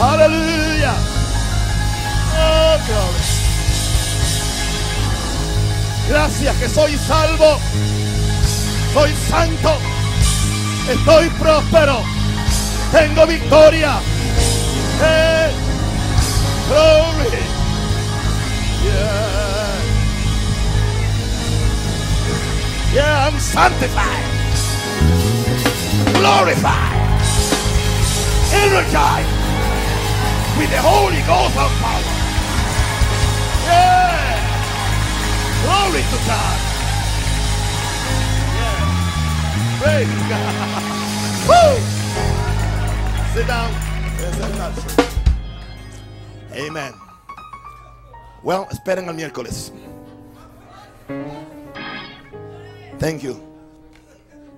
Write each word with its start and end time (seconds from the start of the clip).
Aleluya. 0.00 0.94
Oh. 2.36 2.76
Gracias 6.08 6.56
que 6.56 6.68
soy 6.68 6.98
salvo. 6.98 7.60
Soy 8.92 9.14
santo. 9.28 9.78
Estoy 10.90 11.28
próspero. 11.30 12.02
Tengo 12.90 13.24
victoria. 13.26 14.00
Hey. 15.00 15.52
Glory. 16.68 17.54
Yeah, 22.94 23.26
I'm 23.26 23.40
sanctified. 23.40 24.24
Glorified. 26.14 26.94
Energized 28.54 29.34
with 30.56 30.70
the 30.70 30.80
Holy 30.80 31.20
Ghost 31.26 31.56
of 31.58 31.70
power. 31.82 32.06
Yeah. 33.66 34.38
Glory 35.64 36.02
to 36.06 36.18
God. 36.22 36.58
Yeah. 38.54 38.86
Praise 39.82 40.14
God. 40.30 40.54
Woo. 41.50 41.74
Sit 43.34 43.46
down. 43.48 43.74
Amen. 46.52 46.92
Well, 48.44 48.68
esperen 48.70 49.08
el 49.08 49.14
miércoles. 49.14 49.72
Thank 53.04 53.22
you. 53.22 53.36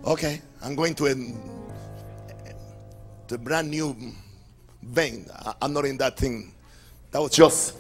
Okay, 0.07 0.41
I'm 0.63 0.77
going 0.77 0.95
to 1.03 1.07
a, 1.07 1.15
to 3.27 3.35
a 3.35 3.39
brand 3.39 3.69
new 3.69 3.91
vein. 4.85 5.27
I- 5.35 5.55
I'm 5.63 5.73
not 5.73 5.85
in 5.85 5.99
that 5.99 6.17
thing. 6.17 6.55
That 7.11 7.21
was 7.21 7.33
just 7.33 7.75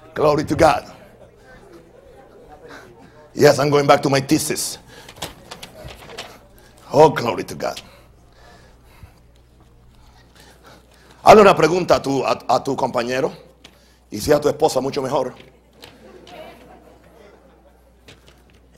glory 0.14 0.44
to 0.44 0.54
God. 0.56 0.90
Yes, 3.34 3.58
I'm 3.58 3.68
going 3.68 3.86
back 3.86 4.00
to 4.04 4.08
my 4.08 4.20
thesis. 4.20 4.78
Oh, 6.90 7.10
glory 7.10 7.44
to 7.44 7.54
God. 7.54 7.82
Hazle 11.22 11.42
una 11.42 11.54
pregunta 11.54 11.96
a 11.96 12.00
tu, 12.00 12.24
a, 12.24 12.32
a 12.48 12.64
tu 12.64 12.74
compañero 12.76 13.30
y 14.10 14.18
si 14.20 14.32
a 14.32 14.40
tu 14.40 14.48
esposa 14.48 14.80
mucho 14.80 15.02
mejor. 15.02 15.34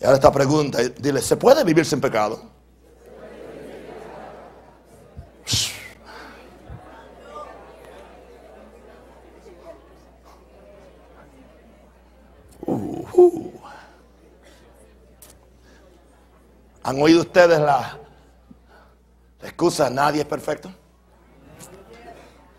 Y 0.00 0.04
ahora 0.04 0.16
esta 0.16 0.30
pregunta, 0.30 0.78
dile, 0.98 1.22
¿se 1.22 1.36
puede 1.36 1.64
vivir 1.64 1.86
sin 1.86 2.00
pecado? 2.00 2.56
Uh, 12.66 13.50
¿Han 16.82 17.00
oído 17.00 17.20
ustedes 17.20 17.58
la, 17.58 17.98
la 19.40 19.48
excusa, 19.48 19.88
nadie 19.88 20.20
es 20.20 20.26
perfecto? 20.26 20.70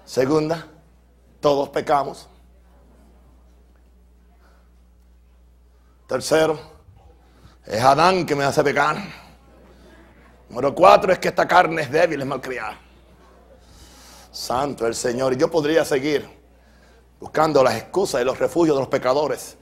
Segunda, 0.05 0.65
todos 1.39 1.69
pecamos. 1.69 2.27
Tercero, 6.07 6.76
es 7.67 7.83
Adán 7.83 8.25
que 8.25 8.35
me 8.35 8.45
hace 8.45 8.63
pecar. 8.63 8.97
Número 10.49 10.73
cuatro 10.73 11.11
es 11.11 11.19
que 11.19 11.27
esta 11.27 11.45
carne 11.45 11.81
es 11.81 11.91
débil, 11.91 12.21
es 12.21 12.27
malcriada. 12.27 12.79
Santo 14.31 14.87
el 14.87 14.95
Señor. 14.95 15.33
Y 15.33 15.37
yo 15.37 15.51
podría 15.51 15.83
seguir 15.83 16.27
buscando 17.19 17.61
las 17.63 17.75
excusas 17.75 18.21
y 18.21 18.23
los 18.23 18.39
refugios 18.39 18.77
de 18.77 18.81
los 18.81 18.89
pecadores. 18.89 19.57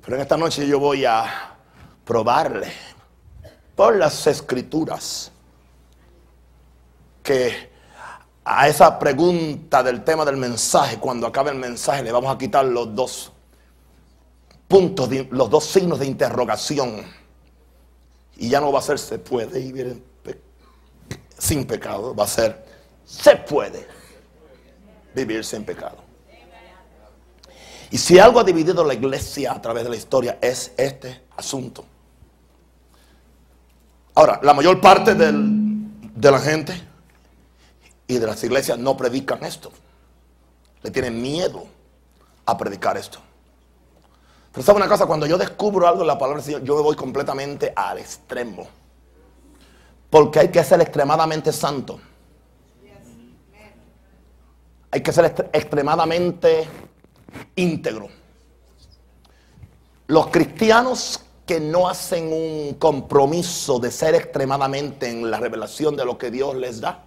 Pero 0.00 0.16
en 0.16 0.22
esta 0.22 0.38
noche 0.38 0.66
yo 0.66 0.78
voy 0.78 1.04
a 1.04 1.56
probarle 2.04 2.72
por 3.76 3.94
las 3.96 4.26
escrituras 4.26 5.30
que 7.22 7.70
a 8.42 8.66
esa 8.66 8.98
pregunta 8.98 9.82
del 9.82 10.02
tema 10.02 10.24
del 10.24 10.38
mensaje, 10.38 10.98
cuando 10.98 11.26
acabe 11.26 11.50
el 11.50 11.58
mensaje, 11.58 12.02
le 12.02 12.10
vamos 12.10 12.34
a 12.34 12.38
quitar 12.38 12.64
los 12.64 12.94
dos 12.94 13.32
puntos, 14.68 15.08
de- 15.08 15.28
los 15.30 15.50
dos 15.50 15.64
signos 15.64 15.98
de 15.98 16.06
interrogación. 16.06 17.02
Y 18.36 18.50
ya 18.50 18.60
no 18.60 18.70
va 18.70 18.78
a 18.78 18.82
ser 18.82 18.98
se 18.98 19.18
puede 19.18 19.58
vivir 19.60 20.02
sin 21.38 21.66
pecado, 21.66 22.14
va 22.14 22.24
a 22.24 22.28
ser 22.28 22.64
se 23.04 23.36
puede 23.36 23.86
vivir 25.14 25.44
sin 25.44 25.64
pecado. 25.64 25.96
Y 27.90 27.96
si 27.96 28.18
algo 28.18 28.38
ha 28.38 28.44
dividido 28.44 28.84
la 28.84 28.92
iglesia 28.94 29.52
a 29.52 29.62
través 29.62 29.84
de 29.84 29.90
la 29.90 29.96
historia 29.96 30.38
es 30.42 30.72
este 30.76 31.22
asunto. 31.36 31.84
Ahora, 34.14 34.40
la 34.42 34.52
mayor 34.52 34.80
parte 34.80 35.14
del- 35.14 36.12
de 36.14 36.30
la 36.30 36.38
gente 36.40 36.74
y 38.06 38.18
de 38.18 38.26
las 38.26 38.42
iglesias 38.44 38.78
no 38.78 38.96
predican 38.96 39.42
esto. 39.44 39.72
Le 40.82 40.90
tienen 40.90 41.22
miedo 41.22 41.66
a 42.44 42.58
predicar 42.58 42.96
esto. 42.96 43.20
Pero 44.58 44.66
sabe 44.66 44.78
una 44.78 44.88
cosa, 44.88 45.06
cuando 45.06 45.24
yo 45.24 45.38
descubro 45.38 45.86
algo 45.86 46.00
en 46.00 46.08
la 46.08 46.18
palabra 46.18 46.38
del 46.42 46.44
Señor, 46.44 46.64
yo 46.64 46.74
me 46.74 46.82
voy 46.82 46.96
completamente 46.96 47.72
al 47.76 47.96
extremo. 47.98 48.66
Porque 50.10 50.40
hay 50.40 50.48
que 50.48 50.64
ser 50.64 50.80
extremadamente 50.80 51.52
santo. 51.52 52.00
Hay 54.90 55.00
que 55.00 55.12
ser 55.12 55.26
extre- 55.26 55.48
extremadamente 55.52 56.66
íntegro. 57.54 58.08
Los 60.08 60.26
cristianos 60.26 61.20
que 61.46 61.60
no 61.60 61.88
hacen 61.88 62.32
un 62.32 62.74
compromiso 62.80 63.78
de 63.78 63.92
ser 63.92 64.16
extremadamente 64.16 65.08
en 65.08 65.30
la 65.30 65.38
revelación 65.38 65.94
de 65.94 66.04
lo 66.04 66.18
que 66.18 66.32
Dios 66.32 66.56
les 66.56 66.80
da, 66.80 67.04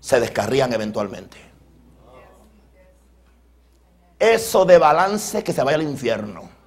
se 0.00 0.18
descarrían 0.18 0.72
eventualmente. 0.72 1.36
Eso 4.18 4.64
de 4.64 4.78
balance 4.78 5.44
que 5.44 5.52
se 5.52 5.62
vaya 5.62 5.76
al 5.76 5.82
infierno. 5.82 6.58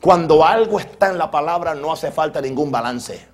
Cuando 0.00 0.44
algo 0.44 0.80
está 0.80 1.10
en 1.10 1.18
la 1.18 1.30
palabra 1.30 1.74
no 1.74 1.92
hace 1.92 2.10
falta 2.10 2.40
ningún 2.40 2.70
balance. 2.70 3.28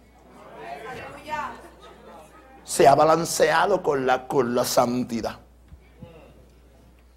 Se 2.64 2.88
ha 2.88 2.94
balanceado 2.96 3.82
con 3.82 4.04
la, 4.04 4.26
con 4.26 4.54
la 4.54 4.64
santidad. 4.64 5.38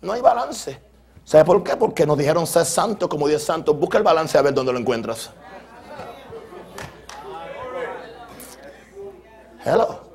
No 0.02 0.14
hay 0.14 0.22
balance. 0.22 0.80
¿Sabe 1.24 1.46
por 1.46 1.64
qué? 1.64 1.76
Porque 1.76 2.06
nos 2.06 2.18
dijeron 2.18 2.46
ser 2.46 2.66
santo 2.66 3.10
como 3.10 3.28
Dios 3.28 3.44
santo. 3.44 3.74
Busca 3.74 3.98
el 3.98 4.04
balance 4.04 4.38
a 4.38 4.42
ver 4.44 4.54
dónde 4.54 4.72
lo 4.72 4.80
encuentras. 4.80 5.32
Hello. 9.66 10.09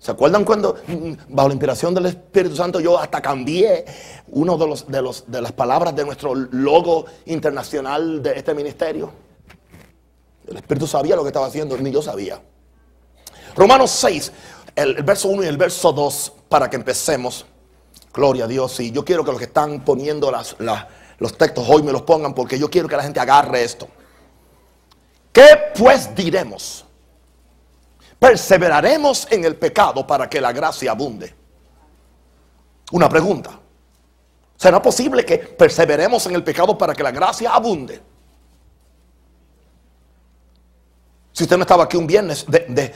¿Se 0.00 0.10
acuerdan 0.10 0.44
cuando 0.44 0.76
mm, 0.86 1.12
bajo 1.28 1.48
la 1.48 1.54
inspiración 1.54 1.94
del 1.94 2.06
Espíritu 2.06 2.56
Santo 2.56 2.80
yo 2.80 2.98
hasta 2.98 3.20
cambié 3.20 3.84
uno 4.28 4.56
de 4.56 4.66
los 4.66 4.88
de 4.88 5.02
los 5.02 5.30
de 5.30 5.42
las 5.42 5.52
palabras 5.52 5.94
de 5.94 6.04
nuestro 6.06 6.34
logo 6.34 7.04
internacional 7.26 8.22
de 8.22 8.32
este 8.38 8.54
ministerio? 8.54 9.12
El 10.48 10.56
Espíritu 10.56 10.86
sabía 10.86 11.14
lo 11.16 11.22
que 11.22 11.28
estaba 11.28 11.46
haciendo, 11.46 11.76
ni 11.76 11.90
yo 11.92 12.00
sabía. 12.02 12.40
Romanos 13.54 13.90
6, 13.90 14.32
el, 14.74 14.96
el 14.96 15.02
verso 15.02 15.28
1 15.28 15.44
y 15.44 15.46
el 15.46 15.56
verso 15.58 15.92
2, 15.92 16.32
para 16.48 16.68
que 16.70 16.76
empecemos. 16.76 17.44
Gloria 18.12 18.44
a 18.46 18.48
Dios. 18.48 18.80
Y 18.80 18.90
yo 18.90 19.04
quiero 19.04 19.22
que 19.22 19.30
los 19.30 19.38
que 19.38 19.44
están 19.46 19.84
poniendo 19.84 20.30
las- 20.32 20.56
las- 20.58 20.86
los 21.18 21.36
textos 21.36 21.66
hoy 21.68 21.82
me 21.82 21.92
los 21.92 22.02
pongan 22.02 22.34
porque 22.34 22.58
yo 22.58 22.70
quiero 22.70 22.88
que 22.88 22.96
la 22.96 23.02
gente 23.02 23.20
agarre 23.20 23.62
esto. 23.62 23.86
¿Qué 25.32 25.44
pues 25.76 26.12
diremos? 26.14 26.84
Perseveraremos 28.20 29.26
en 29.32 29.44
el 29.44 29.56
pecado 29.56 30.06
para 30.06 30.30
que 30.30 30.40
la 30.40 30.52
gracia 30.52 30.92
abunde. 30.92 31.34
Una 32.92 33.08
pregunta. 33.08 33.50
¿Será 34.56 34.82
posible 34.82 35.24
que 35.24 35.38
perseveremos 35.38 36.26
en 36.26 36.34
el 36.34 36.44
pecado 36.44 36.76
para 36.76 36.94
que 36.94 37.02
la 37.02 37.12
gracia 37.12 37.54
abunde? 37.54 38.02
Si 41.32 41.44
usted 41.44 41.56
no 41.56 41.62
estaba 41.62 41.84
aquí 41.84 41.96
un 41.96 42.06
viernes, 42.06 42.44
de, 42.46 42.92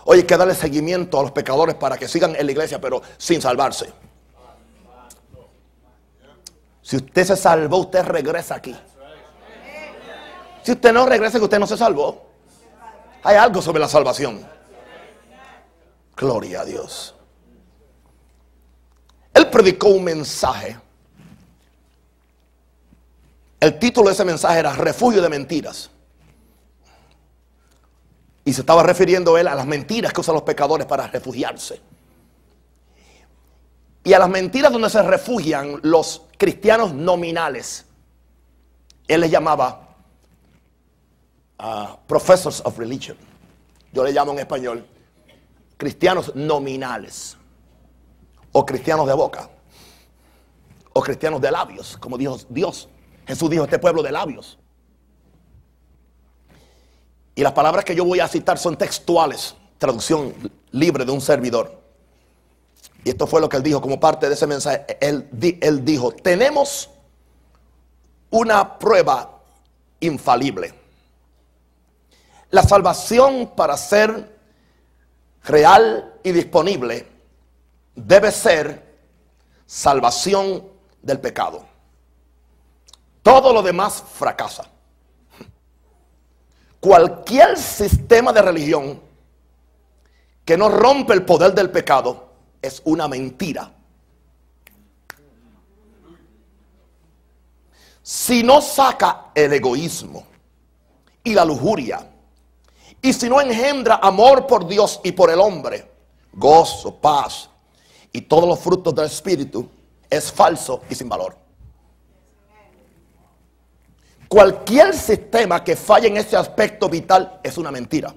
Oye, 0.06 0.20
hay 0.22 0.26
que 0.26 0.37
darle 0.37 0.54
seguimiento 0.54 1.19
a 1.20 1.22
los 1.22 1.32
pecadores 1.32 1.75
para 1.75 1.99
que 1.99 2.08
sigan 2.08 2.34
en 2.34 2.46
la 2.46 2.52
iglesia, 2.52 2.81
pero 2.81 3.02
sin 3.19 3.42
salvarse. 3.42 3.92
Si 6.86 6.94
usted 6.94 7.24
se 7.24 7.36
salvó, 7.36 7.78
usted 7.78 8.04
regresa 8.04 8.54
aquí. 8.54 8.72
Si 10.62 10.70
usted 10.70 10.92
no 10.92 11.04
regresa, 11.04 11.36
que 11.36 11.44
usted 11.44 11.58
no 11.58 11.66
se 11.66 11.76
salvó. 11.76 12.28
Hay 13.24 13.34
algo 13.34 13.60
sobre 13.60 13.80
la 13.80 13.88
salvación. 13.88 14.46
Gloria 16.16 16.60
a 16.60 16.64
Dios. 16.64 17.12
Él 19.34 19.50
predicó 19.50 19.88
un 19.88 20.04
mensaje. 20.04 20.78
El 23.58 23.80
título 23.80 24.06
de 24.06 24.14
ese 24.14 24.24
mensaje 24.24 24.60
era 24.60 24.72
Refugio 24.72 25.20
de 25.20 25.28
Mentiras. 25.28 25.90
Y 28.44 28.52
se 28.52 28.60
estaba 28.60 28.84
refiriendo 28.84 29.36
él 29.36 29.48
a 29.48 29.56
las 29.56 29.66
mentiras 29.66 30.12
que 30.12 30.20
usan 30.20 30.36
los 30.36 30.44
pecadores 30.44 30.86
para 30.86 31.08
refugiarse. 31.08 31.80
Y 34.06 34.12
a 34.12 34.20
las 34.20 34.28
mentiras 34.28 34.70
donde 34.70 34.88
se 34.88 35.02
refugian 35.02 35.80
los 35.82 36.22
cristianos 36.38 36.94
nominales. 36.94 37.86
Él 39.08 39.22
les 39.22 39.32
llamaba 39.32 39.96
ah, 41.58 41.98
professors 42.06 42.62
of 42.64 42.78
religion. 42.78 43.16
Yo 43.92 44.04
le 44.04 44.12
llamo 44.12 44.30
en 44.30 44.38
español 44.38 44.86
cristianos 45.76 46.32
nominales. 46.36 47.36
O 48.52 48.64
cristianos 48.64 49.08
de 49.08 49.12
boca. 49.14 49.50
O 50.92 51.02
cristianos 51.02 51.40
de 51.40 51.50
labios, 51.50 51.96
como 51.96 52.16
dijo 52.16 52.38
Dios. 52.48 52.88
Jesús 53.26 53.50
dijo 53.50 53.64
este 53.64 53.80
pueblo 53.80 54.04
de 54.04 54.12
labios. 54.12 54.56
Y 57.34 57.42
las 57.42 57.54
palabras 57.54 57.84
que 57.84 57.96
yo 57.96 58.04
voy 58.04 58.20
a 58.20 58.28
citar 58.28 58.56
son 58.56 58.78
textuales, 58.78 59.56
traducción 59.78 60.32
libre 60.70 61.04
de 61.04 61.10
un 61.10 61.20
servidor. 61.20 61.85
Y 63.06 63.10
esto 63.10 63.28
fue 63.28 63.40
lo 63.40 63.48
que 63.48 63.56
él 63.56 63.62
dijo 63.62 63.80
como 63.80 64.00
parte 64.00 64.26
de 64.26 64.34
ese 64.34 64.48
mensaje. 64.48 64.84
Él, 65.00 65.28
di- 65.30 65.60
él 65.62 65.84
dijo, 65.84 66.10
tenemos 66.10 66.90
una 68.30 68.80
prueba 68.80 69.42
infalible. 70.00 70.74
La 72.50 72.64
salvación 72.64 73.52
para 73.54 73.76
ser 73.76 74.36
real 75.44 76.14
y 76.24 76.32
disponible 76.32 77.06
debe 77.94 78.32
ser 78.32 78.98
salvación 79.66 80.64
del 81.00 81.20
pecado. 81.20 81.64
Todo 83.22 83.52
lo 83.52 83.62
demás 83.62 84.02
fracasa. 84.14 84.64
Cualquier 86.80 87.56
sistema 87.56 88.32
de 88.32 88.42
religión 88.42 89.00
que 90.44 90.56
no 90.56 90.68
rompe 90.68 91.12
el 91.12 91.24
poder 91.24 91.54
del 91.54 91.70
pecado 91.70 92.25
es 92.60 92.82
una 92.84 93.08
mentira. 93.08 93.72
Si 98.02 98.42
no 98.42 98.60
saca 98.60 99.32
el 99.34 99.52
egoísmo 99.52 100.24
y 101.24 101.34
la 101.34 101.44
lujuria, 101.44 102.08
y 103.02 103.12
si 103.12 103.28
no 103.28 103.40
engendra 103.40 103.96
amor 103.96 104.46
por 104.46 104.66
Dios 104.66 105.00
y 105.02 105.12
por 105.12 105.30
el 105.30 105.40
hombre, 105.40 105.90
gozo, 106.32 106.94
paz 106.94 107.50
y 108.12 108.22
todos 108.22 108.48
los 108.48 108.58
frutos 108.58 108.94
del 108.94 109.06
Espíritu, 109.06 109.68
es 110.08 110.30
falso 110.32 110.82
y 110.88 110.94
sin 110.94 111.08
valor. 111.08 111.36
Cualquier 114.28 114.96
sistema 114.96 115.62
que 115.62 115.76
falle 115.76 116.08
en 116.08 116.16
ese 116.16 116.36
aspecto 116.36 116.88
vital 116.88 117.40
es 117.42 117.58
una 117.58 117.70
mentira. 117.70 118.14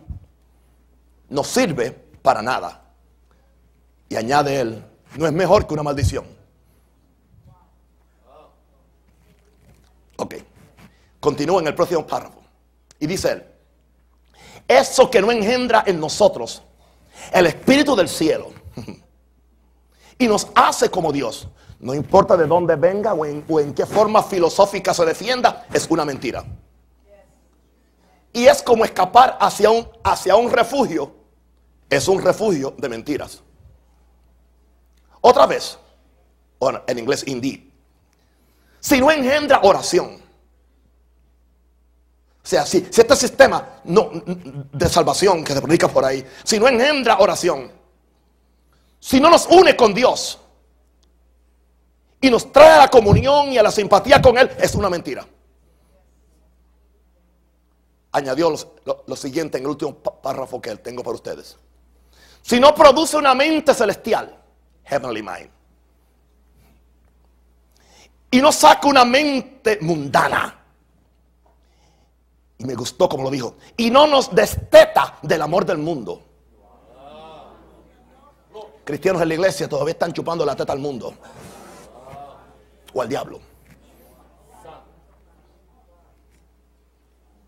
No 1.29 1.43
sirve 1.43 1.91
para 1.91 2.41
nada. 2.41 2.88
Y 4.09 4.15
añade 4.15 4.59
él, 4.59 4.83
no 5.15 5.27
es 5.27 5.33
mejor 5.33 5.67
que 5.67 5.73
una 5.73 5.83
maldición. 5.83 6.25
Ok. 10.17 10.35
Continúa 11.19 11.61
en 11.61 11.67
el 11.67 11.75
próximo 11.75 12.05
párrafo. 12.05 12.41
Y 12.99 13.07
dice 13.07 13.31
él, 13.31 13.43
eso 14.67 15.09
que 15.09 15.21
no 15.21 15.31
engendra 15.31 15.83
en 15.85 15.99
nosotros 15.99 16.61
el 17.31 17.45
Espíritu 17.47 17.95
del 17.95 18.09
cielo 18.09 18.51
y 20.17 20.27
nos 20.27 20.47
hace 20.55 20.89
como 20.89 21.11
Dios, 21.11 21.47
no 21.79 21.93
importa 21.93 22.35
de 22.35 22.45
dónde 22.45 22.75
venga 22.75 23.13
o 23.13 23.25
en, 23.25 23.43
o 23.47 23.59
en 23.59 23.73
qué 23.73 23.85
forma 23.85 24.21
filosófica 24.21 24.93
se 24.93 25.05
defienda, 25.05 25.65
es 25.73 25.87
una 25.89 26.03
mentira. 26.03 26.43
Y 28.33 28.45
es 28.45 28.61
como 28.61 28.85
escapar 28.85 29.37
hacia 29.39 29.71
un, 29.71 29.87
hacia 30.03 30.35
un 30.35 30.51
refugio, 30.51 31.11
es 31.89 32.07
un 32.07 32.21
refugio 32.21 32.73
de 32.77 32.89
mentiras. 32.89 33.41
Otra 35.21 35.45
vez, 35.45 35.77
en 36.87 36.99
inglés 36.99 37.23
indeed, 37.27 37.61
si 38.79 38.99
no 38.99 39.11
engendra 39.11 39.59
oración, 39.63 40.21
o 42.41 42.47
sea, 42.49 42.65
si, 42.65 42.77
este 42.77 43.15
sistema 43.15 43.81
de 43.83 44.89
salvación 44.89 45.43
que 45.43 45.53
se 45.53 45.61
predica 45.61 45.87
por 45.87 46.05
ahí, 46.05 46.25
si 46.43 46.59
no 46.59 46.67
engendra 46.67 47.19
oración, 47.19 47.71
si 48.99 49.19
no 49.19 49.29
nos 49.29 49.45
une 49.47 49.75
con 49.75 49.93
Dios 49.93 50.39
y 52.21 52.29
nos 52.29 52.51
trae 52.51 52.71
a 52.71 52.77
la 52.79 52.87
comunión 52.89 53.51
y 53.51 53.57
a 53.57 53.63
la 53.63 53.71
simpatía 53.71 54.21
con 54.21 54.37
Él, 54.37 54.49
es 54.59 54.73
una 54.75 54.89
mentira. 54.89 55.25
Añadió 58.11 58.49
lo, 58.85 59.03
lo 59.05 59.15
siguiente 59.15 59.57
en 59.59 59.65
el 59.65 59.69
último 59.69 59.93
pá- 60.01 60.19
párrafo 60.21 60.59
que 60.59 60.75
tengo 60.77 61.03
para 61.03 61.15
ustedes. 61.15 61.57
Si 62.41 62.59
no 62.59 62.73
produce 62.73 63.17
una 63.17 63.35
mente 63.35 63.73
celestial, 63.73 64.38
heavenly 64.89 65.21
mind, 65.21 65.49
y 68.31 68.41
no 68.41 68.51
saca 68.51 68.87
una 68.87 69.05
mente 69.05 69.79
mundana, 69.81 70.55
y 72.57 72.65
me 72.65 72.75
gustó 72.75 73.07
como 73.07 73.23
lo 73.23 73.29
dijo, 73.29 73.55
y 73.77 73.89
no 73.89 74.07
nos 74.07 74.33
desteta 74.33 75.17
del 75.21 75.41
amor 75.41 75.65
del 75.65 75.77
mundo. 75.77 76.23
Cristianos 78.83 79.21
en 79.21 79.27
la 79.27 79.33
iglesia 79.35 79.69
todavía 79.69 79.91
están 79.91 80.11
chupando 80.11 80.43
la 80.43 80.55
teta 80.55 80.73
al 80.73 80.79
mundo 80.79 81.13
o 82.91 83.01
al 83.01 83.07
diablo. 83.07 83.39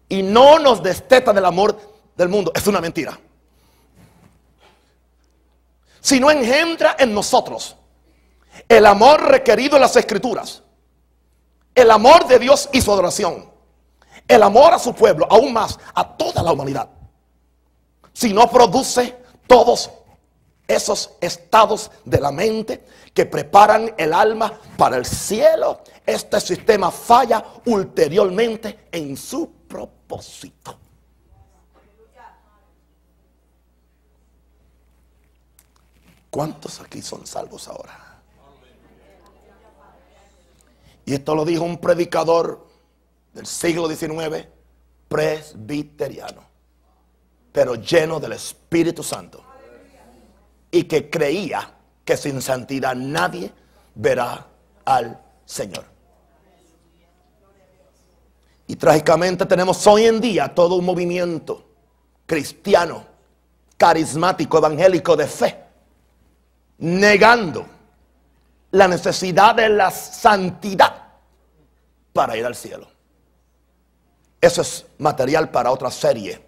Y 0.07 0.21
no 0.21 0.59
nos 0.59 0.83
desteta 0.83 1.33
del 1.33 1.45
amor 1.45 1.75
del 2.15 2.29
mundo. 2.29 2.51
Es 2.53 2.67
una 2.67 2.79
mentira. 2.79 3.19
Si 6.01 6.19
no 6.19 6.31
engendra 6.31 6.95
en 6.99 7.13
nosotros 7.13 7.75
el 8.67 8.85
amor 8.85 9.21
requerido 9.29 9.77
en 9.77 9.81
las 9.81 9.95
escrituras, 9.95 10.63
el 11.75 11.91
amor 11.91 12.27
de 12.27 12.39
Dios 12.39 12.69
y 12.73 12.81
su 12.81 12.91
adoración, 12.91 13.49
el 14.27 14.43
amor 14.43 14.73
a 14.73 14.79
su 14.79 14.93
pueblo, 14.93 15.27
aún 15.29 15.53
más 15.53 15.79
a 15.93 16.17
toda 16.17 16.43
la 16.43 16.51
humanidad. 16.51 16.89
si 18.13 18.33
no 18.33 18.49
produce 18.49 19.15
todos 19.47 19.89
esos 20.67 21.11
estados 21.21 21.91
de 22.03 22.19
la 22.19 22.31
mente 22.31 22.85
que 23.13 23.25
preparan 23.25 23.93
el 23.97 24.13
alma 24.13 24.59
para 24.77 24.97
el 24.97 25.05
cielo, 25.05 25.81
este 26.05 26.41
sistema 26.41 26.91
falla 26.91 27.43
ulteriormente 27.65 28.87
en 28.91 29.15
su 29.15 29.49
propósito. 29.67 30.80
¿Cuántos 36.31 36.79
aquí 36.79 37.01
son 37.01 37.27
salvos 37.27 37.67
ahora? 37.67 38.21
Y 41.05 41.13
esto 41.13 41.35
lo 41.35 41.43
dijo 41.43 41.63
un 41.65 41.77
predicador 41.77 42.67
del 43.33 43.45
siglo 43.45 43.89
XIX, 43.89 44.47
presbiteriano, 45.09 46.41
pero 47.51 47.75
lleno 47.75 48.19
del 48.19 48.31
Espíritu 48.31 49.03
Santo. 49.03 49.43
Y 50.71 50.85
que 50.85 51.09
creía 51.09 51.75
que 52.05 52.15
sin 52.15 52.41
santidad 52.41 52.95
nadie 52.95 53.51
verá 53.93 54.47
al 54.85 55.19
Señor. 55.45 55.83
Y 58.67 58.77
trágicamente 58.77 59.45
tenemos 59.45 59.85
hoy 59.85 60.05
en 60.05 60.21
día 60.21 60.55
todo 60.55 60.75
un 60.75 60.85
movimiento 60.85 61.67
cristiano, 62.25 63.05
carismático, 63.75 64.57
evangélico 64.59 65.17
de 65.17 65.27
fe, 65.27 65.70
negando 66.81 67.65
la 68.71 68.87
necesidad 68.87 69.55
de 69.55 69.69
la 69.69 69.91
santidad 69.91 71.09
para 72.11 72.35
ir 72.35 72.45
al 72.45 72.55
cielo. 72.55 72.87
Eso 74.39 74.61
es 74.61 74.85
material 74.97 75.51
para 75.51 75.71
otra 75.71 75.91
serie 75.91 76.43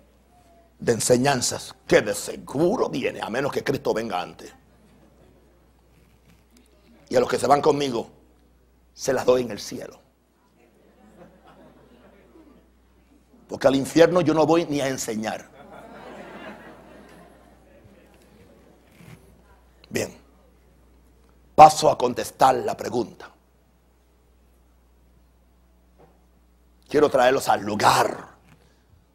de 0.79 0.91
enseñanzas 0.91 1.75
que 1.87 2.01
de 2.01 2.15
seguro 2.15 2.89
viene, 2.89 3.21
a 3.21 3.29
menos 3.29 3.51
que 3.51 3.63
Cristo 3.63 3.93
venga 3.93 4.19
antes. 4.19 4.51
Y 7.09 7.15
a 7.15 7.19
los 7.19 7.29
que 7.29 7.37
se 7.37 7.45
van 7.45 7.61
conmigo, 7.61 8.09
se 8.93 9.13
las 9.13 9.25
doy 9.25 9.43
en 9.43 9.51
el 9.51 9.59
cielo. 9.59 9.99
Porque 13.47 13.67
al 13.67 13.75
infierno 13.75 14.21
yo 14.21 14.33
no 14.33 14.47
voy 14.47 14.65
ni 14.65 14.81
a 14.81 14.87
enseñar. 14.87 15.47
Bien, 19.91 20.22
paso 21.55 21.89
a 21.89 21.97
contestar 21.97 22.55
la 22.55 22.75
pregunta. 22.75 23.29
Quiero 26.87 27.09
traerlos 27.09 27.49
al 27.49 27.61
lugar 27.61 28.29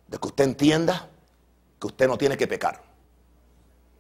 de 0.06 0.18
que 0.18 0.26
usted 0.26 0.44
entienda 0.44 1.08
que 1.78 1.86
usted 1.86 2.08
no 2.08 2.18
tiene 2.18 2.36
que 2.36 2.46
pecar. 2.46 2.82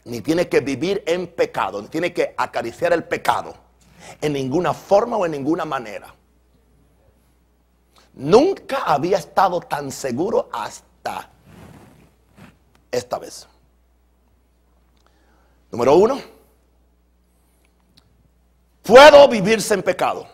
Ni 0.04 0.20
tiene 0.20 0.48
que 0.48 0.60
vivir 0.60 1.02
en 1.06 1.28
pecado, 1.28 1.80
ni 1.82 1.88
tiene 1.88 2.12
que 2.12 2.34
acariciar 2.36 2.92
el 2.92 3.04
pecado 3.04 3.54
en 4.20 4.32
ninguna 4.32 4.74
forma 4.74 5.16
o 5.16 5.26
en 5.26 5.32
ninguna 5.32 5.64
manera. 5.64 6.14
Nunca 8.14 8.82
había 8.84 9.18
estado 9.18 9.60
tan 9.60 9.92
seguro 9.92 10.48
hasta 10.52 11.30
esta 12.90 13.18
vez. 13.18 13.46
Número 15.70 15.94
uno, 15.94 16.20
puedo 18.88 19.28
vivirse 19.28 19.74
en 19.74 19.82
pecado 19.82 20.26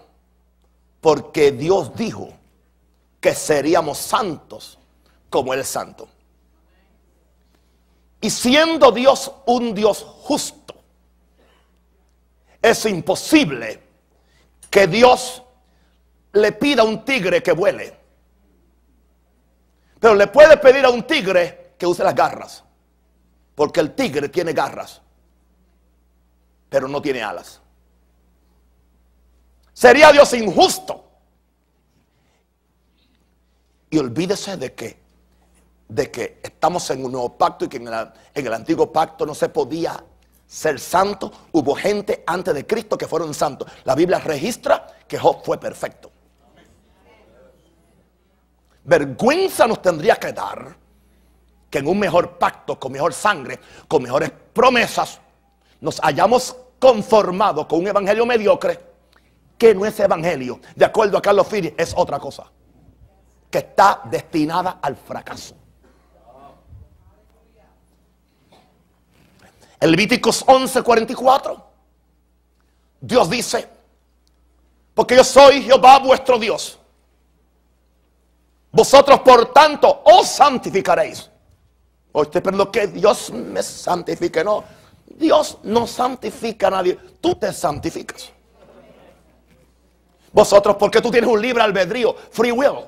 porque 1.00 1.50
Dios 1.50 1.92
dijo 1.96 2.32
que 3.20 3.34
seríamos 3.34 3.98
santos 3.98 4.78
como 5.28 5.52
es 5.54 5.66
santo. 5.66 6.08
Y 8.20 8.30
siendo 8.30 8.92
Dios 8.92 9.32
un 9.46 9.74
Dios 9.74 10.06
justo, 10.22 10.76
es 12.62 12.86
imposible 12.86 13.82
que 14.70 14.86
Dios 14.86 15.42
le 16.32 16.52
pida 16.52 16.82
a 16.82 16.84
un 16.84 17.04
tigre 17.04 17.42
que 17.42 17.50
vuele. 17.50 17.98
Pero 19.98 20.14
le 20.14 20.28
puede 20.28 20.56
pedir 20.58 20.84
a 20.84 20.90
un 20.90 21.02
tigre 21.02 21.74
que 21.76 21.88
use 21.88 22.04
las 22.04 22.14
garras. 22.14 22.62
Porque 23.56 23.80
el 23.80 23.96
tigre 23.96 24.28
tiene 24.28 24.52
garras, 24.52 25.02
pero 26.68 26.86
no 26.86 27.02
tiene 27.02 27.20
alas. 27.20 27.60
Sería 29.74 30.12
Dios 30.12 30.32
injusto 30.34 31.04
y 33.90 33.98
olvídese 33.98 34.56
de 34.56 34.72
que, 34.72 34.96
de 35.88 36.10
que 36.12 36.40
estamos 36.44 36.88
en 36.90 37.04
un 37.04 37.10
nuevo 37.10 37.36
pacto 37.36 37.64
y 37.64 37.68
que 37.68 37.78
en 37.78 37.88
el, 38.46 38.52
antiguo 38.52 38.92
pacto 38.92 39.26
no 39.26 39.34
se 39.34 39.48
podía 39.48 40.02
ser 40.46 40.78
santo. 40.78 41.32
Hubo 41.50 41.74
gente 41.74 42.22
antes 42.24 42.54
de 42.54 42.64
Cristo 42.64 42.96
que 42.96 43.08
fueron 43.08 43.34
santos. 43.34 43.68
La 43.82 43.96
Biblia 43.96 44.20
registra 44.20 44.86
que 45.08 45.18
Job 45.18 45.44
fue 45.44 45.58
perfecto. 45.58 46.12
Vergüenza 48.84 49.66
nos 49.66 49.82
tendría 49.82 50.16
que 50.16 50.32
dar 50.32 50.76
que 51.68 51.78
en 51.78 51.88
un 51.88 51.98
mejor 51.98 52.38
pacto, 52.38 52.78
con 52.78 52.92
mejor 52.92 53.12
sangre, 53.12 53.58
con 53.88 54.04
mejores 54.04 54.30
promesas, 54.52 55.18
nos 55.80 55.98
hayamos 56.00 56.54
conformado 56.78 57.66
con 57.66 57.80
un 57.80 57.88
evangelio 57.88 58.24
mediocre 58.24 58.93
que 59.58 59.74
no 59.74 59.84
es 59.86 59.98
evangelio. 60.00 60.60
De 60.74 60.84
acuerdo 60.84 61.18
a 61.18 61.22
Carlos 61.22 61.46
Fini, 61.46 61.72
es 61.76 61.94
otra 61.96 62.18
cosa 62.18 62.50
que 63.50 63.58
está 63.58 64.00
destinada 64.04 64.78
al 64.82 64.96
fracaso. 64.96 65.54
El 69.78 69.90
Levíticos 69.90 70.44
11:44, 70.46 71.62
Dios 73.00 73.30
dice, 73.30 73.68
porque 74.94 75.16
yo 75.16 75.24
soy 75.24 75.62
Jehová 75.62 75.98
vuestro 75.98 76.38
Dios. 76.38 76.78
Vosotros 78.72 79.20
por 79.20 79.52
tanto 79.52 80.02
os 80.04 80.26
santificaréis. 80.26 81.30
Oye, 82.12 82.40
pero 82.40 82.56
lo 82.56 82.72
que 82.72 82.86
Dios 82.88 83.30
me 83.30 83.62
santifique, 83.62 84.42
no. 84.42 84.64
Dios 85.06 85.58
no 85.62 85.86
santifica 85.86 86.68
a 86.68 86.70
nadie, 86.70 86.96
tú 87.20 87.34
te 87.36 87.52
santificas. 87.52 88.32
Vosotros, 90.34 90.74
porque 90.76 91.00
tú 91.00 91.12
tienes 91.12 91.30
un 91.30 91.40
libre 91.40 91.62
albedrío, 91.62 92.14
free 92.32 92.50
will 92.50 92.84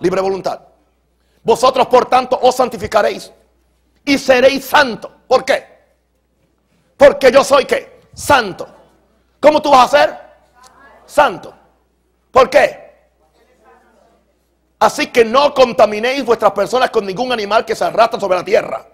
libre 0.00 0.20
voluntad. 0.20 0.60
Vosotros, 1.42 1.86
por 1.86 2.06
tanto, 2.06 2.38
os 2.42 2.56
santificaréis 2.56 3.30
y 4.04 4.18
seréis 4.18 4.64
santos. 4.64 5.12
¿Por 5.28 5.44
qué? 5.44 5.64
Porque 6.96 7.30
yo 7.30 7.44
soy 7.44 7.64
qué? 7.64 8.00
Santo. 8.12 8.66
¿Cómo 9.38 9.62
tú 9.62 9.70
vas 9.70 9.94
a 9.94 9.98
ser? 9.98 10.20
Santo. 11.06 11.54
¿Por 12.32 12.50
qué? 12.50 12.90
Así 14.80 15.06
que 15.08 15.24
no 15.24 15.54
contaminéis 15.54 16.24
vuestras 16.24 16.52
personas 16.52 16.90
con 16.90 17.06
ningún 17.06 17.32
animal 17.32 17.64
que 17.64 17.76
se 17.76 17.84
arrastra 17.84 18.18
sobre 18.18 18.38
la 18.38 18.44
tierra. 18.44 18.86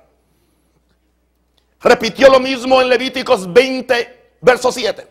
Repitió 1.81 2.29
lo 2.29 2.41
mismo 2.41 2.83
en 2.83 2.89
Levíticos 2.89 3.51
20, 3.51 4.37
verso 4.41 4.71
7. 4.71 5.07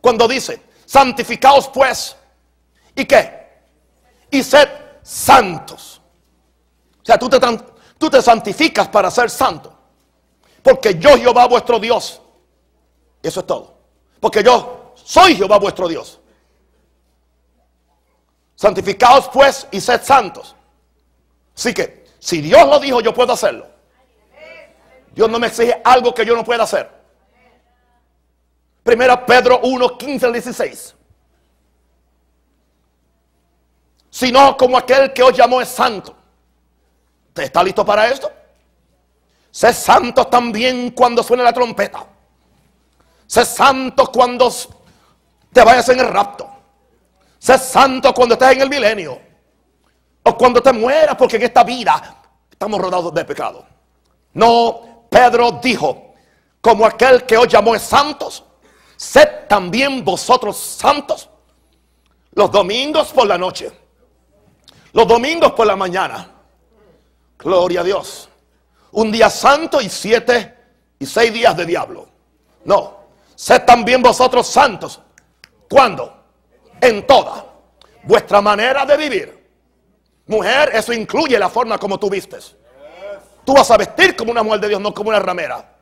Cuando 0.00 0.28
dice, 0.28 0.62
santificaos 0.88 1.68
pues. 1.68 2.16
¿Y 2.94 3.04
qué? 3.04 3.38
y 4.30 4.42
sed 4.42 4.68
santos. 5.02 6.00
O 7.02 7.04
sea, 7.04 7.18
tú 7.18 7.28
te, 7.28 7.38
tú 7.96 8.10
te 8.10 8.20
santificas 8.20 8.88
para 8.88 9.10
ser 9.10 9.30
santo. 9.30 9.74
Porque 10.62 10.98
yo 10.98 11.16
Jehová 11.16 11.46
vuestro 11.46 11.78
Dios. 11.78 12.20
Eso 13.22 13.40
es 13.40 13.46
todo. 13.46 13.78
Porque 14.20 14.42
yo 14.42 14.92
soy 14.94 15.36
Jehová 15.36 15.58
vuestro 15.58 15.88
Dios. 15.88 16.20
Santificaos 18.54 19.28
pues 19.28 19.66
y 19.70 19.80
sed 19.80 20.02
santos. 20.02 20.54
Así 21.56 21.72
que, 21.72 22.06
si 22.18 22.40
Dios 22.40 22.66
lo 22.66 22.78
dijo, 22.78 23.00
yo 23.00 23.14
puedo 23.14 23.32
hacerlo. 23.32 23.66
Dios 25.14 25.30
no 25.30 25.38
me 25.38 25.46
exige 25.46 25.80
algo 25.84 26.12
que 26.12 26.24
yo 26.24 26.34
no 26.34 26.44
pueda 26.44 26.64
hacer. 26.64 26.97
Primera 28.88 29.26
Pedro 29.26 29.60
1, 29.64 29.98
15 29.98 30.24
al 30.24 30.32
16. 30.32 30.94
sino 34.08 34.56
como 34.56 34.78
aquel 34.78 35.12
que 35.12 35.22
os 35.22 35.36
llamó 35.36 35.60
es 35.60 35.68
santo. 35.68 36.16
¿Usted 37.28 37.42
está 37.42 37.62
listo 37.62 37.84
para 37.84 38.08
esto? 38.08 38.32
Sé 39.50 39.74
santo 39.74 40.26
también 40.28 40.92
cuando 40.92 41.22
suene 41.22 41.42
la 41.42 41.52
trompeta. 41.52 42.02
Sé 43.26 43.44
santo 43.44 44.10
cuando 44.10 44.50
te 45.52 45.62
vayas 45.62 45.86
en 45.90 46.00
el 46.00 46.08
rapto. 46.08 46.48
Sé 47.38 47.58
santo 47.58 48.14
cuando 48.14 48.36
estés 48.36 48.52
en 48.52 48.62
el 48.62 48.70
milenio. 48.70 49.20
O 50.22 50.34
cuando 50.34 50.62
te 50.62 50.72
mueras, 50.72 51.14
porque 51.14 51.36
en 51.36 51.42
esta 51.42 51.62
vida 51.62 52.22
estamos 52.50 52.80
rodados 52.80 53.12
de 53.12 53.22
pecado. 53.26 53.66
No, 54.32 55.04
Pedro 55.10 55.60
dijo, 55.62 56.14
como 56.62 56.86
aquel 56.86 57.26
que 57.26 57.36
os 57.36 57.48
llamó 57.48 57.74
es 57.74 57.82
santos, 57.82 58.46
sed 58.98 59.46
también 59.48 60.04
vosotros 60.04 60.58
santos 60.58 61.30
los 62.32 62.50
domingos 62.50 63.12
por 63.14 63.26
la 63.26 63.38
noche 63.38 63.72
los 64.92 65.06
domingos 65.06 65.52
por 65.52 65.66
la 65.66 65.76
mañana. 65.76 66.28
Gloria 67.38 67.80
a 67.80 67.84
Dios. 67.84 68.28
un 68.90 69.12
día 69.12 69.28
santo 69.28 69.80
y 69.80 69.88
siete 69.88 70.54
y 70.98 71.06
seis 71.06 71.32
días 71.32 71.56
de 71.56 71.66
diablo. 71.66 72.08
No, 72.64 72.98
sed 73.36 73.64
también 73.64 74.02
vosotros 74.02 74.46
santos. 74.46 75.00
¿Cuándo? 75.70 76.24
En 76.80 77.06
toda 77.06 77.44
vuestra 78.02 78.40
manera 78.40 78.84
de 78.86 78.96
vivir. 78.96 79.48
Mujer, 80.26 80.70
eso 80.74 80.92
incluye 80.92 81.38
la 81.38 81.48
forma 81.48 81.78
como 81.78 81.98
tú 81.98 82.10
vistes. 82.10 82.56
Tú 83.44 83.54
vas 83.54 83.70
a 83.70 83.76
vestir 83.76 84.16
como 84.16 84.30
una 84.30 84.42
mujer 84.42 84.60
de 84.60 84.68
Dios, 84.68 84.80
no 84.80 84.92
como 84.92 85.10
una 85.10 85.18
ramera. 85.18 85.76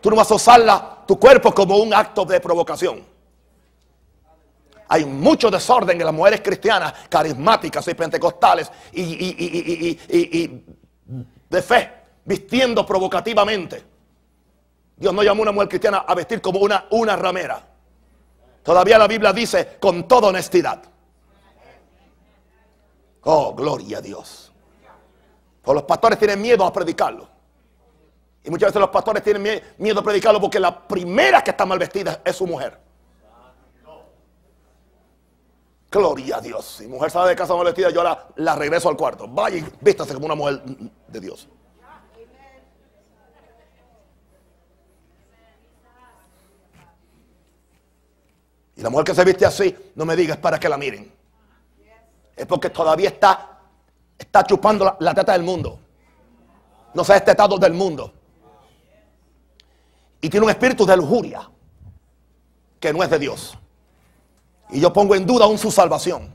Tú 0.00 0.10
no 0.10 0.16
vas 0.16 0.30
a 0.30 0.34
usar 0.34 0.60
tu 1.06 1.18
cuerpo 1.18 1.52
como 1.52 1.76
un 1.76 1.92
acto 1.94 2.24
de 2.24 2.40
provocación. 2.40 3.04
Hay 4.88 5.04
mucho 5.04 5.50
desorden 5.50 6.00
en 6.00 6.04
las 6.04 6.14
mujeres 6.14 6.40
cristianas, 6.40 6.92
carismáticas 7.08 7.86
y 7.86 7.94
pentecostales 7.94 8.70
y, 8.92 10.00
de 11.48 11.62
fe, 11.62 11.92
vistiendo 12.24 12.84
provocativamente. 12.84 13.84
Dios 14.96 15.14
no 15.14 15.22
llamó 15.22 15.42
a 15.42 15.44
una 15.44 15.52
mujer 15.52 15.68
cristiana 15.68 15.98
a 15.98 16.14
vestir 16.14 16.40
como 16.40 16.58
una, 16.58 16.86
una 16.90 17.14
ramera. 17.14 17.64
Todavía 18.62 18.98
la 18.98 19.06
Biblia 19.06 19.32
dice 19.32 19.76
con 19.80 20.08
toda 20.08 20.28
honestidad. 20.28 20.82
Oh, 23.22 23.54
gloria 23.54 23.98
a 23.98 24.00
Dios. 24.00 24.50
Pues 25.62 25.74
los 25.74 25.84
pastores 25.84 26.18
tienen 26.18 26.40
miedo 26.40 26.64
a 26.64 26.72
predicarlo. 26.72 27.28
Y 28.42 28.50
muchas 28.50 28.68
veces 28.68 28.80
los 28.80 28.90
pastores 28.90 29.22
tienen 29.22 29.62
miedo 29.78 30.00
a 30.00 30.02
predicarlo 30.02 30.40
porque 30.40 30.58
la 30.58 30.86
primera 30.86 31.42
que 31.42 31.50
está 31.50 31.66
mal 31.66 31.78
vestida 31.78 32.22
es 32.24 32.36
su 32.36 32.46
mujer. 32.46 32.78
Gloria 35.90 36.36
a 36.36 36.40
Dios. 36.40 36.64
Si 36.78 36.86
mujer 36.86 37.10
sale 37.10 37.30
de 37.30 37.36
casa 37.36 37.54
mal 37.54 37.64
vestida, 37.64 37.90
yo 37.90 38.02
la, 38.02 38.28
la 38.36 38.54
regreso 38.54 38.88
al 38.88 38.96
cuarto. 38.96 39.26
Vaya 39.26 39.58
y 39.58 39.64
vístase 39.80 40.14
como 40.14 40.26
una 40.26 40.36
mujer 40.36 40.62
de 41.08 41.20
Dios. 41.20 41.48
Y 48.80 48.82
la 48.82 48.88
mujer 48.88 49.04
que 49.04 49.14
se 49.14 49.24
viste 49.24 49.44
así, 49.44 49.76
no 49.94 50.06
me 50.06 50.16
digas 50.16 50.38
para 50.38 50.58
que 50.58 50.66
la 50.66 50.78
miren. 50.78 51.12
Es 52.34 52.46
porque 52.46 52.70
todavía 52.70 53.10
está, 53.10 53.60
está 54.16 54.42
chupando 54.44 54.96
la, 54.98 55.14
teta 55.14 55.32
del 55.32 55.42
mundo. 55.42 55.78
No 56.94 57.04
se 57.04 57.12
ha 57.12 57.16
estetado 57.16 57.58
del 57.58 57.74
mundo. 57.74 58.14
Y 60.20 60.28
tiene 60.28 60.44
un 60.44 60.50
espíritu 60.50 60.84
de 60.84 60.96
lujuria 60.96 61.48
que 62.78 62.92
no 62.92 63.02
es 63.02 63.10
de 63.10 63.18
Dios. 63.18 63.56
Y 64.70 64.80
yo 64.80 64.92
pongo 64.92 65.14
en 65.14 65.26
duda 65.26 65.44
aún 65.44 65.58
su 65.58 65.70
salvación. 65.70 66.30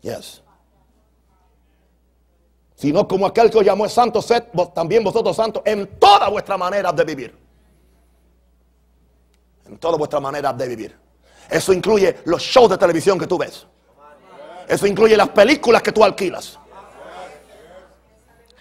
Yes. 0.00 0.42
Sino 2.76 3.08
como 3.08 3.26
aquel 3.26 3.50
que 3.50 3.58
os 3.58 3.64
llamó 3.64 3.88
santo, 3.88 4.22
sed 4.22 4.44
también 4.72 5.02
vosotros 5.02 5.34
santos 5.34 5.62
en 5.64 5.98
toda 5.98 6.28
vuestra 6.28 6.56
manera 6.56 6.92
de 6.92 7.04
vivir. 7.04 7.36
En 9.66 9.78
toda 9.78 9.98
vuestra 9.98 10.20
manera 10.20 10.52
de 10.52 10.68
vivir. 10.68 10.96
Eso 11.50 11.72
incluye 11.72 12.18
los 12.24 12.40
shows 12.40 12.70
de 12.70 12.78
televisión 12.78 13.18
que 13.18 13.26
tú 13.26 13.36
ves. 13.36 13.66
Eso 14.68 14.86
incluye 14.86 15.16
las 15.16 15.30
películas 15.30 15.82
que 15.82 15.90
tú 15.90 16.04
alquilas. 16.04 16.58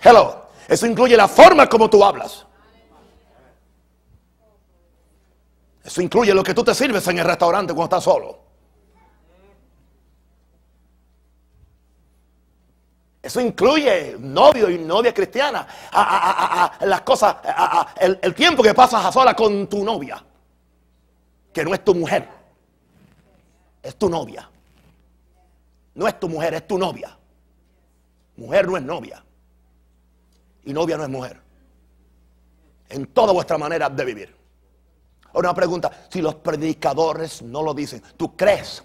Hello. 0.02 0.48
Eso 0.68 0.88
incluye 0.88 1.16
la 1.16 1.28
forma 1.28 1.68
como 1.70 1.90
tú 1.90 2.04
hablas. 2.04 2.47
Eso 5.88 6.02
incluye 6.02 6.34
lo 6.34 6.44
que 6.44 6.54
tú 6.54 6.66
te 6.66 6.76
sirves 6.76 7.08
en 7.08 7.18
el 7.18 7.24
restaurante 7.24 7.74
cuando 7.74 7.96
estás 7.96 8.04
solo. 8.04 8.38
Eso 13.22 13.40
incluye 13.40 14.18
novio 14.20 14.70
y 14.70 14.80
novia 14.80 15.14
cristiana. 15.14 15.66
las 16.82 17.02
cosas, 17.04 17.38
el, 18.02 18.20
el, 18.22 18.36
tiempo 18.36 18.62
que 18.62 18.74
pasas 18.74 19.06
a 19.06 19.14
sola 19.14 19.34
con 19.34 19.68
tu 19.68 19.86
novia. 19.86 20.22
Que 21.54 21.64
no 21.64 21.74
es 21.74 21.82
tu 21.86 21.96
mujer. 21.96 22.28
Es 23.82 23.96
tu 23.96 24.10
novia. 24.10 24.50
No 25.96 26.06
es 26.06 26.20
tu 26.20 26.28
mujer, 26.28 26.54
es 26.56 26.68
tu 26.68 26.78
novia. 26.78 27.18
Mujer 28.36 28.68
no 28.68 28.76
es 28.76 28.84
novia. 28.84 29.24
Y 30.66 30.74
novia 30.74 30.98
no 30.98 31.04
es 31.04 31.10
mujer. 31.10 31.42
En 32.90 33.06
toda 33.08 33.32
vuestra 33.32 33.58
manera 33.58 33.90
de 33.90 34.04
vivir. 34.04 34.38
Una 35.38 35.54
pregunta, 35.54 35.92
si 36.10 36.20
los 36.20 36.34
predicadores 36.34 37.44
no 37.44 37.62
lo 37.62 37.76
dicen, 37.76 38.02
¿tú 38.18 38.36
crees 38.36 38.84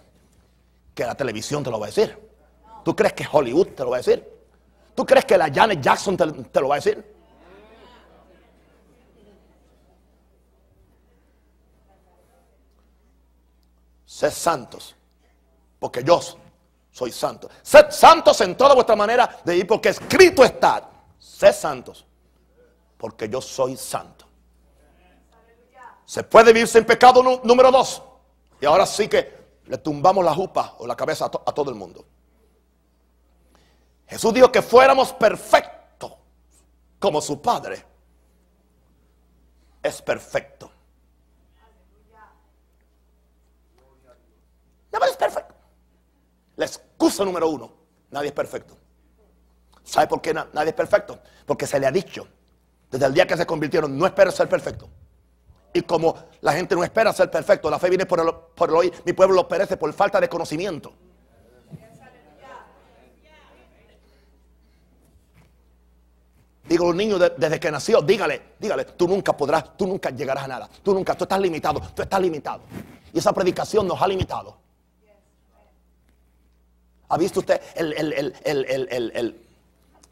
que 0.94 1.02
la 1.02 1.14
televisión 1.14 1.64
te 1.64 1.70
lo 1.70 1.80
va 1.80 1.86
a 1.86 1.88
decir? 1.88 2.30
¿Tú 2.84 2.94
crees 2.94 3.14
que 3.14 3.26
Hollywood 3.30 3.68
te 3.68 3.82
lo 3.82 3.88
va 3.88 3.96
a 3.96 4.00
decir? 4.00 4.22
¿Tú 4.94 5.06
crees 5.06 5.24
que 5.24 5.38
la 5.38 5.50
Janet 5.50 5.80
Jackson 5.80 6.14
te, 6.14 6.30
te 6.30 6.60
lo 6.60 6.68
va 6.68 6.74
a 6.74 6.78
decir? 6.78 7.02
Sed 14.04 14.30
santos, 14.30 14.94
porque 15.78 16.04
yo 16.04 16.20
soy 16.90 17.12
santo. 17.12 17.48
Sed 17.62 17.86
santos 17.88 18.38
en 18.42 18.58
toda 18.58 18.74
vuestra 18.74 18.94
manera 18.94 19.40
de 19.42 19.56
ir, 19.56 19.66
porque 19.66 19.88
escrito 19.88 20.44
está. 20.44 20.86
Sed 21.18 21.54
santos, 21.54 22.04
porque 22.98 23.26
yo 23.26 23.40
soy 23.40 23.74
santo. 23.74 24.26
Se 26.12 26.22
puede 26.22 26.52
vivir 26.52 26.68
sin 26.68 26.84
pecado 26.84 27.22
número 27.42 27.70
dos. 27.70 28.02
Y 28.60 28.66
ahora 28.66 28.84
sí 28.84 29.08
que 29.08 29.32
le 29.64 29.78
tumbamos 29.78 30.22
la 30.22 30.34
jupa 30.34 30.74
o 30.76 30.86
la 30.86 30.94
cabeza 30.94 31.24
a, 31.24 31.30
todo 31.30 31.70
el 31.70 31.74
mundo. 31.74 32.04
Jesús 34.06 34.34
dijo 34.34 34.52
que 34.52 34.60
fuéramos 34.60 35.10
perfectos 35.14 36.12
como 36.98 37.18
su 37.22 37.40
Padre 37.40 37.82
es 39.82 40.02
perfecto. 40.02 40.70
Nadie 44.92 45.10
es 45.12 45.16
perfecto. 45.16 45.54
La 46.56 46.66
excusa 46.66 47.24
número 47.24 47.48
uno, 47.48 47.72
nadie 48.10 48.28
es 48.28 48.34
perfecto. 48.34 48.76
¿Sabe 49.82 50.08
por 50.08 50.20
qué 50.20 50.34
nadie 50.34 50.68
es 50.68 50.74
perfecto? 50.74 51.20
Porque 51.46 51.66
se 51.66 51.80
le 51.80 51.86
ha 51.86 51.90
dicho 51.90 52.28
desde 52.90 53.06
el 53.06 53.14
día 53.14 53.26
que 53.26 53.38
se 53.38 53.46
convirtieron, 53.46 53.96
no 53.96 54.04
espero 54.04 54.30
ser 54.30 54.46
perfecto. 54.46 54.90
Y 55.74 55.82
como 55.82 56.16
la 56.40 56.52
gente 56.52 56.74
no 56.74 56.84
espera 56.84 57.12
ser 57.12 57.30
perfecto, 57.30 57.70
la 57.70 57.78
fe 57.78 57.88
viene 57.88 58.04
por 58.04 58.20
el, 58.20 58.74
oír, 58.74 58.92
mi 59.04 59.12
pueblo 59.12 59.34
lo 59.34 59.48
perece 59.48 59.76
por 59.76 59.92
falta 59.92 60.20
de 60.20 60.28
conocimiento. 60.28 60.92
Digo 66.68 66.86
los 66.86 66.94
niños 66.94 67.20
desde 67.36 67.60
que 67.60 67.70
nació, 67.70 68.00
dígale, 68.00 68.54
dígale, 68.58 68.84
tú 68.84 69.08
nunca 69.08 69.36
podrás, 69.36 69.76
tú 69.76 69.86
nunca 69.86 70.10
llegarás 70.10 70.44
a 70.44 70.48
nada. 70.48 70.68
Tú 70.82 70.94
nunca, 70.94 71.14
tú 71.14 71.24
estás 71.24 71.40
limitado, 71.40 71.80
tú 71.94 72.02
estás 72.02 72.20
limitado. 72.20 72.60
Y 73.12 73.18
esa 73.18 73.32
predicación 73.32 73.86
nos 73.86 74.00
ha 74.00 74.06
limitado. 74.06 74.56
¿Ha 77.08 77.18
visto 77.18 77.40
usted 77.40 77.60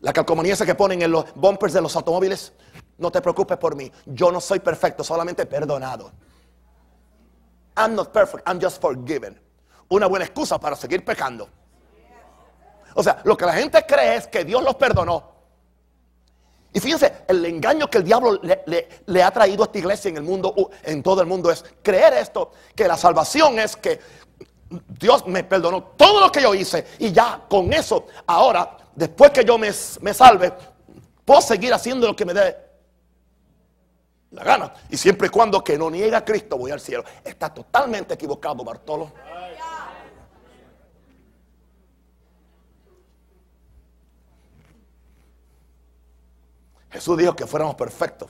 la 0.00 0.12
calcomanía 0.12 0.52
esa 0.52 0.66
que 0.66 0.74
ponen 0.74 1.00
en 1.00 1.10
los 1.10 1.32
bumpers 1.34 1.72
de 1.72 1.80
los 1.80 1.96
automóviles? 1.96 2.52
No 3.00 3.10
te 3.10 3.22
preocupes 3.22 3.56
por 3.56 3.74
mí. 3.74 3.90
Yo 4.04 4.30
no 4.30 4.40
soy 4.42 4.60
perfecto, 4.60 5.02
solamente 5.02 5.46
perdonado. 5.46 6.12
I'm 7.74 7.94
not 7.94 8.12
perfect, 8.12 8.46
I'm 8.46 8.60
just 8.60 8.80
forgiven. 8.80 9.40
Una 9.88 10.06
buena 10.06 10.26
excusa 10.26 10.60
para 10.60 10.76
seguir 10.76 11.02
pecando. 11.02 11.48
O 12.94 13.02
sea, 13.02 13.22
lo 13.24 13.38
que 13.38 13.46
la 13.46 13.54
gente 13.54 13.82
cree 13.86 14.16
es 14.16 14.26
que 14.26 14.44
Dios 14.44 14.62
los 14.62 14.74
perdonó. 14.74 15.30
Y 16.74 16.78
fíjense, 16.78 17.24
el 17.26 17.42
engaño 17.46 17.88
que 17.88 17.98
el 17.98 18.04
diablo 18.04 18.38
le, 18.42 19.22
ha 19.22 19.30
traído 19.30 19.62
a 19.62 19.66
esta 19.66 19.78
iglesia 19.78 20.10
en 20.10 20.18
el 20.18 20.22
mundo, 20.22 20.54
en 20.82 21.02
todo 21.02 21.22
el 21.22 21.26
mundo, 21.26 21.50
es 21.50 21.64
creer 21.82 22.12
esto, 22.12 22.52
que 22.76 22.86
la 22.86 22.98
salvación 22.98 23.58
es 23.58 23.76
que 23.76 23.98
Dios 24.68 25.26
me 25.26 25.42
perdonó 25.42 25.82
todo 25.96 26.20
lo 26.20 26.30
que 26.30 26.42
yo 26.42 26.54
hice 26.54 26.86
y 26.98 27.12
ya 27.12 27.44
con 27.48 27.72
eso, 27.72 28.06
ahora, 28.26 28.76
después 28.94 29.30
que 29.30 29.44
yo 29.44 29.56
me, 29.56 29.70
me 30.02 30.14
salve, 30.14 30.52
puedo 31.24 31.40
seguir 31.40 31.72
haciendo 31.72 32.06
lo 32.06 32.14
que 32.14 32.26
me 32.26 32.34
dé 32.34 32.69
la 34.30 34.44
gana. 34.44 34.72
Y 34.88 34.96
siempre 34.96 35.26
y 35.26 35.30
cuando 35.30 35.62
que 35.62 35.76
no 35.76 35.90
niega 35.90 36.18
a 36.18 36.24
Cristo 36.24 36.56
voy 36.56 36.70
al 36.70 36.80
cielo. 36.80 37.04
Está 37.24 37.52
totalmente 37.52 38.14
equivocado, 38.14 38.64
Bartolo. 38.64 39.12
Jesús 46.90 47.16
dijo 47.16 47.36
que 47.36 47.46
fuéramos 47.46 47.76
perfectos, 47.76 48.28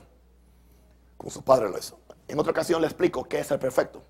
como 1.17 1.31
su 1.31 1.41
Padre 1.41 1.69
lo 1.69 1.77
hizo. 1.79 1.99
En 2.27 2.39
otra 2.39 2.51
ocasión 2.51 2.79
le 2.79 2.87
explico 2.87 3.23
qué 3.23 3.39
es 3.39 3.49
el 3.49 3.57
perfecto. 3.57 4.03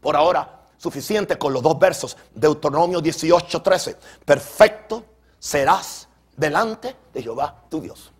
Por 0.00 0.14
ahora, 0.14 0.62
suficiente 0.76 1.36
con 1.36 1.52
los 1.52 1.62
dos 1.62 1.76
versos, 1.78 2.16
Deuteronomio 2.32 3.00
18, 3.00 3.60
13. 3.60 3.96
Perfecto 4.24 5.04
serás 5.40 6.08
delante 6.36 6.96
de 7.12 7.22
Jehová 7.22 7.64
tu 7.68 7.80
Dios. 7.80 8.12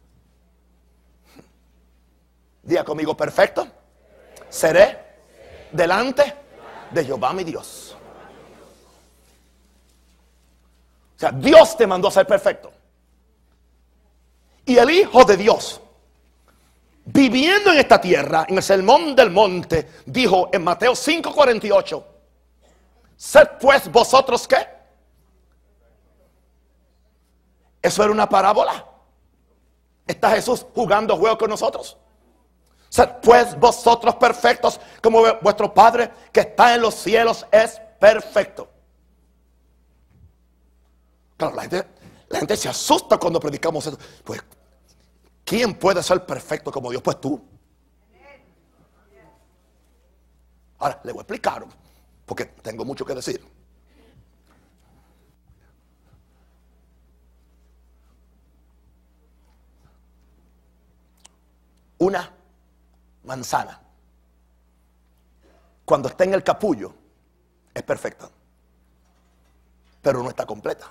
Diga 2.68 2.84
conmigo, 2.84 3.16
perfecto. 3.16 3.66
Seré 4.50 4.98
delante 5.72 6.34
de 6.90 7.02
Jehová 7.02 7.32
mi 7.32 7.42
Dios. 7.42 7.96
O 11.16 11.18
sea, 11.18 11.32
Dios 11.32 11.78
te 11.78 11.86
mandó 11.86 12.08
a 12.08 12.10
ser 12.10 12.26
perfecto. 12.26 12.70
Y 14.66 14.76
el 14.76 14.90
Hijo 14.90 15.24
de 15.24 15.38
Dios, 15.38 15.80
viviendo 17.06 17.72
en 17.72 17.78
esta 17.78 17.98
tierra, 17.98 18.44
en 18.46 18.58
el 18.58 18.62
sermón 18.62 19.16
del 19.16 19.30
monte, 19.30 19.88
dijo 20.04 20.50
en 20.52 20.62
Mateo 20.62 20.94
5:48, 20.94 22.04
sed 23.16 23.48
pues 23.58 23.90
vosotros 23.90 24.46
qué? 24.46 24.68
Eso 27.80 28.02
era 28.02 28.12
una 28.12 28.28
parábola. 28.28 28.84
Está 30.06 30.32
Jesús 30.32 30.66
jugando 30.74 31.16
juego 31.16 31.38
con 31.38 31.48
nosotros. 31.48 31.96
Sed 32.88 33.08
pues 33.22 33.58
vosotros 33.58 34.14
perfectos 34.14 34.80
como 35.02 35.22
vuestro 35.42 35.72
Padre 35.72 36.10
que 36.32 36.40
está 36.40 36.74
en 36.74 36.82
los 36.82 36.94
cielos 36.94 37.46
es 37.50 37.80
perfecto. 38.00 38.68
Claro, 41.36 41.54
la 41.54 41.62
gente, 41.62 41.86
la 42.28 42.38
gente 42.38 42.56
se 42.56 42.68
asusta 42.68 43.18
cuando 43.18 43.38
predicamos 43.38 43.86
eso. 43.86 43.98
Pues, 44.24 44.42
¿quién 45.44 45.74
puede 45.74 46.02
ser 46.02 46.24
perfecto 46.24 46.72
como 46.72 46.90
Dios? 46.90 47.02
Pues 47.02 47.20
tú. 47.20 47.40
Ahora, 50.78 51.00
le 51.04 51.12
voy 51.12 51.20
a 51.20 51.22
explicar, 51.22 51.64
porque 52.24 52.44
tengo 52.46 52.84
mucho 52.84 53.04
que 53.04 53.14
decir. 53.14 53.44
Una 61.98 62.37
manzana, 63.28 63.78
cuando 65.84 66.08
está 66.08 66.24
en 66.24 66.34
el 66.34 66.42
capullo, 66.42 66.94
es 67.74 67.82
perfecta, 67.82 68.28
pero 70.00 70.22
no 70.22 70.30
está 70.30 70.46
completa, 70.46 70.86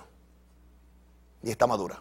ni 1.42 1.50
está 1.50 1.66
madura. 1.66 2.00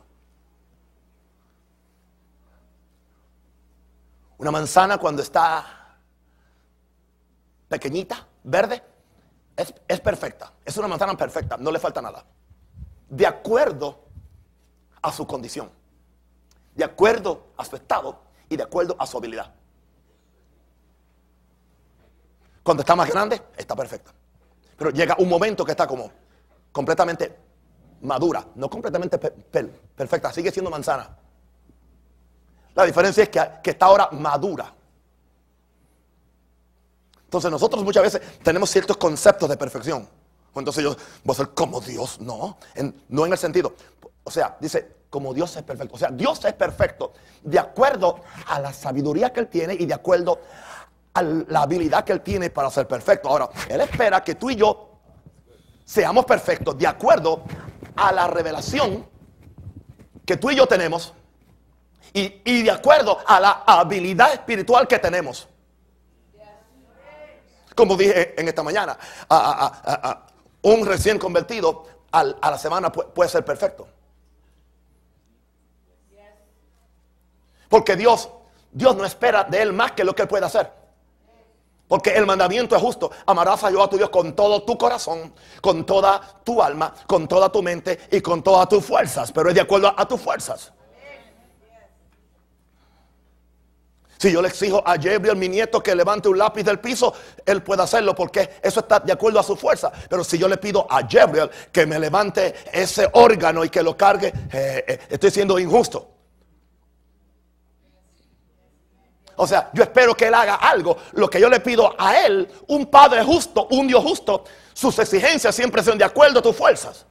Una 4.37 4.51
manzana 4.51 4.99
cuando 4.99 5.23
está 5.23 5.97
pequeñita, 7.67 8.27
verde, 8.43 8.83
es, 9.55 9.73
es, 9.87 9.99
perfecta. 9.99 10.53
Es 10.63 10.77
una 10.77 10.87
manzana 10.87 11.17
perfecta, 11.17 11.57
no 11.57 11.71
le 11.71 11.79
falta 11.79 11.99
nada. 11.99 12.23
De 13.09 13.25
acuerdo 13.25 14.05
a 15.01 15.11
su 15.11 15.25
condición, 15.25 15.71
de 16.75 16.83
acuerdo 16.83 17.47
a 17.57 17.65
su 17.65 17.75
estado 17.75 18.21
y 18.47 18.55
de 18.55 18.61
acuerdo 18.61 18.95
a 18.99 19.07
su 19.07 19.17
habilidad. 19.17 19.56
Cuando 22.67 22.81
está 22.81 22.97
más 22.97 23.09
grande, 23.09 23.41
está 23.55 23.77
perfecta. 23.77 24.11
Pero 24.75 24.89
llega 24.89 25.15
un 25.19 25.29
momento 25.29 25.63
que 25.63 25.71
está 25.71 25.87
como 25.87 26.11
completamente 26.69 27.33
madura, 28.01 28.45
no 28.55 28.69
completamente 28.69 29.17
perfecta, 29.17 30.33
sigue 30.33 30.51
siendo 30.51 30.69
manzana. 30.69 31.17
La 32.75 32.83
diferencia 32.83 33.23
es 33.23 33.29
que, 33.29 33.41
que 33.63 33.69
está 33.69 33.85
ahora 33.85 34.09
madura. 34.11 34.73
Entonces 37.23 37.49
nosotros 37.49 37.85
muchas 37.85 38.03
veces 38.03 38.21
tenemos 38.43 38.69
ciertos 38.69 38.97
conceptos 38.97 39.47
de 39.47 39.55
perfección. 39.55 40.05
Entonces 40.53 40.83
yo 40.83 40.93
voy 41.23 41.35
a 41.35 41.37
ser 41.37 41.49
como 41.51 41.79
Dios, 41.79 42.19
no, 42.19 42.57
no 43.07 43.25
en 43.25 43.31
el 43.31 43.37
sentido. 43.37 43.75
O 44.25 44.29
sea, 44.29 44.57
dice, 44.59 44.97
como 45.09 45.33
Dios 45.33 45.55
es 45.55 45.63
perfecto. 45.63 45.95
O 45.95 45.97
sea, 45.97 46.09
Dios 46.09 46.43
es 46.43 46.53
perfecto 46.53 47.13
de 47.43 47.59
acuerdo 47.59 48.19
a 48.45 48.59
la 48.59 48.73
sabiduría 48.73 49.31
que 49.31 49.39
Él 49.39 49.47
tiene 49.47 49.73
y 49.73 49.85
de 49.85 49.93
acuerdo 49.93 50.41
la 51.21 51.61
habilidad 51.61 52.03
que 52.03 52.13
Él 52.13 52.21
tiene 52.21 52.49
para 52.49 52.69
ser 52.69 52.87
perfecto. 52.87 53.29
Ahora, 53.29 53.49
Él 53.69 53.81
espera 53.81 54.23
que 54.23 54.35
tú 54.35 54.49
y 54.49 54.55
yo 54.55 54.89
seamos 55.85 56.25
perfectos 56.25 56.77
de 56.77 56.85
acuerdo 56.87 57.43
a 57.95 58.11
la 58.11 58.27
revelación 58.27 59.07
que 60.25 60.37
tú 60.37 60.51
y 60.51 60.55
yo 60.55 60.67
tenemos 60.67 61.13
y, 62.13 62.63
de 62.63 62.71
acuerdo 62.71 63.17
a 63.25 63.39
la 63.39 63.63
habilidad 63.65 64.33
espiritual 64.33 64.87
que 64.87 64.99
tenemos. 64.99 65.47
Como 67.75 67.95
dije 67.95 68.39
en 68.39 68.47
esta 68.47 68.63
mañana, 68.63 68.97
un 70.63 70.85
recién 70.85 71.19
convertido 71.19 71.85
a 72.11 72.51
la 72.51 72.57
semana 72.57 72.91
puede 72.91 73.29
ser 73.29 73.45
perfecto. 73.45 73.87
Porque 77.69 77.95
Dios, 77.95 78.29
Dios 78.71 78.95
no 78.95 79.05
espera 79.05 79.43
de 79.43 79.61
él 79.61 79.73
más 79.73 79.91
que 79.91 80.03
lo 80.03 80.15
que 80.15 80.23
él 80.23 80.27
puede 80.27 80.45
hacer. 80.45 80.71
Porque 81.87 82.11
el 82.11 82.25
mandamiento 82.25 82.75
es 82.75 82.81
justo. 82.81 83.09
Amarás 83.25 83.63
a 83.63 83.69
Dios 83.69 83.81
a 83.81 83.89
tu 83.89 83.97
Dios 83.97 84.09
con 84.09 84.35
todo 84.35 84.63
tu 84.63 84.77
corazón, 84.77 85.33
con 85.61 85.85
toda 85.85 86.41
tu 86.43 86.61
alma, 86.61 86.93
con 87.05 87.27
toda 87.27 87.49
tu 87.49 87.63
mente 87.63 87.99
y 88.11 88.19
con 88.19 88.43
todas 88.43 88.67
tus 88.67 88.83
fuerzas. 88.85 89.31
Pero 89.31 89.49
es 89.49 89.55
de 89.55 89.61
acuerdo 89.61 89.93
a, 89.95 90.05
tus 90.05 90.19
fuerzas. 90.19 90.73
Si 94.17 94.31
yo 94.31 94.41
le 94.41 94.47
exijo 94.47 94.81
a 94.85 94.97
Gabriel, 94.97 95.37
mi 95.37 95.47
nieto, 95.47 95.81
que 95.81 95.95
levante 95.95 96.27
un 96.27 96.39
lápiz 96.39 96.63
del 96.63 96.79
piso, 96.79 97.13
él 97.45 97.61
puede 97.61 97.83
hacerlo 97.83 98.15
porque 98.15 98.49
eso 98.63 98.79
está 98.79 98.99
de 98.99 99.13
acuerdo 99.13 99.39
a 99.39 99.43
su 99.43 99.55
fuerza. 99.55 99.91
Pero 100.09 100.23
si 100.23 100.37
yo 100.37 100.47
le 100.47 100.57
pido 100.57 100.87
a 100.89 101.03
Gabriel 101.03 101.49
que 101.71 101.85
me 101.85 101.99
levante 101.99 102.53
ese 102.73 103.07
órgano 103.13 103.63
y 103.63 103.69
que 103.69 103.83
lo 103.83 103.95
cargue, 103.95 104.33
eh, 104.51 104.83
eh, 104.87 104.99
estoy 105.09 105.31
siendo 105.31 105.57
injusto. 105.59 106.16
O 109.37 109.45
sea, 109.45 109.69
yo 109.71 109.83
espero 109.83 110.15
que 110.15 110.27
Él 110.27 110.33
haga 110.33 110.55
algo. 110.55 110.97
Lo 111.13 111.29
que 111.29 111.39
yo 111.39 111.47
le 111.47 111.59
pido 111.59 111.95
a 111.97 112.17
Él, 112.25 112.51
un 112.67 112.87
Padre 112.87 113.23
justo, 113.23 113.67
un 113.71 113.87
Dios 113.87 114.03
justo, 114.03 114.43
sus 114.73 114.97
exigencias 114.99 115.55
siempre 115.55 115.83
son 115.83 115.97
de 115.97 116.03
acuerdo 116.03 116.39
a 116.39 116.41
tus 116.41 116.55
fuerzas. 116.55 117.05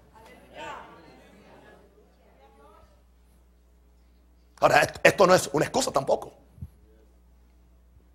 Ahora, 4.61 4.93
esto 5.03 5.27
no 5.27 5.35
es 5.35 5.49
una 5.53 5.67
excusa 5.67 5.93
tampoco. 5.93 6.33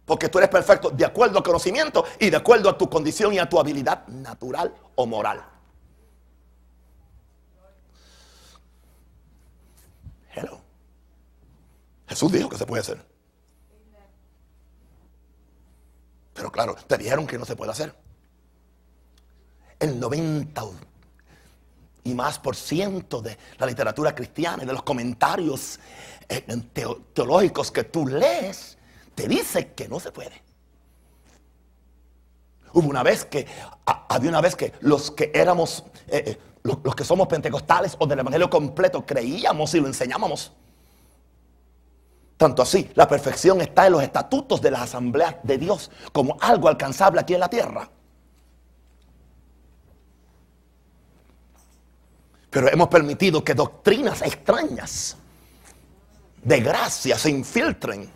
Porque 0.05 0.27
tú 0.27 0.39
eres 0.39 0.49
perfecto 0.49 0.89
de 0.89 1.05
acuerdo 1.05 1.37
al 1.37 1.43
conocimiento 1.43 2.03
y 2.19 2.29
de 2.29 2.35
acuerdo 2.35 2.69
a 2.69 2.77
tu 2.77 2.89
condición 2.89 3.33
y 3.33 3.39
a 3.39 3.47
tu 3.47 3.59
habilidad 3.59 4.05
natural 4.07 4.73
o 4.95 5.05
moral. 5.05 5.45
Hello. 10.33 10.59
Jesús 12.07 12.31
dijo 12.31 12.49
que 12.49 12.57
se 12.57 12.65
puede 12.65 12.81
hacer. 12.81 13.10
Pero 16.33 16.51
claro, 16.51 16.75
te 16.87 16.97
dijeron 16.97 17.27
que 17.27 17.37
no 17.37 17.45
se 17.45 17.55
puede 17.55 17.71
hacer. 17.71 17.93
El 19.79 19.99
90 19.99 20.63
y 22.03 22.13
más 22.13 22.39
por 22.39 22.55
ciento 22.55 23.21
de 23.21 23.37
la 23.57 23.65
literatura 23.65 24.15
cristiana 24.15 24.63
y 24.63 24.65
de 24.65 24.73
los 24.73 24.83
comentarios 24.83 25.79
eh, 26.29 26.45
teológicos 27.13 27.71
que 27.71 27.83
tú 27.83 28.07
lees, 28.07 28.77
te 29.15 29.27
dice 29.27 29.73
que 29.73 29.87
no 29.87 29.99
se 29.99 30.11
puede. 30.11 30.41
Hubo 32.73 32.87
una 32.87 33.03
vez 33.03 33.25
que, 33.25 33.45
había 33.85 34.29
una 34.29 34.41
vez 34.41 34.55
que 34.55 34.73
los 34.79 35.11
que 35.11 35.31
éramos, 35.33 35.83
eh, 36.07 36.23
eh, 36.25 36.39
los 36.63 36.95
que 36.95 37.03
somos 37.03 37.27
pentecostales 37.27 37.95
o 37.99 38.07
del 38.07 38.19
Evangelio 38.19 38.49
completo, 38.49 39.05
creíamos 39.05 39.73
y 39.75 39.81
lo 39.81 39.87
enseñábamos 39.87 40.53
tanto 42.41 42.63
así, 42.63 42.89
la 42.95 43.07
perfección 43.07 43.61
está 43.61 43.85
en 43.85 43.91
los 43.91 44.01
estatutos 44.01 44.59
de 44.63 44.71
las 44.71 44.81
asambleas 44.81 45.35
de 45.43 45.59
Dios 45.59 45.91
como 46.11 46.37
algo 46.41 46.69
alcanzable 46.69 47.21
aquí 47.21 47.35
en 47.35 47.39
la 47.39 47.47
tierra. 47.47 47.87
Pero 52.49 52.67
hemos 52.67 52.87
permitido 52.87 53.43
que 53.43 53.53
doctrinas 53.53 54.23
extrañas 54.23 55.17
de 56.41 56.61
gracia 56.61 57.15
se 57.15 57.29
infiltren. 57.29 58.09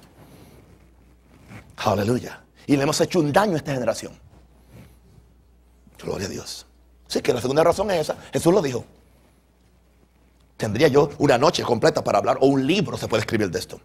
Aleluya. 1.78 2.42
Y 2.66 2.78
le 2.78 2.82
hemos 2.82 3.00
hecho 3.02 3.20
un 3.20 3.32
daño 3.32 3.54
a 3.54 3.58
esta 3.58 3.76
generación. 3.76 4.20
Gloria 6.04 6.26
a 6.26 6.32
Dios. 6.32 6.66
Sí, 7.06 7.22
que 7.22 7.32
la 7.32 7.42
segunda 7.42 7.64
razón 7.64 7.92
es 7.92 8.02
esa. 8.02 8.18
Jesús 8.34 8.52
lo 8.52 8.64
dijo. 8.64 8.86
Tendría 10.58 10.88
yo 10.88 11.12
una 11.20 11.38
noche 11.38 11.62
completa 11.62 12.04
para 12.04 12.18
hablar 12.18 12.40
o 12.42 12.48
un 12.48 12.66
libro 12.66 12.98
se 12.98 13.08
puede 13.08 13.22
escribir 13.22 13.52
de 13.52 13.60
esto. 13.60 13.80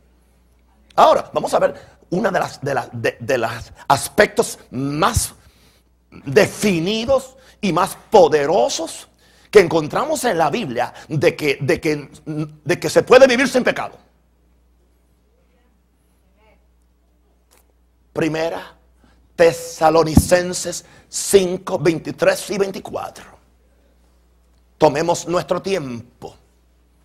Ahora, 0.96 1.30
vamos 1.32 1.52
a 1.54 1.58
ver 1.58 1.74
uno 2.10 2.30
de 2.30 2.38
las, 2.38 2.60
de, 2.92 3.38
los 3.38 3.50
aspectos 3.88 4.58
más 4.70 5.34
definidos 6.10 7.36
y 7.60 7.72
más 7.72 7.96
poderosos 8.10 9.08
que 9.50 9.60
encontramos 9.60 10.24
en 10.24 10.38
la 10.38 10.50
Biblia 10.50 10.92
de 11.08 11.36
que, 11.36 11.58
de 11.60 11.80
que, 11.80 12.10
de 12.24 12.80
que 12.80 12.90
se 12.90 13.02
puede 13.02 13.26
vivir 13.26 13.48
sin 13.48 13.64
pecado. 13.64 13.96
Primera 18.12 18.76
Tesalonicenses 19.40 20.84
5, 21.08 21.78
23 21.78 22.50
y 22.50 22.58
24. 22.58 23.24
Tomemos 24.76 25.26
nuestro 25.26 25.62
tiempo 25.62 26.36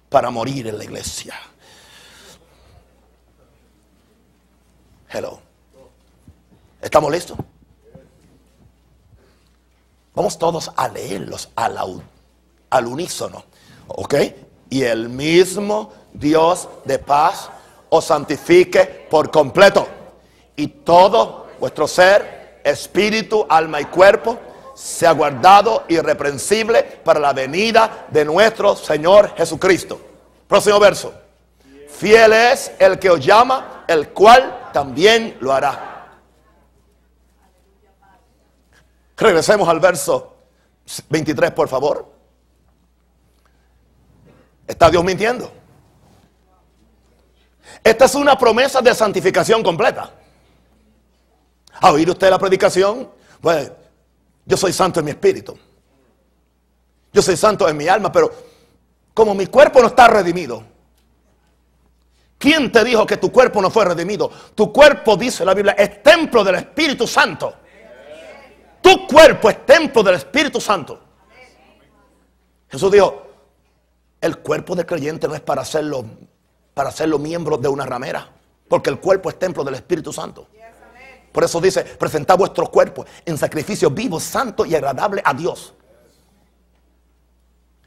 para 0.10 0.30
morir 0.30 0.67
en 0.67 0.78
la 0.78 0.84
iglesia. 0.84 1.36
Hello. 5.09 5.39
¿Estamos 6.81 7.11
listos? 7.11 7.37
Vamos 10.13 10.37
todos 10.37 10.71
a 10.75 10.87
leerlos 10.87 11.49
al, 11.55 11.77
al 12.69 12.87
unísono. 12.87 13.43
¿Ok? 13.87 14.15
Y 14.69 14.83
el 14.83 15.09
mismo 15.09 15.91
Dios 16.13 16.67
de 16.85 16.99
paz 16.99 17.49
os 17.89 18.05
santifique 18.05 19.07
por 19.09 19.29
completo. 19.29 19.87
Y 20.55 20.67
todo 20.67 21.47
vuestro 21.59 21.87
ser, 21.87 22.61
espíritu, 22.63 23.45
alma 23.49 23.81
y 23.81 23.85
cuerpo 23.85 24.39
sea 24.73 25.11
guardado 25.11 25.83
irreprensible 25.87 26.83
para 26.83 27.19
la 27.19 27.33
venida 27.33 28.07
de 28.09 28.25
nuestro 28.25 28.75
Señor 28.75 29.35
Jesucristo. 29.35 29.99
Próximo 30.47 30.79
verso. 30.79 31.13
Fiel 31.89 32.33
es 32.33 32.71
el 32.77 32.99
que 32.99 33.09
os 33.09 33.25
llama, 33.25 33.85
el 33.87 34.09
cual 34.09 34.64
también 34.75 35.38
lo 35.39 35.53
hará. 35.53 36.19
Regresemos 39.15 39.69
al 39.69 39.79
verso 39.79 40.35
23, 41.07 41.51
por 41.51 41.69
favor. 41.69 42.11
¿Está 44.67 44.89
Dios 44.89 45.01
mintiendo? 45.01 45.49
Esta 47.81 48.03
es 48.03 48.15
una 48.15 48.38
promesa 48.38 48.81
de 48.81 48.93
santificación 48.93 49.63
completa. 49.63 50.11
¿Ha 51.79 51.91
oído 51.93 52.11
usted 52.11 52.29
la 52.29 52.38
predicación? 52.38 53.09
Pues 53.39 53.71
yo 54.43 54.57
soy 54.57 54.73
santo 54.73 54.99
en 54.99 55.05
mi 55.05 55.11
espíritu. 55.11 55.57
Yo 57.13 57.21
soy 57.21 57.38
santo 57.38 57.69
en 57.69 57.77
mi 57.77 57.88
alma, 57.88 58.11
pero 58.11 58.29
como 59.13 59.33
mi 59.33 59.47
cuerpo 59.47 59.79
no 59.79 59.88
está 59.88 60.09
redimido. 60.09 60.74
¿Quién 62.45 62.71
te 62.71 62.84
dijo 62.84 63.08
que 63.08 63.17
tu 63.17 63.31
cuerpo 63.31 63.60
no 63.60 63.71
fue 63.71 63.86
redimido? 63.86 64.29
Tu 64.53 64.71
cuerpo, 64.71 65.17
dice 65.17 65.43
la 65.43 65.55
Biblia, 65.55 65.73
es 65.75 66.03
templo 66.03 66.43
del 66.43 66.53
Espíritu 66.53 67.08
Santo. 67.08 67.51
Tu 68.84 69.08
cuerpo 69.08 69.49
es 69.49 69.65
templo 69.65 70.03
del 70.03 70.13
Espíritu 70.13 70.62
Santo. 70.62 70.99
Jesús 72.69 72.91
dijo, 72.91 73.25
el 74.21 74.38
cuerpo 74.38 74.75
del 74.75 74.86
creyente 74.86 75.27
no 75.27 75.34
es 75.34 75.41
para 75.41 75.63
hacerlo, 75.63 76.05
para 76.75 76.89
hacerlo 76.89 77.17
miembro 77.17 77.58
de 77.58 77.67
una 77.67 77.84
ramera, 77.84 78.29
porque 78.67 78.91
el 78.91 78.99
cuerpo 78.99 79.31
es 79.31 79.39
templo 79.39 79.63
del 79.63 79.73
Espíritu 79.73 80.13
Santo. 80.13 80.47
Por 81.31 81.45
eso 81.45 81.60
dice, 81.60 81.84
presentad 81.84 82.38
vuestros 82.38 82.69
cuerpos 82.69 83.08
en 83.25 83.39
sacrificio 83.39 83.89
vivo, 83.89 84.19
santo 84.19 84.67
y 84.67 84.75
agradable 84.75 85.19
a 85.25 85.34
Dios. 85.34 85.73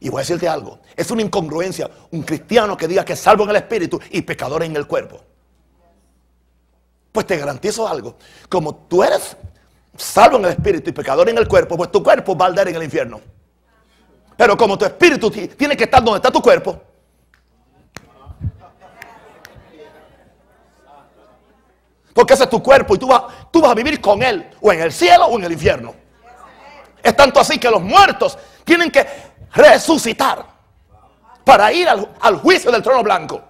Y 0.00 0.08
voy 0.08 0.18
a 0.18 0.22
decirte 0.22 0.48
algo, 0.48 0.78
es 0.96 1.10
una 1.10 1.22
incongruencia 1.22 1.90
un 2.12 2.22
cristiano 2.22 2.76
que 2.76 2.86
diga 2.86 3.04
que 3.04 3.14
es 3.14 3.18
salvo 3.20 3.44
en 3.44 3.50
el 3.50 3.56
espíritu 3.56 4.00
y 4.10 4.22
pecador 4.22 4.62
en 4.62 4.76
el 4.76 4.86
cuerpo. 4.86 5.20
Pues 7.10 7.26
te 7.26 7.36
garantizo 7.36 7.88
algo, 7.88 8.16
como 8.48 8.74
tú 8.74 9.02
eres 9.02 9.36
salvo 9.96 10.36
en 10.36 10.44
el 10.44 10.50
espíritu 10.52 10.90
y 10.90 10.92
pecador 10.92 11.28
en 11.28 11.38
el 11.38 11.48
cuerpo, 11.48 11.76
pues 11.76 11.90
tu 11.90 12.02
cuerpo 12.02 12.36
va 12.36 12.46
a 12.46 12.48
arder 12.48 12.68
en 12.68 12.76
el 12.76 12.84
infierno. 12.84 13.20
Pero 14.36 14.56
como 14.56 14.78
tu 14.78 14.84
espíritu 14.84 15.30
tiene 15.30 15.76
que 15.76 15.84
estar 15.84 16.02
donde 16.02 16.18
está 16.18 16.30
tu 16.30 16.40
cuerpo, 16.40 16.80
porque 22.14 22.34
ese 22.34 22.44
es 22.44 22.50
tu 22.50 22.62
cuerpo 22.62 22.94
y 22.94 22.98
tú 22.98 23.08
vas, 23.08 23.22
tú 23.50 23.60
vas 23.60 23.72
a 23.72 23.74
vivir 23.74 24.00
con 24.00 24.22
él, 24.22 24.48
o 24.60 24.72
en 24.72 24.80
el 24.80 24.92
cielo 24.92 25.26
o 25.26 25.38
en 25.38 25.44
el 25.44 25.52
infierno. 25.52 25.94
Es 27.02 27.16
tanto 27.16 27.40
así 27.40 27.58
que 27.58 27.70
los 27.70 27.82
muertos 27.82 28.38
tienen 28.64 28.90
que 28.90 29.06
resucitar 29.52 30.44
para 31.44 31.72
ir 31.72 31.88
al, 31.88 32.14
al 32.20 32.36
juicio 32.36 32.70
del 32.70 32.82
trono 32.82 33.02
blanco. 33.02 33.42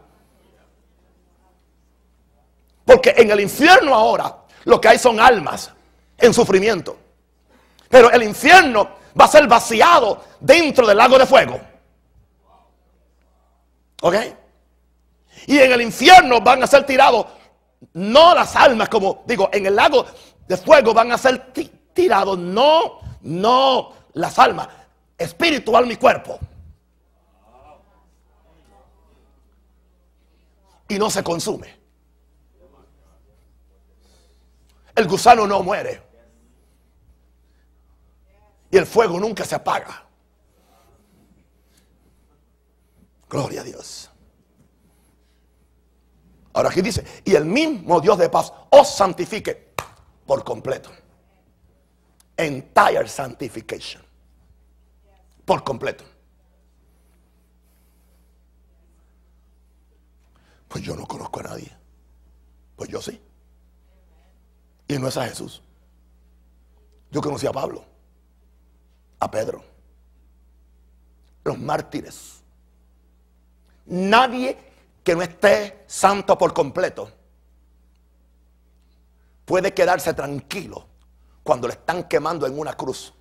Porque 2.84 3.14
en 3.16 3.30
el 3.30 3.40
infierno 3.40 3.94
ahora 3.94 4.34
lo 4.64 4.80
que 4.80 4.88
hay 4.88 4.98
son 4.98 5.20
almas 5.20 5.70
en 6.16 6.32
sufrimiento. 6.32 6.96
Pero 7.88 8.10
el 8.10 8.22
infierno 8.22 8.90
va 9.18 9.24
a 9.24 9.28
ser 9.28 9.46
vaciado 9.46 10.24
dentro 10.40 10.86
del 10.86 10.96
lago 10.96 11.18
de 11.18 11.26
fuego. 11.26 11.60
¿Ok? 14.02 14.14
Y 15.46 15.58
en 15.58 15.72
el 15.72 15.82
infierno 15.82 16.40
van 16.40 16.62
a 16.62 16.66
ser 16.66 16.84
tirados, 16.84 17.26
no 17.94 18.34
las 18.34 18.54
almas, 18.54 18.88
como 18.88 19.22
digo, 19.26 19.48
en 19.52 19.66
el 19.66 19.76
lago 19.76 20.04
de 20.46 20.56
fuego 20.56 20.92
van 20.92 21.12
a 21.12 21.18
ser 21.18 21.52
tirados, 21.94 22.38
no, 22.38 23.00
no 23.22 23.92
las 24.12 24.38
almas, 24.38 24.68
espiritual 25.18 25.86
mi 25.86 25.96
cuerpo. 25.96 26.38
Y 30.88 30.98
no 30.98 31.10
se 31.10 31.22
consume. 31.22 31.76
El 34.94 35.06
gusano 35.06 35.46
no 35.46 35.62
muere. 35.62 36.02
Y 38.70 38.76
el 38.76 38.86
fuego 38.86 39.20
nunca 39.20 39.44
se 39.44 39.54
apaga. 39.54 40.06
Gloria 43.28 43.60
a 43.60 43.64
Dios. 43.64 44.10
Ahora 46.54 46.70
aquí 46.70 46.80
dice, 46.80 47.04
y 47.24 47.34
el 47.34 47.44
mismo 47.44 48.00
Dios 48.00 48.18
de 48.18 48.28
paz 48.28 48.52
os 48.70 48.88
santifique 48.88 49.74
por 50.26 50.42
completo. 50.42 50.90
Entire 52.36 53.06
sanctification. 53.06 54.07
Por 55.48 55.64
completo. 55.64 56.04
Pues 60.68 60.84
yo 60.84 60.94
no 60.94 61.06
conozco 61.06 61.40
a 61.40 61.44
nadie. 61.44 61.74
Pues 62.76 62.90
yo 62.90 63.00
sí. 63.00 63.18
Y 64.88 64.98
no 64.98 65.08
es 65.08 65.16
a 65.16 65.26
Jesús. 65.26 65.62
Yo 67.10 67.22
conocí 67.22 67.46
a 67.46 67.52
Pablo 67.52 67.82
a 69.20 69.30
Pedro. 69.30 69.64
Los 71.44 71.58
mártires. 71.58 72.42
Nadie 73.86 74.58
que 75.02 75.16
no 75.16 75.22
esté 75.22 75.82
santo 75.86 76.36
por 76.36 76.52
completo 76.52 77.10
puede 79.46 79.72
quedarse 79.72 80.12
tranquilo 80.12 80.84
cuando 81.42 81.68
le 81.68 81.72
están 81.72 82.04
quemando 82.04 82.46
en 82.46 82.58
una 82.58 82.74
cruz 82.74 83.14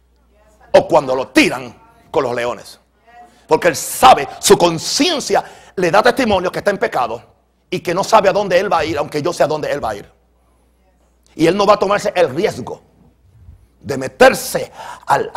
o 0.74 0.88
cuando 0.90 1.16
lo 1.16 1.30
tiran 1.30 1.87
con 2.12 2.24
los 2.24 2.36
leones. 2.36 2.80
Porque 3.48 3.70
él 3.70 3.76
sabe, 3.76 4.28
su 4.39 4.58
conciencia 4.58 5.43
le 5.76 5.91
da 5.91 6.04
testimonio 6.04 6.52
que 6.52 6.60
está 6.60 6.72
en 6.72 6.78
pecado 6.78 7.22
y 7.70 7.80
que 7.80 7.93
no 7.93 8.04
sabe 8.04 8.30
a 8.30 8.34
dónde 8.34 8.60
él 8.60 8.72
va 8.72 8.80
a 8.80 8.86
ir, 8.86 8.98
aunque 8.98 9.22
yo 9.22 9.32
sé 9.32 9.43
a 9.43 9.48
dónde 9.48 9.72
él 9.72 9.84
va 9.84 9.91
a 9.91 9.96
ir. 9.96 10.12
Y 11.36 11.48
él 11.48 11.56
no 11.56 11.65
va 11.65 11.76
a 11.76 11.80
tomarse 11.80 12.12
el 12.15 12.34
riesgo 12.34 12.82
de 13.80 13.98
meterse 13.98 14.72
al, 15.06 15.32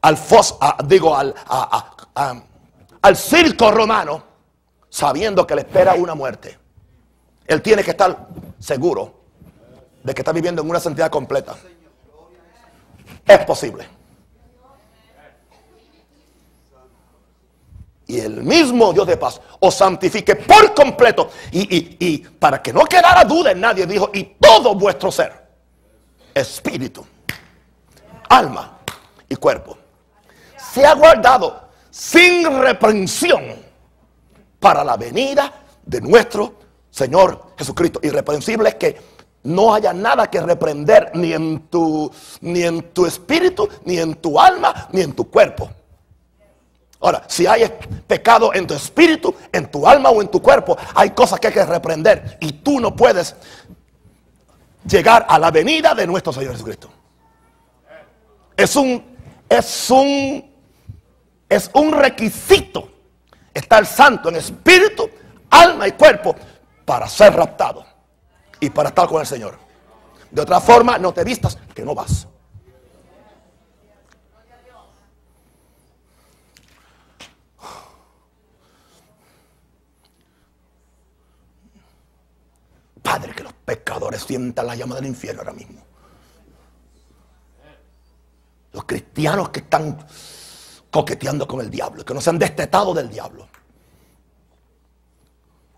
al, 0.00 0.16
fos, 0.16 0.58
digo, 0.84 1.16
al, 1.16 1.34
al 3.02 3.16
circo 3.16 3.70
romano, 3.70 4.24
sabiendo 4.88 5.46
que 5.46 5.54
le 5.54 5.60
espera 5.62 5.94
una 5.94 6.14
muerte. 6.14 6.58
Él 7.46 7.60
tiene 7.60 7.84
que 7.84 7.90
estar 7.90 8.28
seguro 8.58 9.12
de 10.02 10.14
que 10.14 10.22
está 10.22 10.32
viviendo 10.32 10.62
en 10.62 10.70
una 10.70 10.80
santidad 10.80 11.10
completa. 11.10 11.54
Es 13.26 13.38
posible. 13.44 14.01
Y 18.06 18.20
el 18.20 18.42
mismo 18.42 18.92
Dios 18.92 19.06
de 19.06 19.16
paz 19.16 19.40
os 19.60 19.74
santifique 19.74 20.36
por 20.36 20.74
completo. 20.74 21.30
Y, 21.50 21.60
y, 21.60 21.96
y 22.00 22.18
para 22.18 22.60
que 22.60 22.72
no 22.72 22.84
quedara 22.84 23.24
duda 23.24 23.52
en 23.52 23.60
nadie, 23.60 23.86
dijo, 23.86 24.10
y 24.12 24.24
todo 24.40 24.74
vuestro 24.74 25.10
ser 25.10 25.42
espíritu, 26.34 27.04
alma 28.28 28.78
y 29.28 29.36
cuerpo. 29.36 29.78
Se 30.72 30.84
ha 30.84 30.94
guardado 30.94 31.68
sin 31.90 32.60
reprensión 32.60 33.42
para 34.58 34.82
la 34.82 34.96
venida 34.96 35.52
de 35.84 36.00
nuestro 36.00 36.54
Señor 36.90 37.52
Jesucristo. 37.58 38.00
Irreprensible 38.02 38.70
es 38.70 38.74
que 38.76 39.00
no 39.44 39.74
haya 39.74 39.92
nada 39.92 40.30
que 40.30 40.40
reprender 40.40 41.10
ni 41.14 41.32
en 41.32 41.66
tu 41.68 42.10
ni 42.40 42.62
en 42.62 42.92
tu 42.92 43.06
espíritu, 43.06 43.68
ni 43.84 43.98
en 43.98 44.14
tu 44.14 44.38
alma, 44.38 44.88
ni 44.92 45.02
en 45.02 45.12
tu 45.12 45.28
cuerpo. 45.28 45.70
Ahora, 47.02 47.24
si 47.26 47.46
hay 47.48 47.68
pecado 48.06 48.54
en 48.54 48.64
tu 48.64 48.74
espíritu, 48.74 49.34
en 49.50 49.68
tu 49.68 49.86
alma 49.86 50.10
o 50.10 50.22
en 50.22 50.28
tu 50.28 50.40
cuerpo, 50.40 50.76
hay 50.94 51.10
cosas 51.10 51.40
que 51.40 51.48
hay 51.48 51.52
que 51.52 51.64
reprender 51.64 52.38
y 52.40 52.52
tú 52.52 52.78
no 52.78 52.94
puedes 52.94 53.34
llegar 54.86 55.26
a 55.28 55.36
la 55.36 55.50
venida 55.50 55.96
de 55.96 56.06
nuestro 56.06 56.32
Señor 56.32 56.52
Jesucristo. 56.52 56.88
Es 58.56 58.76
un, 58.76 59.16
es 59.48 59.90
un, 59.90 60.48
es 61.48 61.70
un 61.74 61.92
requisito 61.92 62.88
estar 63.52 63.84
santo 63.84 64.28
en 64.28 64.36
espíritu, 64.36 65.10
alma 65.50 65.88
y 65.88 65.92
cuerpo 65.92 66.36
para 66.84 67.08
ser 67.08 67.34
raptado 67.34 67.84
y 68.60 68.70
para 68.70 68.90
estar 68.90 69.08
con 69.08 69.20
el 69.20 69.26
Señor. 69.26 69.58
De 70.30 70.40
otra 70.40 70.60
forma, 70.60 70.98
no 70.98 71.12
te 71.12 71.24
vistas 71.24 71.58
que 71.74 71.82
no 71.82 71.96
vas. 71.96 72.28
Padre, 83.02 83.34
que 83.34 83.42
los 83.42 83.52
pecadores 83.52 84.22
sientan 84.22 84.66
la 84.66 84.76
llama 84.76 84.94
del 84.94 85.06
infierno 85.06 85.40
ahora 85.40 85.52
mismo. 85.52 85.82
Los 88.72 88.84
cristianos 88.84 89.50
que 89.50 89.60
están 89.60 90.06
coqueteando 90.90 91.46
con 91.46 91.60
el 91.60 91.70
diablo, 91.70 92.04
que 92.04 92.14
no 92.14 92.20
se 92.20 92.30
han 92.30 92.38
destetado 92.38 92.94
del 92.94 93.10
diablo. 93.10 93.48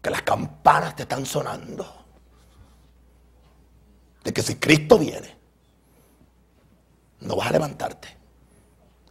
que 0.02 0.10
las 0.10 0.20
campanas 0.20 0.94
te 0.94 1.04
están 1.04 1.24
sonando. 1.24 2.04
De 4.22 4.34
que 4.34 4.42
si 4.42 4.56
Cristo 4.56 4.98
viene, 4.98 5.34
no 7.20 7.37
vas 7.37 7.48
a 7.48 7.52
levantarte 7.52 8.08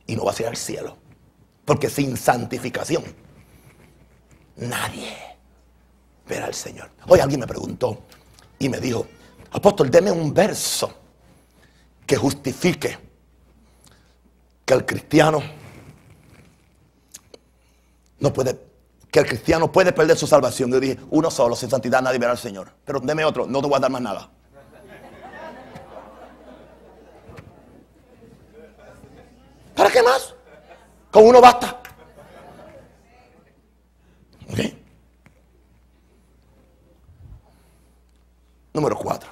y 0.06 0.16
no 0.16 0.24
vas 0.24 0.38
a 0.38 0.44
ir 0.44 0.50
al 0.50 0.56
cielo. 0.56 0.96
Porque 1.66 1.90
sin 1.90 2.16
santificación, 2.16 3.04
nadie 4.56 5.33
verá 6.28 6.46
al 6.46 6.54
Señor. 6.54 6.90
Hoy 7.08 7.20
alguien 7.20 7.40
me 7.40 7.48
preguntó 7.48 8.04
y 8.60 8.70
me 8.70 8.80
dijo, 8.80 9.06
apóstol, 9.52 9.90
deme 9.90 10.12
un 10.12 10.34
verso 10.34 10.94
que 12.06 12.16
justifique 12.16 12.98
que 14.66 14.74
el 14.74 14.86
cristiano 14.86 15.42
no 18.20 18.32
puede, 18.32 18.58
que 19.12 19.20
el 19.20 19.26
cristiano 19.26 19.72
puede 19.72 19.92
perder 19.92 20.18
su 20.18 20.28
salvación. 20.28 20.72
Yo 20.72 20.80
dije, 20.80 20.98
uno 21.10 21.30
solo, 21.30 21.56
sin 21.56 21.70
santidad 21.70 22.02
nadie 22.02 22.20
verá 22.20 22.32
al 22.32 22.38
Señor. 22.38 22.72
Pero 22.86 23.00
deme 23.00 23.26
otro, 23.26 23.46
no 23.46 23.62
te 23.62 23.68
voy 23.68 23.78
a 23.78 23.80
dar 23.80 23.92
más 23.92 24.02
nada. 24.02 24.30
¿Para 29.76 29.90
qué 29.90 30.04
más? 30.04 30.34
Con 31.12 31.26
uno 31.26 31.42
basta. 31.42 31.80
Número 38.74 38.98
cuatro. 38.98 39.30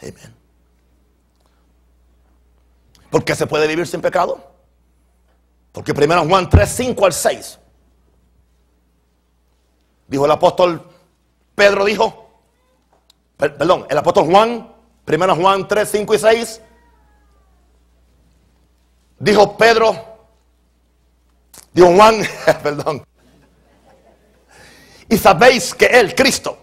Amén. 0.00 0.34
¿Por 3.10 3.24
qué 3.24 3.34
se 3.34 3.46
puede 3.46 3.66
vivir 3.66 3.86
sin 3.86 4.00
pecado? 4.00 4.38
Porque 5.72 5.94
primero 5.94 6.26
Juan 6.26 6.48
3, 6.48 6.68
5 6.68 7.06
al 7.06 7.12
6. 7.12 7.58
Dijo 10.08 10.24
el 10.24 10.30
apóstol 10.30 10.90
Pedro, 11.54 11.84
dijo, 11.84 12.40
perdón, 13.36 13.86
el 13.88 13.98
apóstol 13.98 14.26
Juan, 14.26 14.74
primero 15.04 15.36
Juan 15.36 15.66
3, 15.66 15.88
5 15.88 16.14
y 16.14 16.18
6. 16.18 16.62
Dijo 19.18 19.56
Pedro, 19.56 20.07
Juan, 21.86 22.22
perdón. 22.62 23.04
Y 25.08 25.16
sabéis 25.16 25.74
que 25.74 25.86
Él, 25.86 26.14
Cristo, 26.14 26.58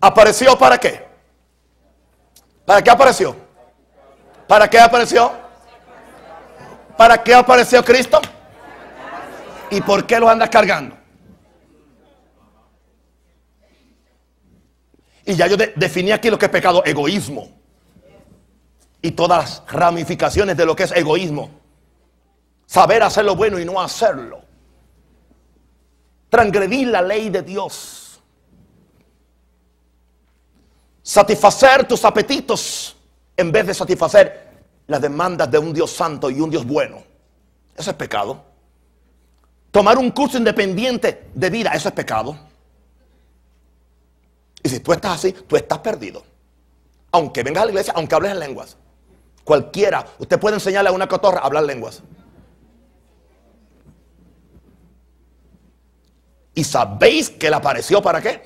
apareció 0.00 0.58
para 0.58 0.78
qué? 0.78 1.06
¿Para 2.66 2.82
qué 2.82 2.90
apareció? 2.90 3.36
¿Para 4.46 4.68
qué 4.68 4.78
apareció? 4.78 5.32
¿Para 6.96 7.22
qué 7.22 7.34
apareció 7.34 7.84
Cristo? 7.84 8.20
¿Y 9.70 9.80
por 9.80 10.06
qué 10.06 10.20
lo 10.20 10.28
andas 10.28 10.50
cargando? 10.50 10.96
Y 15.24 15.34
ya 15.34 15.46
yo 15.46 15.56
definí 15.56 16.12
aquí 16.12 16.28
lo 16.30 16.38
que 16.38 16.46
es 16.46 16.52
pecado, 16.52 16.82
egoísmo. 16.84 17.48
Y 19.00 19.12
todas 19.12 19.62
las 19.62 19.72
ramificaciones 19.72 20.56
de 20.56 20.66
lo 20.66 20.76
que 20.76 20.82
es 20.82 20.92
egoísmo. 20.92 21.61
Saber 22.72 23.02
hacer 23.02 23.26
lo 23.26 23.36
bueno 23.36 23.58
y 23.58 23.66
no 23.66 23.78
hacerlo. 23.78 24.40
Transgredir 26.30 26.88
la 26.88 27.02
ley 27.02 27.28
de 27.28 27.42
Dios. 27.42 28.18
Satisfacer 31.02 31.86
tus 31.86 32.02
apetitos 32.02 32.96
en 33.36 33.52
vez 33.52 33.66
de 33.66 33.74
satisfacer 33.74 34.64
las 34.86 35.02
demandas 35.02 35.50
de 35.50 35.58
un 35.58 35.74
Dios 35.74 35.90
santo 35.90 36.30
y 36.30 36.40
un 36.40 36.48
Dios 36.48 36.64
bueno. 36.64 37.02
Eso 37.76 37.90
es 37.90 37.96
pecado. 37.98 38.42
Tomar 39.70 39.98
un 39.98 40.10
curso 40.10 40.38
independiente 40.38 41.28
de 41.34 41.50
vida, 41.50 41.72
eso 41.74 41.90
es 41.90 41.94
pecado. 41.94 42.38
Y 44.62 44.70
si 44.70 44.80
tú 44.80 44.94
estás 44.94 45.16
así, 45.16 45.34
tú 45.34 45.56
estás 45.56 45.80
perdido. 45.80 46.24
Aunque 47.10 47.42
vengas 47.42 47.64
a 47.64 47.66
la 47.66 47.72
iglesia, 47.72 47.92
aunque 47.94 48.14
hables 48.14 48.32
en 48.32 48.38
lenguas. 48.38 48.78
Cualquiera, 49.44 50.06
usted 50.18 50.40
puede 50.40 50.54
enseñarle 50.54 50.88
a 50.88 50.92
una 50.94 51.06
cotorra 51.06 51.40
a 51.40 51.44
hablar 51.44 51.64
lenguas. 51.64 52.02
Y 56.54 56.64
sabéis 56.64 57.30
que 57.30 57.46
él 57.46 57.54
apareció 57.54 58.02
para 58.02 58.20
qué? 58.20 58.42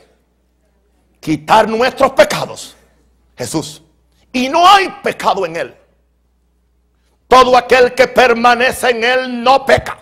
Quitar 1.21 1.69
nuestros 1.69 2.13
pecados. 2.13 2.77
Jesús. 3.37 3.83
Y 4.33 4.49
no 4.49 4.67
hay 4.67 4.89
pecado 5.03 5.45
en 5.45 5.57
él. 5.57 5.77
Todo 7.29 7.57
aquel 7.57 7.95
que 7.95 8.07
permanece 8.07 8.91
en 8.91 9.05
él 9.05 9.43
no 9.43 9.67
peca. 9.67 9.99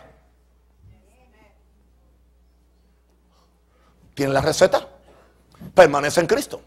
¿Tiene 4.14 4.32
la 4.32 4.40
receta? 4.40 4.88
permanece 5.74 6.20
en 6.20 6.26
Cristo. 6.26 6.60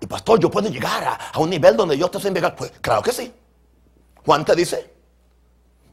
Y 0.00 0.06
pastor, 0.06 0.40
yo 0.40 0.50
puedo 0.50 0.68
llegar 0.68 1.18
a, 1.32 1.38
un 1.38 1.50
nivel 1.50 1.76
donde 1.76 1.96
yo 1.96 2.06
estoy 2.06 2.22
sin 2.22 2.32
pecar. 2.32 2.56
Pues 2.56 2.72
claro 2.80 3.02
que 3.02 3.12
sí. 3.12 3.32
Juan 4.24 4.44
te 4.44 4.54
dice, 4.54 4.90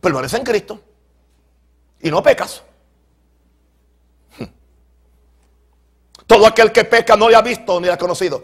permanece 0.01 0.37
en 0.37 0.43
Cristo 0.43 0.79
y 2.01 2.11
no 2.11 2.21
pecas. 2.21 2.63
Todo 6.27 6.45
aquel 6.47 6.71
que 6.71 6.83
peca 6.85 7.15
no 7.15 7.29
le 7.29 7.35
ha 7.35 7.41
visto 7.41 7.79
ni 7.79 7.87
le 7.87 7.93
ha 7.93 7.97
conocido. 7.97 8.43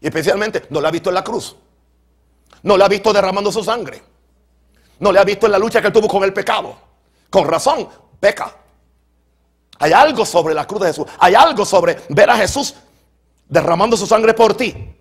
Y 0.00 0.06
especialmente 0.06 0.66
no 0.70 0.80
le 0.80 0.88
ha 0.88 0.90
visto 0.90 1.10
en 1.10 1.14
la 1.14 1.24
cruz. 1.24 1.56
No 2.62 2.76
le 2.76 2.84
ha 2.84 2.88
visto 2.88 3.12
derramando 3.12 3.50
su 3.50 3.62
sangre. 3.62 4.02
No 4.98 5.12
le 5.12 5.18
ha 5.18 5.24
visto 5.24 5.46
en 5.46 5.52
la 5.52 5.58
lucha 5.58 5.80
que 5.80 5.88
él 5.88 5.92
tuvo 5.92 6.08
con 6.08 6.24
el 6.24 6.32
pecado. 6.32 6.76
Con 7.30 7.46
razón, 7.46 7.88
peca. 8.18 8.54
Hay 9.78 9.92
algo 9.92 10.24
sobre 10.24 10.54
la 10.54 10.66
cruz 10.66 10.82
de 10.82 10.86
Jesús. 10.88 11.06
Hay 11.18 11.34
algo 11.34 11.64
sobre 11.64 12.02
ver 12.08 12.30
a 12.30 12.36
Jesús 12.36 12.74
derramando 13.48 13.96
su 13.96 14.06
sangre 14.06 14.34
por 14.34 14.56
ti. 14.56 14.96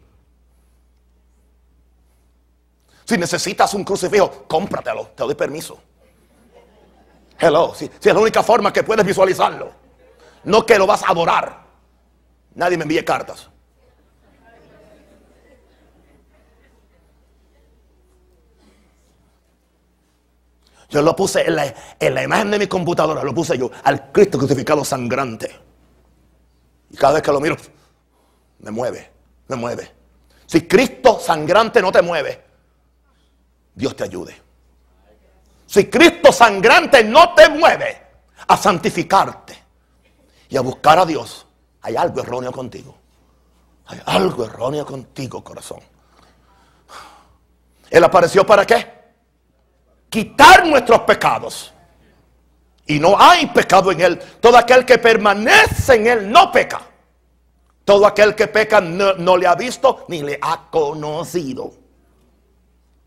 Si 3.05 3.17
necesitas 3.17 3.73
un 3.75 3.83
crucifijo, 3.83 4.45
cómpratelo. 4.47 5.11
Te 5.15 5.23
doy 5.23 5.35
permiso. 5.35 5.77
Hello. 7.39 7.73
Si, 7.75 7.85
es 7.85 8.05
la 8.05 8.19
única 8.19 8.41
forma 8.41 8.73
que 8.73 8.83
puedes 8.83 9.05
visualizarlo. 9.05 9.71
No 10.43 10.65
que 10.65 10.77
lo 10.77 10.87
vas 10.87 11.03
a 11.03 11.07
adorar. 11.09 11.63
Nadie 12.55 12.77
me 12.77 12.83
envíe 12.83 13.03
cartas. 13.05 13.49
Yo 20.89 21.01
lo 21.01 21.15
puse 21.15 21.45
en 21.45 21.55
la, 22.13 22.23
imagen 22.23 22.51
de 22.51 22.59
mi 22.59 22.67
computadora, 22.67 23.23
lo 23.23 23.33
puse 23.33 23.57
yo, 23.57 23.69
al 23.83 24.11
Cristo 24.11 24.37
crucificado 24.37 24.85
sangrante. 24.85 25.51
Y 26.89 26.95
cada 26.95 27.15
vez 27.15 27.23
que 27.23 27.31
lo 27.31 27.41
miro, 27.41 27.57
me 28.59 28.71
mueve, 28.71 29.11
me 29.47 29.55
mueve. 29.55 29.91
Si 30.45 30.67
Cristo 30.67 31.19
sangrante 31.19 31.81
no 31.81 31.91
te 31.91 32.01
mueve, 32.01 32.44
Dios 33.75 33.95
te 33.95 34.05
ayude. 34.05 34.41
Si 35.67 35.89
Cristo 35.89 36.31
sangrante 36.31 37.03
no 37.03 37.33
te 37.33 37.49
mueve 37.49 38.01
a 38.47 38.57
santificarte 38.57 39.57
y 40.49 40.57
a 40.57 40.61
buscar 40.61 40.97
a 40.97 41.05
Dios, 41.05 41.45
hay 41.81 41.95
algo 41.95 42.21
erróneo 42.21 42.51
contigo. 42.51 42.95
Hay 43.87 44.01
algo 44.05 44.45
erróneo 44.45 44.85
contigo, 44.85 45.43
corazón. 45.43 45.79
Él 47.89 48.03
apareció 48.03 48.45
para 48.45 48.65
qué? 48.65 48.95
quitar 50.15 50.65
nuestros 50.65 51.01
pecados. 51.01 51.73
Y 52.87 52.99
no 52.99 53.19
hay 53.19 53.47
pecado 53.47 53.91
en 53.91 53.99
él. 53.99 54.19
Todo 54.39 54.57
aquel 54.57 54.85
que 54.85 54.97
permanece 54.97 55.95
en 55.95 56.07
él 56.07 56.31
no 56.31 56.53
peca. 56.53 56.81
Todo 57.83 58.05
aquel 58.07 58.33
que 58.33 58.47
peca 58.47 58.79
no, 58.79 59.35
le 59.35 59.45
ha 59.45 59.55
visto 59.55 60.05
ni 60.07 60.21
le 60.21 60.39
ha 60.41 60.69
conocido. 60.71 61.73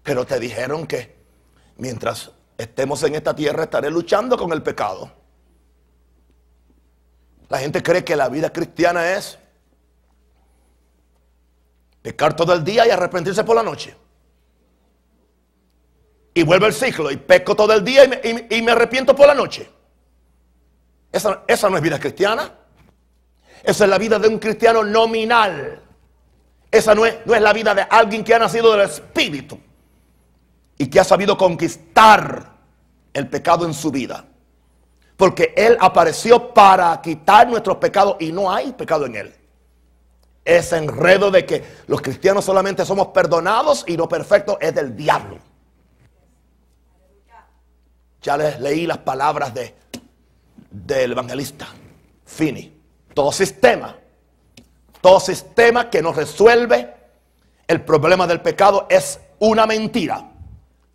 Pero 0.08 0.24
te 0.24 0.40
dijeron 0.40 0.86
que 0.86 1.18
mientras 1.76 2.30
estemos 2.56 3.02
en 3.02 3.16
esta 3.16 3.36
tierra 3.36 3.64
estaré 3.64 3.90
luchando 3.90 4.38
con 4.38 4.50
el 4.54 4.62
pecado. 4.62 5.12
La 7.50 7.58
gente 7.58 7.82
cree 7.82 8.02
que 8.02 8.16
la 8.16 8.30
vida 8.30 8.50
cristiana 8.50 9.12
es 9.12 9.38
pecar 12.00 12.34
todo 12.34 12.54
el 12.54 12.64
día 12.64 12.86
y 12.86 12.90
arrepentirse 12.90 13.44
por 13.44 13.54
la 13.54 13.62
noche 13.62 13.94
y 16.32 16.42
vuelve 16.42 16.68
el 16.68 16.72
ciclo 16.72 17.10
y 17.10 17.18
peco 17.18 17.54
todo 17.54 17.74
el 17.74 17.84
día 17.84 18.04
y 18.50 18.62
me, 18.62 18.72
arrepiento 18.72 19.14
por 19.14 19.26
la 19.26 19.34
noche. 19.34 19.70
Esa, 21.12 21.42
esa, 21.46 21.68
no 21.68 21.76
es 21.76 21.82
vida 21.82 22.00
cristiana. 22.00 22.50
Esa 23.62 23.84
es 23.84 23.90
la 23.90 23.98
vida 23.98 24.18
de 24.18 24.28
un 24.28 24.38
cristiano 24.38 24.82
nominal. 24.82 25.82
Esa 26.70 26.94
no 26.94 27.04
es, 27.04 27.18
no 27.26 27.34
es 27.34 27.42
la 27.42 27.52
vida 27.52 27.74
de 27.74 27.82
alguien 27.82 28.24
que 28.24 28.34
ha 28.34 28.38
nacido 28.38 28.72
del 28.72 28.88
Espíritu 28.88 29.67
y 30.78 30.88
que 30.88 31.00
ha 31.00 31.04
sabido 31.04 31.36
conquistar 31.36 32.52
el 33.12 33.28
pecado 33.28 33.66
en 33.66 33.74
su 33.74 33.90
vida. 33.90 34.24
Porque 35.16 35.52
Él 35.56 35.76
apareció 35.80 36.54
para 36.54 37.02
quitar 37.02 37.48
nuestros 37.48 37.78
pecados 37.78 38.16
y 38.20 38.30
no 38.30 38.50
hay 38.50 38.72
pecado 38.72 39.04
en 39.06 39.16
Él. 39.16 39.34
ese 40.44 40.78
enredo 40.78 41.30
de 41.30 41.44
que 41.44 41.62
los 41.88 42.00
cristianos 42.00 42.42
solamente 42.42 42.86
somos 42.86 43.08
perdonados 43.08 43.84
y 43.86 43.98
no 43.98 44.08
perfectos 44.08 44.56
es 44.60 44.74
del 44.74 44.96
diablo. 44.96 45.38
Ya 48.22 48.36
les 48.38 48.58
leí 48.58 48.86
las 48.86 48.98
palabras 48.98 49.52
de, 49.52 49.74
del 50.70 51.12
evangelista 51.12 51.68
Fini. 52.24 52.74
Todo 53.12 53.30
sistema, 53.30 53.94
todo 55.02 55.20
sistema 55.20 55.90
que 55.90 56.00
nos 56.00 56.16
resuelve 56.16 56.94
el 57.66 57.82
problema 57.82 58.26
del 58.26 58.40
pecado 58.40 58.86
es 58.88 59.20
una 59.40 59.66
mentira. 59.66 60.37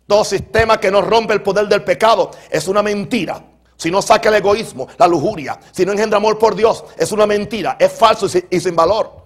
Todo 0.06 0.24
sistema 0.24 0.78
que 0.78 0.90
nos 0.90 1.06
rompe 1.06 1.32
el 1.32 1.42
poder 1.42 1.66
del 1.66 1.82
pecado 1.82 2.30
es 2.50 2.68
una 2.68 2.82
mentira. 2.82 3.42
Si 3.76 3.90
no 3.90 4.02
saca 4.02 4.28
el 4.28 4.36
egoísmo, 4.36 4.88
la 4.98 5.08
lujuria, 5.08 5.58
si 5.72 5.84
no 5.84 5.92
engendra 5.92 6.18
amor 6.18 6.38
por 6.38 6.54
Dios, 6.54 6.84
es 6.96 7.10
una 7.12 7.26
mentira, 7.26 7.76
es 7.78 7.92
falso 7.92 8.26
y 8.50 8.60
sin 8.60 8.76
valor. 8.76 9.24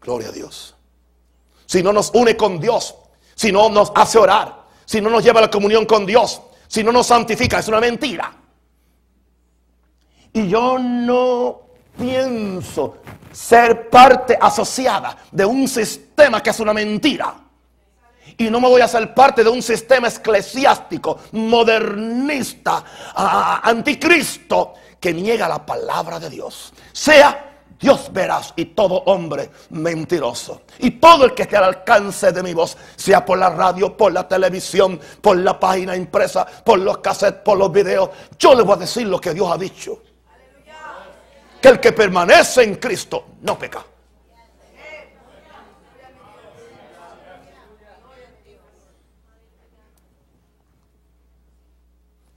Gloria 0.00 0.28
a 0.28 0.32
Dios. 0.32 0.74
Si 1.66 1.82
no 1.82 1.92
nos 1.92 2.10
une 2.14 2.36
con 2.36 2.60
Dios, 2.60 2.94
si 3.34 3.50
no 3.50 3.68
nos 3.68 3.90
hace 3.94 4.18
orar, 4.18 4.64
si 4.84 5.00
no 5.00 5.10
nos 5.10 5.24
lleva 5.24 5.40
a 5.40 5.42
la 5.42 5.50
comunión 5.50 5.84
con 5.84 6.06
Dios, 6.06 6.40
si 6.68 6.84
no 6.84 6.92
nos 6.92 7.06
santifica, 7.06 7.58
es 7.58 7.68
una 7.68 7.80
mentira. 7.80 8.32
Y 10.32 10.48
yo 10.48 10.78
no 10.78 11.62
pienso 11.98 12.98
ser 13.32 13.90
parte 13.90 14.38
asociada 14.40 15.16
de 15.32 15.44
un 15.44 15.66
sistema 15.66 16.42
que 16.42 16.50
es 16.50 16.60
una 16.60 16.72
mentira. 16.72 17.45
Y 18.38 18.50
no 18.50 18.60
me 18.60 18.68
voy 18.68 18.82
a 18.82 18.88
ser 18.88 19.14
parte 19.14 19.42
de 19.42 19.50
un 19.50 19.62
sistema 19.62 20.08
eclesiástico, 20.08 21.18
modernista, 21.32 22.84
anticristo, 23.62 24.74
que 25.00 25.14
niega 25.14 25.48
la 25.48 25.64
palabra 25.64 26.18
de 26.18 26.28
Dios. 26.28 26.72
Sea 26.92 27.46
Dios 27.78 28.10
verás 28.12 28.54
y 28.56 28.66
todo 28.66 29.02
hombre 29.06 29.50
mentiroso. 29.70 30.62
Y 30.78 30.92
todo 30.92 31.24
el 31.24 31.34
que 31.34 31.42
esté 31.42 31.56
al 31.56 31.64
alcance 31.64 32.32
de 32.32 32.42
mi 32.42 32.54
voz, 32.54 32.76
sea 32.96 33.24
por 33.24 33.38
la 33.38 33.50
radio, 33.50 33.96
por 33.96 34.12
la 34.12 34.26
televisión, 34.26 34.98
por 35.20 35.36
la 35.36 35.58
página 35.60 35.94
impresa, 35.94 36.46
por 36.46 36.78
los 36.78 36.98
cassettes, 36.98 37.42
por 37.42 37.58
los 37.58 37.70
videos, 37.70 38.10
yo 38.38 38.54
le 38.54 38.62
voy 38.62 38.74
a 38.74 38.78
decir 38.78 39.06
lo 39.06 39.20
que 39.20 39.34
Dios 39.34 39.50
ha 39.50 39.58
dicho. 39.58 40.02
Que 41.60 41.68
el 41.68 41.80
que 41.80 41.92
permanece 41.92 42.62
en 42.62 42.76
Cristo 42.76 43.26
no 43.42 43.58
peca. 43.58 43.84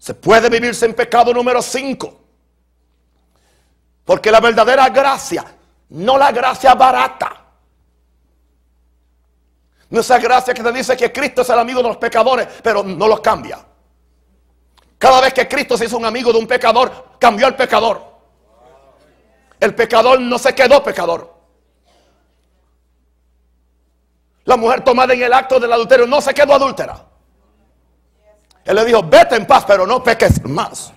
Se 0.09 0.15
puede 0.15 0.49
vivir 0.49 0.73
sin 0.73 0.95
pecado 0.95 1.31
número 1.31 1.61
5. 1.61 2.19
Porque 4.03 4.31
la 4.31 4.39
verdadera 4.39 4.89
gracia, 4.89 5.45
no 5.89 6.17
la 6.17 6.31
gracia 6.31 6.73
barata. 6.73 7.45
No 9.87 9.99
esa 9.99 10.17
gracia 10.17 10.51
que 10.51 10.63
te 10.63 10.71
dice 10.71 10.97
que 10.97 11.13
Cristo 11.13 11.43
es 11.43 11.49
el 11.51 11.59
amigo 11.59 11.83
de 11.83 11.89
los 11.89 11.97
pecadores, 11.97 12.47
pero 12.63 12.81
no 12.81 13.07
los 13.07 13.19
cambia. 13.19 13.63
Cada 14.97 15.21
vez 15.21 15.31
que 15.31 15.47
Cristo 15.47 15.77
se 15.77 15.85
hizo 15.85 15.97
un 15.97 16.05
amigo 16.05 16.33
de 16.33 16.39
un 16.39 16.47
pecador, 16.47 17.09
cambió 17.19 17.45
al 17.45 17.55
pecador. 17.55 18.01
El 19.59 19.75
pecador 19.75 20.19
no 20.19 20.39
se 20.39 20.55
quedó 20.55 20.81
pecador. 20.83 21.35
La 24.45 24.57
mujer 24.57 24.83
tomada 24.83 25.13
en 25.13 25.21
el 25.21 25.33
acto 25.33 25.59
del 25.59 25.71
adulterio 25.71 26.07
no 26.07 26.19
se 26.19 26.33
quedó 26.33 26.55
adúltera. 26.55 27.08
Él 28.65 28.75
le 28.75 28.85
dijo, 28.85 29.01
vete 29.03 29.35
en 29.35 29.45
paz, 29.45 29.63
pero 29.65 29.87
no 29.87 30.03
peques 30.03 30.43
más. 30.45 30.93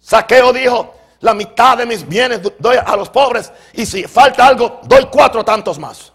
Saqueo 0.00 0.52
dijo, 0.52 0.94
la 1.20 1.34
mitad 1.34 1.78
de 1.78 1.86
mis 1.86 2.06
bienes 2.06 2.40
doy 2.58 2.76
a 2.76 2.96
los 2.96 3.08
pobres 3.10 3.52
y 3.72 3.84
si 3.86 4.04
falta 4.04 4.46
algo, 4.46 4.80
doy 4.84 5.06
cuatro 5.10 5.44
tantos 5.44 5.78
más. 5.78 6.12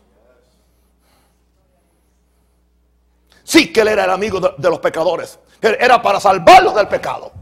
Sí 3.43 3.73
que 3.73 3.81
él 3.81 3.89
era 3.89 4.05
el 4.05 4.11
amigo 4.11 4.39
de, 4.39 4.69
los 4.69 4.79
pecadores. 4.79 5.37
Era 5.61 6.01
para 6.01 6.21
salvarlos 6.21 6.73
del 6.73 6.87
pecado. 6.87 7.33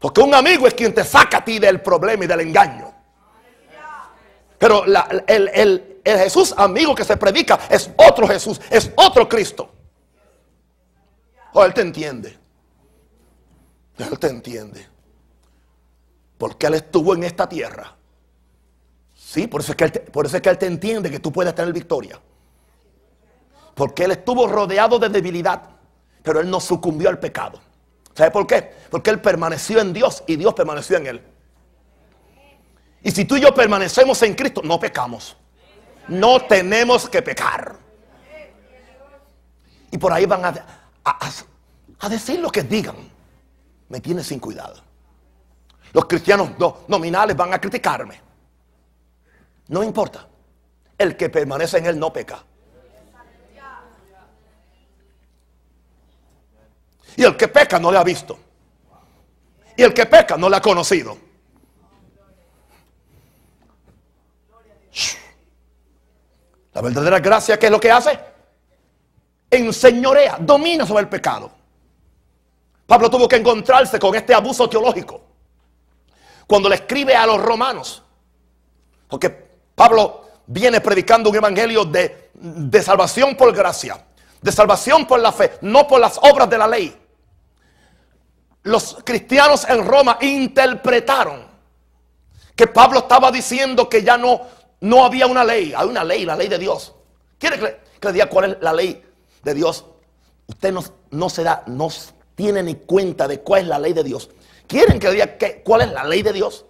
Porque 0.00 0.20
un 0.20 0.34
amigo 0.34 0.66
es 0.66 0.74
quien 0.74 0.92
te 0.92 1.04
saca 1.04 1.38
a 1.38 1.44
ti 1.44 1.58
del 1.58 1.80
problema 1.80 2.24
y 2.24 2.26
del 2.26 2.40
engaño. 2.40 2.92
Pero 4.58 4.84
el, 4.84 5.95
Jesús 6.06 6.54
amigo 6.56 6.94
que 6.94 7.04
se 7.04 7.16
predica 7.16 7.58
es 7.68 7.90
otro 7.96 8.28
Jesús, 8.28 8.60
es 8.70 8.90
otro 8.96 9.28
Cristo. 9.28 9.70
O 11.52 11.60
oh, 11.60 11.64
Él 11.64 11.74
te 11.74 11.80
entiende. 11.80 12.36
Él 13.98 14.18
te 14.18 14.28
entiende. 14.28 14.86
Porque 16.38 16.66
Él 16.66 16.74
estuvo 16.74 17.14
en 17.14 17.24
esta 17.24 17.48
tierra. 17.48 17.96
Sí, 19.14 19.46
por 19.46 19.60
eso, 19.60 19.72
es 19.72 19.76
que 19.76 19.84
él 19.84 19.92
te, 19.92 20.00
por 20.00 20.26
eso 20.26 20.36
es 20.36 20.42
que 20.42 20.48
Él 20.48 20.58
te 20.58 20.66
entiende 20.66 21.10
que 21.10 21.18
tú 21.18 21.32
puedes 21.32 21.54
tener 21.54 21.72
victoria. 21.72 22.20
Porque 23.74 24.04
Él 24.04 24.12
estuvo 24.12 24.46
rodeado 24.46 24.98
de 24.98 25.08
debilidad, 25.08 25.62
pero 26.22 26.40
Él 26.40 26.48
no 26.48 26.60
sucumbió 26.60 27.08
al 27.08 27.18
pecado. 27.18 27.58
¿Sabe 28.14 28.30
por 28.30 28.46
qué? 28.46 28.72
Porque 28.90 29.10
Él 29.10 29.20
permaneció 29.20 29.80
en 29.80 29.92
Dios 29.92 30.22
y 30.26 30.36
Dios 30.36 30.54
permaneció 30.54 30.96
en 30.98 31.06
Él. 31.06 31.22
Y 33.02 33.10
si 33.10 33.24
tú 33.24 33.36
y 33.36 33.40
yo 33.40 33.54
permanecemos 33.54 34.22
en 34.22 34.34
Cristo, 34.34 34.62
no 34.64 34.78
pecamos. 34.78 35.36
No 36.08 36.40
tenemos 36.42 37.08
que 37.08 37.22
pecar. 37.22 37.76
Y 39.90 39.98
por 39.98 40.12
ahí 40.12 40.26
van 40.26 40.44
a, 40.44 42.08
decir 42.08 42.40
lo 42.40 42.50
que 42.50 42.62
digan. 42.62 42.96
Me 43.88 44.00
tiene 44.00 44.22
sin 44.22 44.40
cuidado. 44.40 44.82
Los 45.92 46.06
cristianos 46.06 46.50
nominales 46.88 47.36
van 47.36 47.54
a 47.54 47.60
criticarme. 47.60 48.20
No 49.68 49.82
importa. 49.82 50.26
El 50.98 51.16
que 51.16 51.28
permanece 51.28 51.78
en 51.78 51.86
él 51.86 51.98
no 51.98 52.12
peca. 52.12 52.42
Y 57.16 57.24
el 57.24 57.36
que 57.36 57.48
peca 57.48 57.78
no 57.78 57.90
le 57.90 57.98
ha 57.98 58.04
visto. 58.04 58.38
Y 59.76 59.82
el 59.82 59.94
que 59.94 60.06
peca 60.06 60.36
no 60.36 60.48
le 60.48 60.56
ha 60.56 60.60
conocido. 60.60 61.25
La 66.76 66.82
verdadera 66.82 67.20
gracia, 67.20 67.58
¿qué 67.58 67.66
es 67.66 67.72
lo 67.72 67.80
que 67.80 67.90
hace? 67.90 68.20
Enseñorea, 69.50 70.36
domina 70.38 70.84
sobre 70.84 71.04
el 71.04 71.08
pecado. 71.08 71.50
Pablo 72.86 73.08
tuvo 73.08 73.26
que 73.26 73.36
encontrarse 73.36 73.98
con 73.98 74.14
este 74.14 74.34
abuso 74.34 74.68
teológico 74.68 75.22
cuando 76.46 76.68
le 76.68 76.74
escribe 76.74 77.16
a 77.16 77.24
los 77.24 77.40
romanos. 77.40 78.02
Porque 79.08 79.30
Pablo 79.74 80.28
viene 80.48 80.82
predicando 80.82 81.30
un 81.30 81.36
evangelio 81.36 81.86
de, 81.86 82.28
de 82.34 82.82
salvación 82.82 83.34
por 83.36 83.54
gracia, 83.54 84.04
de 84.42 84.52
salvación 84.52 85.06
por 85.06 85.18
la 85.20 85.32
fe, 85.32 85.52
no 85.62 85.88
por 85.88 85.98
las 85.98 86.18
obras 86.18 86.50
de 86.50 86.58
la 86.58 86.68
ley. 86.68 86.94
Los 88.64 88.98
cristianos 89.02 89.66
en 89.66 89.82
Roma 89.82 90.18
interpretaron 90.20 91.42
que 92.54 92.66
Pablo 92.66 92.98
estaba 92.98 93.32
diciendo 93.32 93.88
que 93.88 94.02
ya 94.02 94.18
no 94.18 94.42
no 94.80 95.04
había 95.04 95.26
una 95.26 95.44
ley, 95.44 95.72
hay 95.74 95.88
una 95.88 96.04
ley, 96.04 96.24
la 96.24 96.36
ley 96.36 96.48
de 96.48 96.58
Dios. 96.58 96.94
¿Quiere 97.38 97.58
que 97.58 98.06
le, 98.06 98.12
diga 98.12 98.28
cuál 98.28 98.52
es 98.52 98.58
la 98.60 98.72
ley 98.72 99.04
de 99.42 99.54
Dios? 99.54 99.84
Usted 100.46 100.72
no, 100.72 100.82
no 101.10 101.28
se 101.30 101.42
da, 101.42 101.64
no 101.66 101.88
tiene 102.34 102.62
ni 102.62 102.74
cuenta 102.74 103.26
de 103.26 103.40
cuál 103.40 103.62
es 103.62 103.68
la 103.68 103.78
ley 103.78 103.92
de 103.92 104.04
Dios. 104.04 104.30
¿Quieren 104.66 104.98
que 104.98 105.08
le 105.08 105.14
diga 105.14 105.38
cuál 105.64 105.82
es 105.82 105.92
la 105.92 106.04
ley 106.04 106.22
de 106.22 106.32
Dios? 106.32 106.66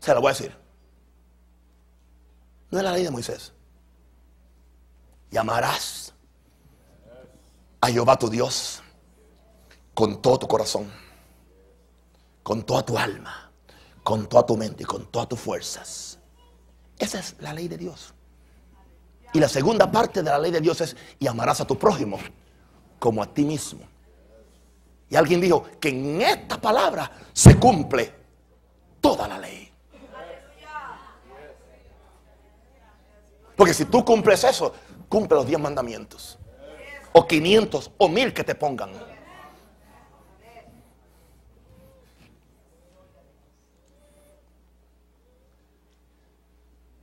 Se 0.00 0.12
la 0.12 0.20
voy 0.20 0.30
a 0.30 0.32
decir. 0.32 0.56
No 2.70 2.78
es 2.78 2.84
la 2.84 2.92
ley 2.92 3.04
de 3.04 3.10
Moisés. 3.10 3.52
Llamarás 5.30 6.12
a 7.80 7.88
Jehová 7.88 8.18
tu 8.18 8.28
Dios 8.28 8.82
con 9.94 10.20
todo 10.20 10.38
tu 10.38 10.48
corazón, 10.48 10.90
con 12.42 12.62
toda 12.64 12.84
tu 12.84 12.98
alma, 12.98 13.52
con 14.02 14.28
toda 14.28 14.44
tu 14.44 14.56
mente 14.56 14.82
y 14.82 14.86
con 14.86 15.06
todas 15.06 15.28
tus 15.28 15.38
fuerzas 15.38 16.09
esa 17.00 17.18
es 17.18 17.34
la 17.40 17.52
ley 17.52 17.66
de 17.66 17.78
Dios. 17.78 18.14
Y 19.32 19.40
la 19.40 19.48
segunda 19.48 19.90
parte 19.90 20.22
de 20.22 20.30
la 20.30 20.38
ley 20.38 20.52
de 20.52 20.60
Dios 20.60 20.80
es, 20.80 20.96
y 21.18 21.26
amarás 21.26 21.60
a 21.60 21.66
tu 21.66 21.78
prójimo 21.78 22.18
como 22.98 23.22
a 23.22 23.26
ti 23.26 23.44
mismo. 23.44 23.80
Y 25.08 25.16
alguien 25.16 25.40
dijo 25.40 25.64
que 25.80 25.88
en 25.88 26.20
esta 26.20 26.60
palabra 26.60 27.10
se 27.32 27.58
cumple 27.58 28.12
toda 29.00 29.26
la 29.26 29.38
ley. 29.38 29.72
Porque 33.56 33.74
si 33.74 33.84
tú 33.86 34.04
cumples 34.04 34.44
eso, 34.44 34.72
cumple 35.08 35.36
los 35.36 35.46
diez 35.46 35.58
mandamientos. 35.58 36.38
O 37.12 37.26
500 37.26 37.90
o 37.98 38.08
mil 38.08 38.32
que 38.32 38.44
te 38.44 38.54
pongan. 38.54 38.92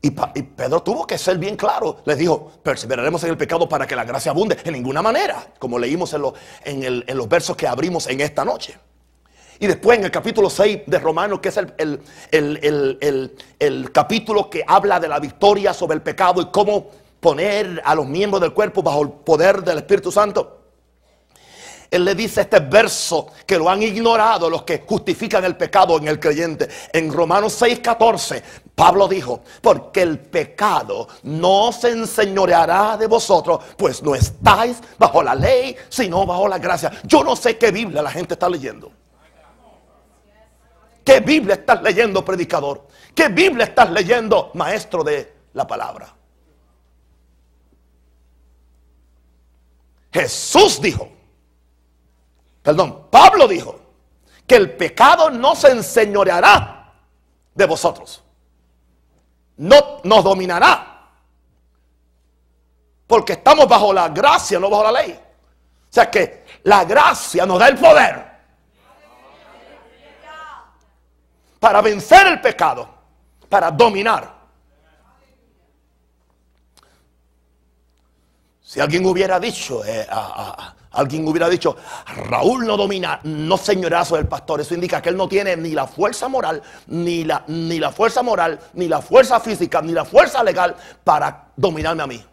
Y, 0.08 0.42
Pedro 0.42 0.82
tuvo 0.82 1.06
que 1.06 1.18
ser 1.18 1.38
bien 1.38 1.58
claro. 1.58 1.98
Les 2.06 2.18
dijo, 2.18 2.52
perseveraremos 2.64 3.24
en 3.24 3.32
el 3.32 3.38
pecado 3.38 3.68
para 3.68 3.86
que 3.86 3.96
la 3.96 4.06
gracia 4.06 4.32
abunde. 4.32 4.58
En 4.64 4.74
ninguna 4.74 5.02
manera, 5.02 5.46
como 5.60 5.78
leímos 5.78 6.14
en, 6.14 7.18
los 7.18 7.30
versos 7.30 7.58
que 7.58 7.68
abrimos 7.68 8.08
en 8.08 8.22
esta 8.22 8.46
noche. 8.46 8.78
Y 9.60 9.68
después 9.68 9.98
en 9.98 10.06
el 10.06 10.12
capítulo 10.12 10.50
6 10.50 10.82
de 10.86 11.00
Romanos, 11.00 11.40
que 11.40 11.50
es 11.50 11.58
el, 11.58 12.02
capítulo 13.92 14.50
que 14.50 14.64
habla 14.66 15.00
de 15.00 15.10
la 15.10 15.20
victoria 15.20 15.74
sobre 15.74 15.96
el 15.96 16.02
pecado 16.02 16.42
y 16.42 16.46
cómo 16.46 16.90
poner 17.20 17.82
a 17.84 17.96
los 17.96 18.06
miembros 18.06 18.42
del 18.42 18.54
cuerpo 18.54 18.82
bajo 18.82 19.02
el 19.02 19.10
poder 19.10 19.64
del 19.64 19.80
Espíritu 19.80 20.12
Santo. 20.12 20.58
Él 21.90 22.06
le 22.06 22.16
dice 22.16 22.42
este 22.42 22.60
verso 22.60 23.28
que 23.46 23.58
lo 23.58 23.70
han 23.70 23.82
ignorado 23.82 24.50
los 24.50 24.64
que 24.64 24.84
justifican 24.86 25.44
el 25.46 25.56
pecado 25.56 25.98
en 25.98 26.08
el 26.08 26.20
creyente. 26.20 26.68
En 26.92 27.12
Romanos 27.12 27.62
6:14, 27.62 28.44
Pablo 28.78 29.08
dijo, 29.08 29.42
porque 29.60 30.04
el 30.04 30.20
pecado 30.20 31.08
no 31.24 31.72
se 31.72 31.90
enseñoreará 31.90 32.96
de 32.96 33.08
vosotros, 33.08 33.60
pues 33.76 34.04
no 34.04 34.14
estáis 34.14 34.78
bajo 35.00 35.24
la 35.24 35.34
ley, 35.34 35.76
sino 35.90 36.28
bajo 36.28 36.48
la 36.48 36.60
gracia. 36.60 36.92
Yo 37.04 37.24
no 37.24 37.36
sé 37.36 37.58
qué 37.58 37.72
Biblia 37.72 38.04
la 38.04 38.12
gente 38.12 38.36
está 38.36 38.48
leyendo. 38.48 38.92
¿Qué 41.04 41.22
Biblia 41.22 41.56
estás 41.56 41.82
leyendo, 41.82 42.24
predicador? 42.24 42.86
¿Qué 43.16 43.30
Biblia 43.30 43.66
estás 43.66 43.90
leyendo, 43.90 44.52
maestro 44.54 45.04
de 45.04 45.34
la 45.54 45.66
palabra? 45.66 46.14
Jesús 50.14 50.80
dijo, 50.80 51.10
perdón, 52.62 53.08
Pablo 53.10 53.48
dijo 53.48 53.80
que 54.46 54.54
el 54.54 54.70
pecado 54.78 55.32
no 55.32 55.56
se 55.56 55.72
enseñoreará 55.72 56.94
de 57.56 57.66
vosotros. 57.66 58.24
No 59.58 60.02
nos 60.04 60.24
dominará. 60.24 61.10
Porque 63.08 63.34
estamos 63.34 63.68
bajo 63.68 63.94
la 63.94 64.10
gracia, 64.10 64.60
no 64.60 64.70
bajo 64.70 64.84
la 64.84 64.92
ley. 65.02 65.12
O 65.14 65.94
sea 65.94 66.12
que 66.12 66.46
la 66.64 66.84
gracia 66.84 67.46
nos 67.46 67.58
da 67.60 67.68
el 67.70 67.78
poder 67.78 68.28
para 71.60 71.82
vencer 71.82 72.28
el 72.28 72.40
pecado, 72.42 72.88
para 73.50 73.72
dominar. 73.72 74.36
Si 78.62 78.80
alguien 78.82 79.06
hubiera 79.06 79.40
dicho, 79.40 79.84
eh, 79.86 80.06
a- 80.10 80.76
alguien 80.92 81.28
hubiera 81.28 81.50
dicho, 81.50 81.76
Raúl 82.30 82.66
no 82.66 82.78
domina, 82.78 83.20
no 83.24 83.58
señorazo 83.58 84.16
del 84.16 84.28
pastor, 84.28 84.62
eso 84.62 84.74
indica 84.74 85.02
que 85.02 85.10
él 85.10 85.18
no 85.18 85.28
tiene 85.28 85.56
ni 85.58 85.72
la 85.72 85.88
fuerza 85.88 86.28
moral, 86.28 86.62
ni 86.88 87.24
la, 87.24 87.44
ni 87.48 87.80
la 87.80 87.92
fuerza 87.92 88.24
moral, 88.24 88.60
ni 88.74 88.88
la 88.88 89.02
fuerza 89.02 89.40
física, 89.40 89.82
ni 89.82 89.92
la 89.92 90.06
fuerza 90.06 90.44
legal 90.44 90.76
para 91.04 91.50
dominarme 91.56 92.04
a 92.04 92.08
mí. 92.08 92.26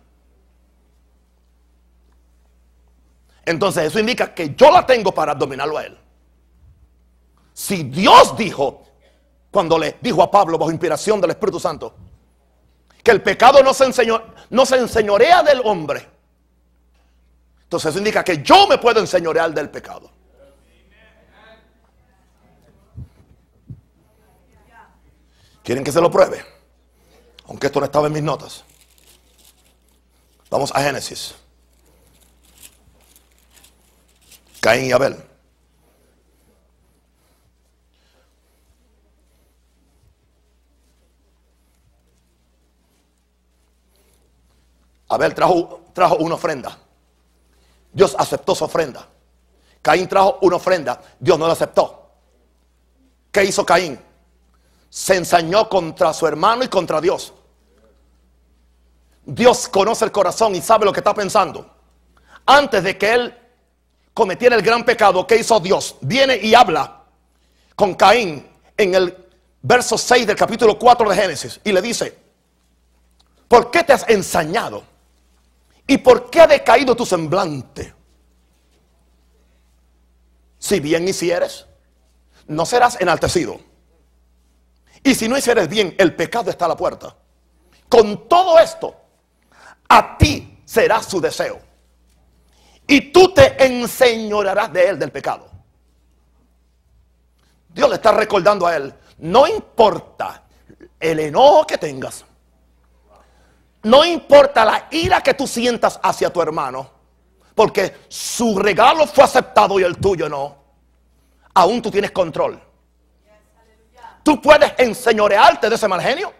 Entonces 3.44 3.84
eso 3.84 3.98
indica 3.98 4.32
que 4.32 4.55
yo 4.55 4.70
la 4.70 4.86
tengo 4.86 5.12
para 5.12 5.34
dominarlo 5.34 5.76
a 5.78 5.84
él. 5.84 5.98
Si 7.52 7.84
Dios 7.84 8.36
dijo, 8.36 8.82
cuando 9.50 9.78
le 9.78 9.98
dijo 10.00 10.22
a 10.22 10.30
Pablo 10.30 10.59
bajo 10.59 10.70
inspiración 10.70 11.20
del 11.20 11.30
Espíritu 11.30 11.61
Santo, 11.61 11.94
que 13.02 13.11
el 13.11 13.22
pecado 13.22 13.62
no 13.62 13.74
se, 13.74 13.84
no 14.50 14.66
se 14.66 14.76
enseñorea 14.76 15.42
del 15.42 15.61
hombre, 15.64 16.14
entonces 17.75 17.91
eso 17.91 17.99
indica 17.99 18.22
que 18.22 18.41
yo 18.41 18.68
me 18.68 18.79
puedo 18.79 19.01
enseñorear 19.01 19.53
del 19.53 19.68
pecado. 19.68 20.09
¿Quieren 25.61 25.83
que 25.83 25.91
se 25.91 26.01
lo 26.01 26.09
pruebe? 26.09 26.45
Aunque 27.49 27.66
esto 27.66 27.81
no 27.81 27.87
estaba 27.87 28.07
en 28.07 28.12
mis 28.12 28.22
notas. 28.22 28.62
Vamos 30.51 30.70
a 30.72 30.83
Génesis. 30.83 31.35
Caín 34.61 34.87
y 34.87 34.93
Abel. 34.93 35.16
Abel 45.09 45.35
trajo, 45.35 45.83
trajo 45.93 46.16
una 46.16 46.37
ofrenda. 46.37 46.84
Dios 47.95 48.14
aceptó 48.18 48.55
su 48.55 48.64
ofrenda. 48.64 49.09
Caín 49.80 50.09
trajo 50.09 50.38
una 50.42 50.57
ofrenda. 50.57 51.01
Dios 51.18 51.38
no 51.38 51.47
la 51.47 51.53
aceptó. 51.53 52.11
¿Qué 53.30 53.45
hizo 53.45 53.64
Caín? 53.64 53.99
Se 54.90 55.16
ensañó 55.16 55.68
contra 55.68 56.12
su 56.12 56.26
hermano 56.26 56.64
y 56.64 56.68
contra 56.68 57.01
Dios. 57.01 57.32
Dios 59.24 59.68
conoce 59.68 60.05
el 60.05 60.12
corazón 60.12 60.55
y 60.55 60.61
sabe 60.61 60.84
lo 60.84 60.92
que 60.92 61.01
está 61.01 61.14
pensando. 61.14 61.70
Antes 62.45 62.82
de 62.82 62.99
que 62.99 63.12
él 63.12 63.38
cometiera 64.12 64.57
el 64.57 64.62
gran 64.62 64.84
pecado, 64.84 65.26
¿qué 65.26 65.36
hizo 65.36 65.61
Dios? 65.61 65.97
Viene 66.01 66.36
y 66.36 66.55
habla 66.55 67.03
con 67.74 67.95
Caín 67.95 68.47
en 68.76 68.95
el 68.95 69.16
verso 69.62 69.97
6 69.97 70.26
del 70.26 70.36
capítulo 70.36 70.78
4 70.78 71.09
de 71.09 71.16
Génesis 71.16 71.61
y 71.64 71.72
le 71.72 71.80
dice, 71.80 72.16
¿por 73.49 73.70
qué 73.70 73.82
te 73.84 73.92
has 73.92 74.09
ensañado? 74.09 74.84
¿Y 75.87 75.99
por 75.99 76.30
qué 76.30 76.41
ha 76.41 76.47
decaído 76.47 76.97
tu 76.97 77.05
semblante? 77.05 77.95
Si 80.59 80.80
bien 80.80 81.07
hicieres, 81.07 81.66
no 82.47 82.64
serás 82.64 83.01
enaltecido. 83.01 83.61
Y 85.03 85.14
si 85.14 85.28
no 85.28 85.37
hicieres 85.37 85.68
bien, 85.68 85.95
el 85.99 86.16
pecado 86.16 86.51
está 86.51 86.64
a 86.64 86.68
la 86.68 86.76
puerta. 86.76 87.14
Con 87.89 88.26
todo 88.28 88.59
esto, 88.59 88.97
a 89.89 90.16
ti 90.16 90.62
será 90.64 91.03
su 91.03 91.20
deseo. 91.20 91.61
Y 92.87 93.12
tú 93.12 93.32
te 93.32 93.62
enseñorearás 93.64 94.72
de 94.72 94.89
él, 94.89 94.99
del 94.99 95.12
pecado. 95.12 95.51
Dios 97.68 97.89
le 97.89 97.97
está 97.97 98.12
recordando 98.12 98.66
a 98.66 98.76
él, 98.76 98.95
no 99.18 99.47
importa 99.47 100.45
el 101.01 101.18
enojo 101.18 101.66
que 101.66 101.76
tengas, 101.76 102.24
no 103.85 104.05
importa 104.05 104.64
la 104.64 104.89
ira 104.91 105.20
que 105.22 105.35
tú 105.35 105.47
sientas 105.47 105.99
hacia 106.03 106.30
tu 106.32 106.43
hermano, 106.43 106.91
porque 107.55 107.99
su 108.09 108.59
regalo 108.59 109.07
fue 109.07 109.24
aceptado 109.24 109.78
y 109.78 109.85
el 109.85 109.97
tuyo 109.99 110.28
no. 110.28 110.57
Aún 111.55 111.80
tú 111.80 111.91
tienes 111.91 112.11
control. 112.11 112.61
Tú 114.22 114.41
puedes 114.41 114.72
enseñorearte 114.78 115.68
de 115.68 115.74
ese 115.76 115.87
mal 115.87 116.01
genio. 116.01 116.32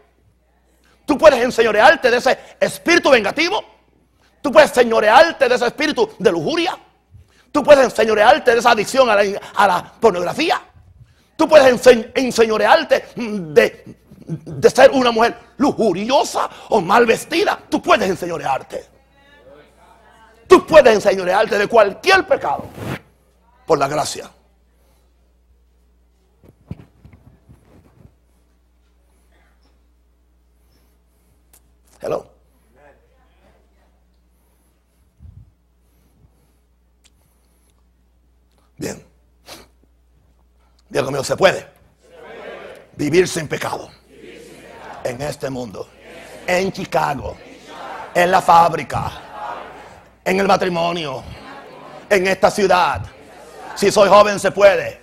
Tú 1.07 1.19
puedes 1.19 1.41
enseñorearte 1.43 2.11
de 2.11 2.17
ese 2.17 2.39
espíritu 2.59 3.11
vengativo. 3.11 3.63
Tú 4.41 4.51
puedes 4.51 4.71
enseñorearte 4.71 5.49
de 5.49 5.55
ese 5.55 5.67
espíritu 5.67 6.11
de 6.19 6.33
lujuria. 6.33 6.79
Tú 7.53 7.63
puedes 7.63 7.85
enseñorearte 7.85 8.53
de 8.53 8.59
esa 8.59 8.71
adicción 8.71 9.09
a 9.11 9.15
la, 9.17 9.41
a 9.55 9.67
la 9.69 9.93
pornografía. 10.01 10.61
Tú 11.37 11.47
puedes 11.47 11.73
ense- 11.73 12.11
enseñorearte 12.15 13.05
de, 13.17 13.97
de 14.27 14.71
ser 14.71 14.91
una 14.91 15.11
mujer 15.11 15.37
lujuriosa 15.57 16.49
o 16.71 16.81
mal 16.81 17.07
vestida. 17.07 17.61
Tú 17.69 17.83
puedes 17.83 18.09
enseñorearte. 18.09 18.87
Tú 20.47 20.67
puedes 20.67 20.95
enseñorearte 20.95 21.59
de 21.59 21.67
cualquier 21.67 22.27
pecado 22.27 22.65
por 23.67 23.79
la 23.79 23.89
gracia. 23.89 24.31
Hello. 32.01 32.27
Bien. 38.77 39.03
Dios 40.91 41.11
mío, 41.11 41.25
se 41.25 41.37
puede. 41.37 41.67
Vivir 42.97 43.27
sin 43.27 43.49
pecado. 43.49 43.89
En 45.05 45.21
este 45.21 45.51
mundo. 45.51 45.87
En 46.47 46.73
Chicago. 46.73 47.37
En 48.15 48.31
la 48.31 48.41
fábrica. 48.41 49.13
En 50.25 50.41
el 50.41 50.47
matrimonio. 50.47 51.23
En 52.09 52.27
esta 52.27 52.51
ciudad. 52.51 53.03
Si 53.75 53.91
soy 53.91 54.09
joven 54.09 54.41
se 54.41 54.51
puede. 54.51 55.01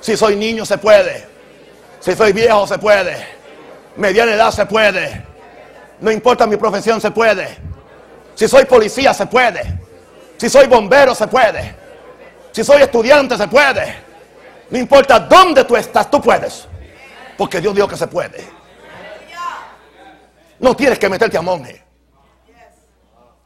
Si 0.00 0.16
soy 0.16 0.36
niño 0.36 0.66
se 0.66 0.78
puede. 0.78 1.28
Si 2.00 2.14
soy 2.14 2.32
viejo 2.32 2.66
se 2.66 2.78
puede. 2.78 3.24
Mediana 3.96 4.32
edad 4.32 4.50
se 4.50 4.66
puede. 4.66 5.24
No 6.00 6.10
importa 6.10 6.46
mi 6.46 6.56
profesión 6.56 7.00
se 7.00 7.10
puede. 7.10 7.58
Si 8.34 8.48
soy 8.48 8.64
policía 8.64 9.14
se 9.14 9.26
puede. 9.26 9.78
Si 10.38 10.48
soy 10.48 10.66
bombero 10.66 11.14
se 11.14 11.26
puede. 11.26 11.76
Si 12.52 12.64
soy 12.64 12.82
estudiante 12.82 13.36
se 13.36 13.46
puede. 13.46 13.96
No 14.70 14.78
importa 14.78 15.20
dónde 15.20 15.64
tú 15.64 15.76
estás, 15.76 16.10
tú 16.10 16.20
puedes. 16.20 16.66
Porque 17.36 17.60
Dios 17.60 17.74
dijo 17.74 17.86
que 17.86 17.96
se 17.96 18.06
puede. 18.06 18.59
No 20.60 20.76
tienes 20.76 20.98
que 20.98 21.08
meterte 21.08 21.38
a 21.38 21.42
monje. 21.42 21.82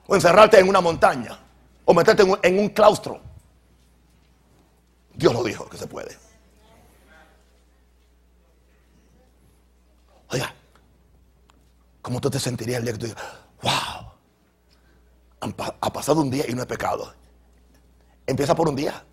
O 0.06 0.14
encerrarte 0.14 0.58
en 0.58 0.68
una 0.68 0.80
montaña. 0.80 1.38
O 1.84 1.94
meterte 1.94 2.24
en 2.42 2.58
un, 2.58 2.68
claustro. 2.70 3.20
Dios 5.14 5.32
lo 5.32 5.44
dijo 5.44 5.68
que 5.68 5.76
se 5.76 5.86
puede. 5.86 6.16
Oiga, 10.28 10.52
¿cómo 12.02 12.20
tú 12.20 12.28
te 12.28 12.40
sentirías 12.40 12.78
el 12.78 12.84
día 12.84 12.92
que 12.94 12.98
tú 12.98 13.06
digas, 13.06 13.24
wow, 13.62 15.54
ha 15.80 15.92
pasado 15.92 16.20
un 16.20 16.30
día 16.30 16.44
y 16.48 16.54
no 16.54 16.62
he 16.62 16.66
pecado? 16.66 17.14
Empieza 18.26 18.54
por 18.56 18.68
un 18.68 18.74
día. 18.74 19.04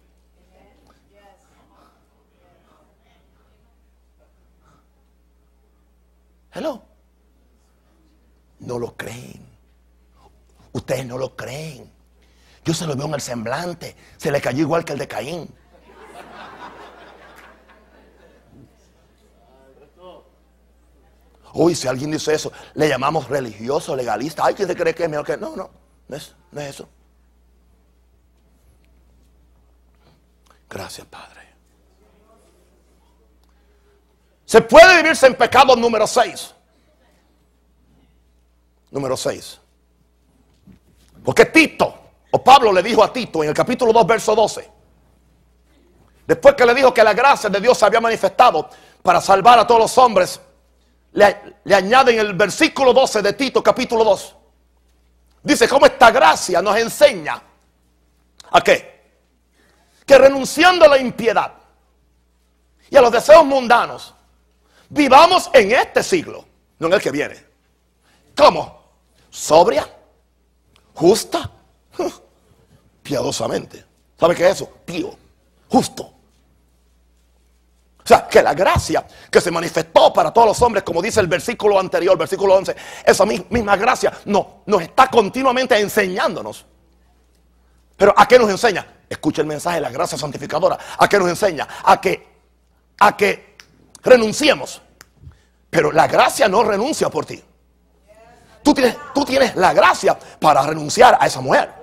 Hello. 6.54 6.91
No 8.62 8.80
lo 8.80 8.96
creen. 8.96 9.46
Ustedes 10.72 11.06
no 11.06 11.18
lo 11.18 11.36
creen. 11.36 11.92
Yo 12.64 12.74
se 12.74 12.86
lo 12.86 12.96
veo 12.96 13.08
en 13.08 13.16
el 13.16 13.22
semblante. 13.22 13.96
Se 14.18 14.32
le 14.32 14.40
cayó 14.40 14.62
igual 14.62 14.86
que 14.86 14.94
el 14.94 15.00
de 15.00 15.08
Caín. 15.08 15.54
Uy, 21.54 21.76
si 21.76 21.88
alguien 21.88 22.12
dice 22.12 22.34
eso, 22.34 22.52
le 22.76 22.88
llamamos 22.88 23.28
religioso, 23.28 23.96
legalista. 23.96 24.46
Ay, 24.46 24.54
¿quién 24.54 24.70
se 24.70 24.76
cree 24.76 24.96
que 24.96 25.04
es 25.04 25.10
mejor 25.10 25.26
que.? 25.26 25.36
No, 25.36 25.56
no, 25.56 25.70
no 26.08 26.16
es, 26.16 26.34
no 26.52 26.62
es 26.62 26.70
eso. 26.70 26.88
Gracias, 30.70 31.06
Padre. 31.08 31.42
Se 34.46 34.62
puede 34.62 35.02
vivirse 35.02 35.28
en 35.28 35.36
pecado 35.36 35.76
número 35.76 36.08
6. 36.08 36.56
Número 38.92 39.18
6. 39.18 39.60
Porque 41.24 41.46
Tito, 41.46 41.96
o 42.32 42.44
Pablo 42.44 42.72
le 42.72 42.84
dijo 42.84 43.04
a 43.04 43.12
Tito 43.12 43.44
en 43.44 43.50
el 43.50 43.56
capítulo 43.56 43.92
2, 43.94 44.06
verso 44.06 44.36
12. 44.36 44.72
Después 46.28 46.56
que 46.56 46.66
le 46.66 46.74
dijo 46.74 46.94
que 46.94 47.04
la 47.04 47.14
gracia 47.14 47.50
de 47.50 47.60
Dios 47.60 47.78
se 47.78 47.86
había 47.86 48.00
manifestado 48.02 48.70
para 49.02 49.20
salvar 49.20 49.60
a 49.60 49.68
todos 49.68 49.82
los 49.82 49.98
hombres 49.98 50.40
le, 51.14 51.56
le 51.64 51.76
añaden 51.76 52.20
el 52.20 52.34
versículo 52.34 52.94
12 52.94 53.22
de 53.22 53.34
Tito 53.34 53.62
capítulo 53.62 54.04
2. 54.04 54.36
Dice 55.44 55.68
cómo 55.68 55.86
esta 55.86 56.12
gracia 56.12 56.62
nos 56.62 56.78
enseña 56.78 57.42
a 58.52 58.62
qué? 58.62 59.02
Que 60.06 60.18
renunciando 60.18 60.86
a 60.86 60.90
la 60.90 60.98
impiedad 60.98 61.54
y 62.90 62.96
a 62.96 63.02
los 63.02 63.12
deseos 63.12 63.46
mundanos, 63.46 64.14
vivamos 64.90 65.50
en 65.54 65.72
este 65.72 66.04
siglo, 66.04 66.46
no 66.80 66.88
en 66.88 66.94
el 66.94 67.02
que 67.02 67.12
viene. 67.12 67.46
¿Cómo? 68.36 68.81
Sobria, 69.32 69.90
justa, 70.94 71.50
piadosamente. 73.02 73.84
¿Sabe 74.20 74.36
qué 74.36 74.46
es 74.46 74.58
eso? 74.58 74.70
Pío, 74.86 75.18
justo, 75.68 76.14
o 78.04 78.08
sea, 78.08 78.28
que 78.28 78.42
la 78.42 78.54
gracia 78.54 79.06
que 79.30 79.40
se 79.40 79.52
manifestó 79.52 80.12
para 80.12 80.32
todos 80.32 80.48
los 80.48 80.62
hombres, 80.62 80.84
como 80.84 81.02
dice 81.02 81.20
el 81.20 81.28
versículo 81.28 81.80
anterior, 81.80 82.18
versículo 82.18 82.56
11, 82.56 82.76
esa 83.06 83.26
misma 83.26 83.76
gracia 83.78 84.12
no, 84.26 84.64
nos 84.66 84.82
está 84.82 85.08
continuamente 85.08 85.80
enseñándonos. 85.80 86.66
Pero 87.96 88.14
¿a 88.18 88.28
qué 88.28 88.40
nos 88.40 88.50
enseña? 88.50 88.86
Escucha 89.08 89.42
el 89.42 89.48
mensaje 89.48 89.76
de 89.76 89.82
la 89.82 89.92
gracia 89.92 90.18
santificadora. 90.18 90.78
¿A 90.98 91.08
qué 91.08 91.20
nos 91.20 91.30
enseña? 91.30 91.68
A 91.84 92.02
que, 92.02 92.28
a 93.00 93.16
que 93.16 93.56
renunciemos. 94.02 94.82
Pero 95.70 95.92
la 95.92 96.08
gracia 96.08 96.48
no 96.48 96.64
renuncia 96.64 97.10
por 97.10 97.26
ti. 97.26 97.42
Tú 98.64 98.74
tienes, 98.74 98.96
tú 99.14 99.26
tienes 99.26 99.56
la 99.56 99.74
gracia 99.74 100.18
para 100.40 100.62
renunciar 100.62 101.18
a 101.20 101.26
esa 101.26 101.42
mujer. 101.42 101.74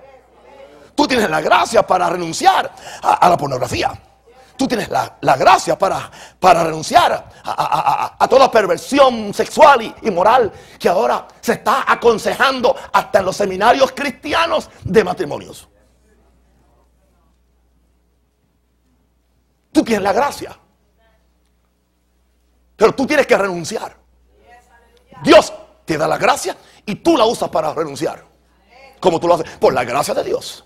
Tú 0.94 1.06
tienes 1.06 1.30
la 1.30 1.40
gracia 1.40 1.86
para 1.86 2.08
renunciar 2.08 2.72
a 3.02 3.28
la 3.28 3.36
pornografía. 3.36 3.92
Tú 4.58 4.66
tienes 4.66 4.88
la, 4.88 5.36
gracia 5.36 5.78
para, 5.78 6.10
para 6.40 6.64
renunciar 6.64 7.30
a, 7.44 8.26
toda 8.28 8.50
perversión 8.50 9.32
sexual 9.32 9.94
y, 10.02 10.10
moral 10.10 10.52
que 10.80 10.88
ahora 10.88 11.28
se 11.40 11.52
está 11.52 11.84
aconsejando 11.86 12.74
hasta 12.92 13.20
en 13.20 13.24
los 13.24 13.36
seminarios 13.36 13.92
cristianos 13.92 14.68
de 14.82 15.04
matrimonios. 15.04 15.68
Tú 19.70 19.84
tienes 19.84 20.02
la 20.02 20.12
gracia. 20.12 20.58
Pero 22.74 22.92
tú 22.96 23.06
tienes 23.06 23.28
que 23.28 23.38
renunciar. 23.38 23.96
Dios 25.22 25.52
te 25.84 25.96
da 25.96 26.08
la 26.08 26.18
gracia 26.18 26.56
y 26.88 26.94
tú 26.94 27.18
la 27.18 27.26
usas 27.26 27.50
para 27.50 27.74
renunciar. 27.74 28.24
Como 28.98 29.20
tú 29.20 29.28
lo 29.28 29.34
haces. 29.34 29.58
Por 29.58 29.74
la 29.74 29.84
gracia 29.84 30.14
de 30.14 30.24
Dios. 30.24 30.64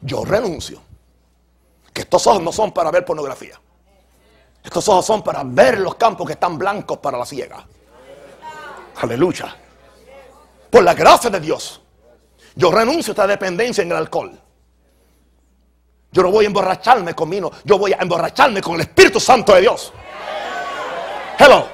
Yo 0.00 0.24
renuncio 0.24 0.82
que 1.92 2.02
estos 2.02 2.26
ojos 2.26 2.42
no 2.42 2.50
son 2.50 2.72
para 2.72 2.90
ver 2.90 3.04
pornografía. 3.04 3.60
Estos 4.64 4.88
ojos 4.88 5.06
son 5.06 5.22
para 5.22 5.44
ver 5.44 5.78
los 5.78 5.94
campos 5.94 6.26
que 6.26 6.32
están 6.32 6.58
blancos 6.58 6.98
para 6.98 7.16
la 7.16 7.24
ciega. 7.24 7.64
Aleluya. 8.96 9.56
Por 10.68 10.82
la 10.82 10.94
gracia 10.94 11.30
de 11.30 11.38
Dios. 11.38 11.80
Yo 12.56 12.72
renuncio 12.72 13.12
a 13.12 13.14
esta 13.14 13.26
dependencia 13.28 13.82
en 13.82 13.92
el 13.92 13.98
alcohol. 13.98 14.36
Yo 16.10 16.22
no 16.24 16.32
voy 16.32 16.44
a 16.44 16.48
emborracharme 16.48 17.14
con 17.14 17.30
vino. 17.30 17.52
Yo 17.62 17.78
voy 17.78 17.92
a 17.92 17.98
emborracharme 18.00 18.60
con 18.60 18.74
el 18.74 18.80
Espíritu 18.80 19.20
Santo 19.20 19.54
de 19.54 19.60
Dios. 19.60 19.92
Hello. 21.38 21.68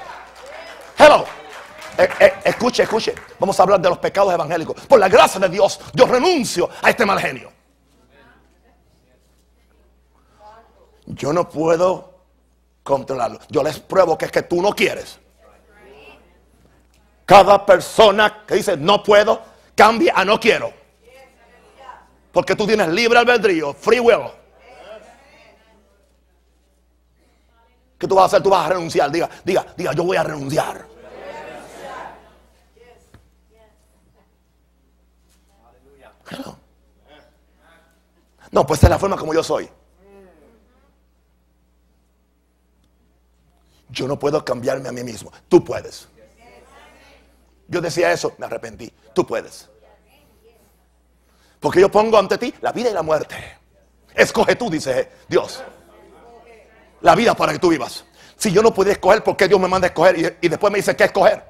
Hello. 0.99 1.38
Eh, 1.99 2.09
eh, 2.21 2.35
escuche, 2.45 2.85
escuche. 2.85 3.13
Vamos 3.41 3.59
a 3.59 3.63
hablar 3.65 3.81
de 3.81 3.89
los 3.89 3.99
pecados 3.99 4.33
evangélicos. 4.33 4.87
Por 4.87 5.01
la 5.01 5.09
gracia 5.09 5.41
de 5.41 5.49
Dios, 5.49 5.81
yo 5.93 6.07
renuncio 6.07 6.71
a 6.81 6.91
este 6.91 7.05
mal 7.05 7.19
genio. 7.19 7.53
Yo 11.07 11.33
no 11.33 11.49
puedo 11.49 12.15
controlarlo. 12.85 13.41
Yo 13.49 13.65
les 13.65 13.81
pruebo 13.81 14.17
que 14.17 14.27
es 14.27 14.31
que 14.31 14.43
tú 14.43 14.63
no 14.63 14.73
quieres. 14.73 15.19
Cada 17.27 17.67
persona 17.67 18.45
que 18.47 18.55
dice 18.55 18.77
no 18.77 19.03
puedo, 19.03 19.43
cambia 19.75 20.13
a 20.15 20.25
no 20.25 20.39
quiero. 20.39 20.73
Porque 22.31 22.55
tú 22.55 22.65
tienes 22.65 22.87
libre 22.89 23.19
albedrío, 23.19 23.75
free 23.75 23.99
will. 23.99 24.31
¿Qué 27.99 28.07
tú 28.07 28.15
vas 28.15 28.23
a 28.23 28.27
hacer? 28.27 28.43
Tú 28.43 28.51
vas 28.51 28.67
a 28.67 28.69
renunciar. 28.69 29.11
Diga, 29.11 29.29
diga, 29.45 29.67
diga, 29.77 29.93
yo 29.93 30.05
voy 30.05 30.17
a 30.17 30.23
renunciar. 30.23 30.98
No, 38.51 38.67
pues 38.67 38.83
es 38.83 38.89
la 38.89 38.99
forma 38.99 39.17
como 39.17 39.35
yo 39.35 39.43
soy. 39.43 39.69
Yo 43.91 44.07
no 44.07 44.19
puedo 44.19 44.45
cambiarme 44.45 44.89
a 44.89 44.93
mí 44.93 45.03
mismo. 45.03 45.33
Tú 45.49 45.65
puedes. 45.65 46.09
Yo 47.69 47.81
decía 47.81 48.13
eso, 48.13 48.35
me 48.39 48.47
arrepentí. 48.47 48.93
Tú 49.15 49.27
puedes. 49.27 49.69
Porque 51.61 51.81
yo 51.81 51.91
pongo 51.91 52.19
ante 52.19 52.39
ti 52.39 52.55
la 52.61 52.73
vida 52.73 52.91
y 52.91 52.95
la 52.95 53.03
muerte. 53.03 53.37
Escoge 54.15 54.57
tú, 54.57 54.71
dice 54.71 55.11
Dios. 55.29 55.63
La 57.01 57.15
vida 57.15 57.35
para 57.35 57.53
que 57.53 57.59
tú 57.59 57.69
vivas. 57.69 58.05
Si 58.37 58.53
yo 58.53 58.63
no 58.63 58.73
puedo 58.73 58.91
escoger, 58.91 59.23
¿por 59.23 59.37
qué 59.37 59.49
Dios 59.49 59.61
me 59.61 59.69
manda 59.69 59.87
a 59.87 59.89
escoger? 59.89 60.37
Y, 60.41 60.49
después 60.49 60.73
me 60.73 60.79
dice 60.79 60.95
qué 60.95 61.05
escoger. 61.05 61.45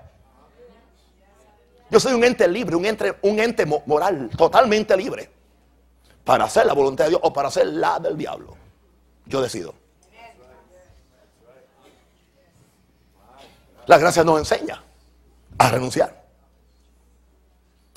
Yo 1.90 1.98
soy 1.98 2.12
un 2.14 2.24
ente 2.24 2.46
libre, 2.46 2.76
un 2.76 2.84
ente, 2.84 3.16
un 3.22 3.38
ente 3.38 3.64
moral, 3.64 4.30
totalmente 4.36 4.96
libre. 4.96 5.30
Para 6.24 6.44
hacer 6.44 6.66
la 6.66 6.74
voluntad 6.74 7.04
de 7.04 7.10
Dios 7.10 7.20
o 7.24 7.32
para 7.32 7.48
hacer 7.48 7.66
la 7.66 7.98
del 7.98 8.16
diablo. 8.16 8.56
Yo 9.24 9.40
decido. 9.40 9.74
La 13.86 13.96
gracia 13.96 14.22
nos 14.22 14.38
enseña 14.38 14.82
a 15.56 15.70
renunciar. 15.70 16.24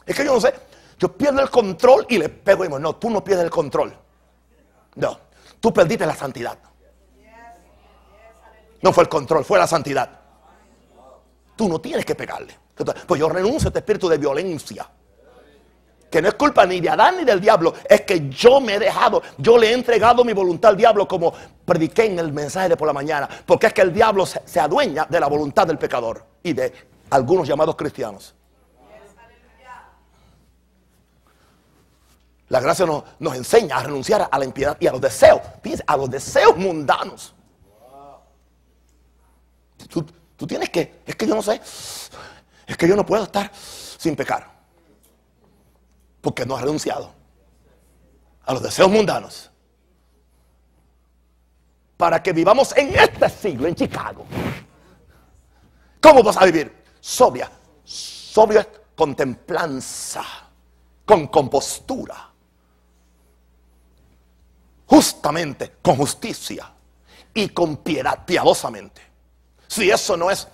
Es 0.05 0.15
que 0.15 0.23
yo 0.23 0.33
no 0.33 0.41
sé, 0.41 0.53
yo 0.97 1.11
pierdo 1.11 1.41
el 1.41 1.49
control 1.49 2.05
y 2.09 2.17
le 2.17 2.29
pego 2.29 2.63
y 2.63 2.67
digo, 2.67 2.79
no, 2.79 2.95
tú 2.95 3.09
no 3.09 3.21
pierdes 3.23 3.43
el 3.43 3.51
control. 3.51 3.93
No, 4.95 5.19
tú 5.59 5.73
perdiste 5.73 6.05
la 6.05 6.15
santidad. 6.15 6.57
No 8.81 8.93
fue 8.93 9.03
el 9.03 9.09
control, 9.09 9.43
fue 9.43 9.59
la 9.59 9.67
santidad. 9.67 10.09
Tú 11.55 11.67
no 11.67 11.79
tienes 11.79 12.05
que 12.05 12.15
pegarle. 12.15 12.61
Pues 12.84 13.19
yo 13.19 13.29
renuncio 13.29 13.67
a 13.67 13.69
este 13.69 13.79
espíritu 13.79 14.07
de 14.09 14.17
violencia 14.17 14.88
que 16.11 16.21
no 16.21 16.27
es 16.27 16.34
culpa 16.34 16.65
ni 16.65 16.82
de 16.82 16.89
Adán 16.89 17.17
ni 17.17 17.23
del 17.23 17.39
diablo, 17.39 17.73
es 17.89 18.01
que 18.01 18.29
yo 18.29 18.59
me 18.59 18.75
he 18.75 18.79
dejado, 18.79 19.23
yo 19.38 19.57
le 19.57 19.69
he 19.69 19.73
entregado 19.73 20.25
mi 20.25 20.34
voluntad 20.34 20.71
al 20.71 20.77
diablo 20.77 21.07
como 21.07 21.34
prediqué 21.65 22.05
en 22.05 22.19
el 22.19 22.34
mensaje 22.34 22.67
de 22.67 22.77
por 22.77 22.86
la 22.86 22.93
mañana, 22.93 23.29
porque 23.45 23.67
es 23.67 23.73
que 23.73 23.82
el 23.82 23.93
diablo 23.93 24.25
se, 24.25 24.59
adueña 24.59 25.07
de 25.09 25.19
la 25.19 25.27
voluntad 25.27 25.65
del 25.65 25.77
pecador 25.77 26.25
y 26.43 26.51
de 26.51 26.73
algunos 27.09 27.47
llamados 27.47 27.77
cristianos. 27.77 28.36
La 32.49 32.59
gracia 32.59 32.86
nos, 32.86 33.36
enseña 33.38 33.77
a 33.77 33.84
renunciar 33.84 34.27
a 34.29 34.38
la 34.38 34.43
impiedad 34.43 34.75
y 34.82 34.88
a 34.88 34.91
los 34.91 34.99
deseos, 34.99 35.39
fíjense, 35.63 35.86
a 35.88 35.95
los 35.95 36.09
deseos 36.09 36.57
mundanos. 36.57 37.34
Tú, 39.89 40.05
tú 40.36 40.45
tienes 40.45 40.69
que, 40.69 40.99
es 41.05 41.15
que 41.15 41.25
yo 41.25 41.36
no 41.36 41.41
sé, 41.41 41.61
es 42.72 42.78
que 42.78 42.88
yo 42.88 42.95
no 42.95 43.05
puedo 43.05 43.24
estar 43.24 43.51
sin 43.53 44.15
pecar 44.15 44.49
porque 46.22 46.45
no 46.45 46.55
ha 46.55 46.61
renunciado 46.61 47.13
a 48.45 48.53
los 48.53 48.63
deseos 48.63 48.89
mundanos. 48.89 49.49
Para 51.97 52.24
que 52.24 52.34
vivamos 52.34 52.76
en 52.78 52.95
este 52.95 53.30
siglo, 53.30 53.67
en 53.67 53.76
Chicago. 53.76 54.26
¿Cómo 56.01 56.24
vas 56.24 56.38
a 56.38 56.45
vivir? 56.45 56.84
Sobria. 56.99 57.51
Sobria 57.84 58.67
con 58.95 59.15
templanza, 59.15 60.24
con 61.05 61.28
compostura. 61.28 62.32
Justamente, 64.88 65.76
con 65.82 65.97
justicia 65.97 66.72
y 67.34 67.49
con 67.49 67.78
piedad, 67.78 68.26
piadosamente. 68.26 69.01
Si 69.67 69.89
eso 69.89 70.17
no 70.17 70.32
es 70.32 70.47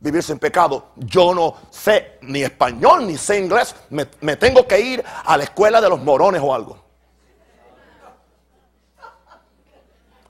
vivir 0.00 0.22
sin 0.22 0.38
pecado, 0.38 0.90
yo 0.96 1.34
no 1.34 1.54
sé 1.70 2.18
ni 2.22 2.42
español 2.42 3.06
ni 3.06 3.16
sé 3.16 3.38
inglés. 3.38 3.74
Me, 3.90 4.36
tengo 4.36 4.66
que 4.66 4.80
ir 4.80 5.04
a 5.24 5.36
la 5.36 5.44
escuela 5.44 5.80
de 5.80 5.88
los 5.88 6.00
morones 6.00 6.40
o 6.44 6.54
algo. 6.54 6.78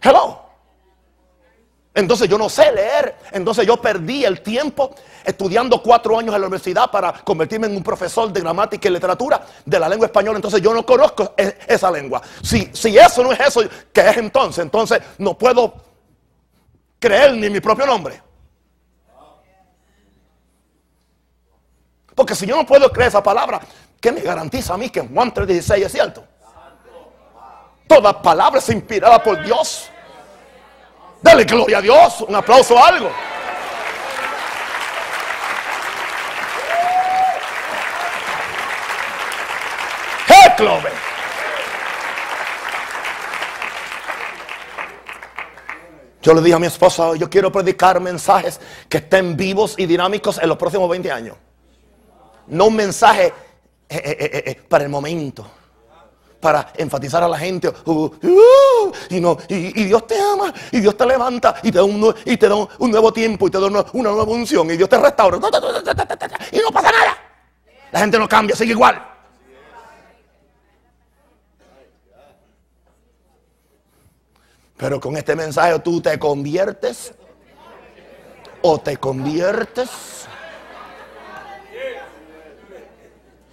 Hello. 0.00 0.42
Entonces 1.94 2.28
yo 2.28 2.38
no 2.38 2.48
sé 2.48 2.70
leer. 2.72 3.16
Entonces 3.32 3.66
yo 3.66 3.76
perdí 3.76 4.24
el 4.24 4.40
tiempo 4.40 4.94
estudiando 5.24 5.82
cuatro 5.82 6.16
años 6.16 6.34
en 6.34 6.40
la 6.40 6.46
universidad 6.46 6.90
para 6.90 7.12
convertirme 7.12 7.66
en 7.66 7.76
un 7.76 7.82
profesor 7.82 8.32
de 8.32 8.40
gramática 8.40 8.88
y 8.88 8.92
literatura 8.92 9.44
de 9.64 9.80
la 9.80 9.88
lengua 9.88 10.06
española. 10.06 10.38
Entonces 10.38 10.62
yo 10.62 10.72
no 10.72 10.86
conozco 10.86 11.34
e- 11.36 11.58
esa 11.66 11.90
lengua. 11.90 12.22
Si, 12.42 12.70
si 12.72 12.96
eso 12.96 13.22
no 13.24 13.32
es 13.32 13.40
eso, 13.40 13.62
¿qué 13.92 14.08
es 14.08 14.16
entonces? 14.16 14.62
Entonces 14.62 15.02
no 15.18 15.36
puedo 15.36 15.74
creer 17.00 17.34
ni 17.34 17.50
mi 17.50 17.60
propio 17.60 17.84
nombre. 17.84 18.27
Porque 22.18 22.34
si 22.34 22.46
yo 22.46 22.56
no 22.56 22.66
puedo 22.66 22.90
creer 22.90 23.10
esa 23.10 23.22
palabra, 23.22 23.60
¿qué 24.00 24.10
me 24.10 24.20
garantiza 24.22 24.74
a 24.74 24.76
mí 24.76 24.90
que 24.90 25.02
Juan 25.02 25.32
3.16 25.32 25.86
es 25.86 25.92
cierto? 25.92 26.24
Toda 27.86 28.20
palabra 28.20 28.58
es 28.58 28.68
inspirada 28.70 29.22
por 29.22 29.40
Dios. 29.44 29.88
Dale 31.22 31.44
gloria 31.44 31.78
a 31.78 31.80
Dios, 31.80 32.22
un 32.22 32.34
aplauso 32.34 32.74
o 32.74 32.84
algo. 32.84 33.08
¡Hey, 40.26 40.52
Clover! 40.56 40.92
Yo 46.20 46.34
le 46.34 46.40
dije 46.40 46.56
a 46.56 46.58
mi 46.58 46.66
esposa, 46.66 47.14
yo 47.14 47.30
quiero 47.30 47.52
predicar 47.52 48.00
mensajes 48.00 48.60
que 48.88 48.96
estén 48.96 49.36
vivos 49.36 49.76
y 49.78 49.86
dinámicos 49.86 50.40
en 50.42 50.48
los 50.48 50.58
próximos 50.58 50.90
20 50.90 51.12
años. 51.12 51.36
No 52.48 52.66
un 52.66 52.76
mensaje 52.76 53.26
eh, 53.88 54.02
eh, 54.04 54.42
eh, 54.46 54.62
para 54.68 54.84
el 54.84 54.90
momento 54.90 55.46
para 56.40 56.72
enfatizar 56.76 57.22
a 57.22 57.28
la 57.28 57.38
gente. 57.38 57.68
uh, 57.68 57.92
uh, 57.92 58.92
y, 59.10 59.20
no, 59.20 59.36
y, 59.48 59.84
Dios 59.84 60.06
te 60.06 60.20
ama, 60.20 60.52
y 60.70 60.80
Dios 60.80 60.96
te 60.96 61.06
levanta, 61.06 61.56
y 61.62 61.72
te 61.72 61.78
da 61.78 61.84
un, 61.84 62.14
y 62.24 62.36
te 62.36 62.48
da 62.48 62.54
un, 62.54 62.90
nuevo 62.90 63.12
tiempo, 63.12 63.48
y 63.48 63.50
te 63.50 63.58
da 63.58 63.66
una, 63.66 63.84
una 63.92 64.10
nueva 64.10 64.32
unción, 64.32 64.70
y 64.70 64.76
Dios 64.76 64.88
te 64.88 64.98
restaura. 64.98 65.38
ta, 65.40 65.50
ta, 65.50 65.60
ta, 65.60 65.82
ta, 65.82 65.94
ta, 65.94 66.16
ta, 66.16 66.28
ta, 66.28 66.38
Y 66.52 66.58
no 66.58 66.70
pasa 66.70 66.92
nada. 66.92 67.18
La 67.90 68.00
gente 68.00 68.18
no 68.18 68.28
cambia, 68.28 68.54
sigue 68.54 68.72
igual. 68.72 69.02
Pero 74.76 75.00
con 75.00 75.16
este 75.16 75.34
mensaje 75.34 75.76
tú 75.80 76.00
te 76.00 76.16
conviertes 76.18 77.12
o 78.62 78.78
te 78.78 78.96
conviertes. 78.96 80.17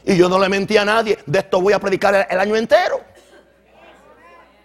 Y 0.05 0.15
yo 0.15 0.29
no 0.29 0.37
le 0.37 0.47
mentí 0.47 0.77
a 0.77 0.85
nadie. 0.85 1.17
De 1.25 1.39
esto 1.39 1.59
voy 1.59 1.73
a 1.73 1.79
predicar 1.79 2.27
el, 2.29 2.39
año 2.39 2.55
entero. 2.55 3.01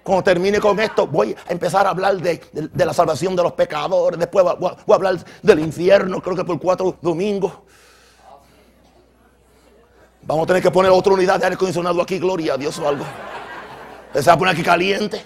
Cuando 0.03 0.23
termine 0.23 0.61
con 0.61 0.79
esto, 0.79 1.07
voy 1.07 1.35
a 1.49 1.53
empezar 1.53 1.87
a 1.87 1.91
hablar 1.91 2.19
de, 2.19 2.43
de- 2.53 2.85
la 2.85 2.93
salvación 2.93 3.35
de 3.35 3.43
los 3.43 3.53
pecadores. 3.53 4.19
Después 4.19 4.45
voy 4.45 4.53
a, 4.71 4.85
voy 4.85 4.93
a 4.93 4.95
hablar 4.95 5.25
del 5.43 5.61
infierno, 5.61 6.21
creo 6.21 6.37
que 6.37 6.45
por 6.45 6.61
cuatro 6.61 6.99
domingos. 7.01 7.53
Vamos 10.23 10.45
a 10.45 10.47
tener 10.49 10.63
que 10.63 10.71
poner 10.71 10.91
otra 10.91 11.15
unidad 11.15 11.39
de 11.39 11.45
aire 11.45 11.55
acondicionado 11.55 12.03
aquí, 12.03 12.19
gloria 12.19 12.55
a 12.55 12.57
Dios 12.59 12.79
o 12.79 12.87
algo. 12.87 13.05
Se 14.13 14.21
va 14.21 14.35
a 14.35 14.39
poner 14.39 14.53
aquí 14.53 14.63
caliente. 14.63 15.25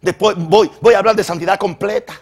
Después 0.00 0.36
voy, 0.36 0.72
voy 0.80 0.94
a 0.94 0.98
hablar 0.98 1.14
de 1.14 1.22
santidad 1.22 1.56
completa. 1.56 2.14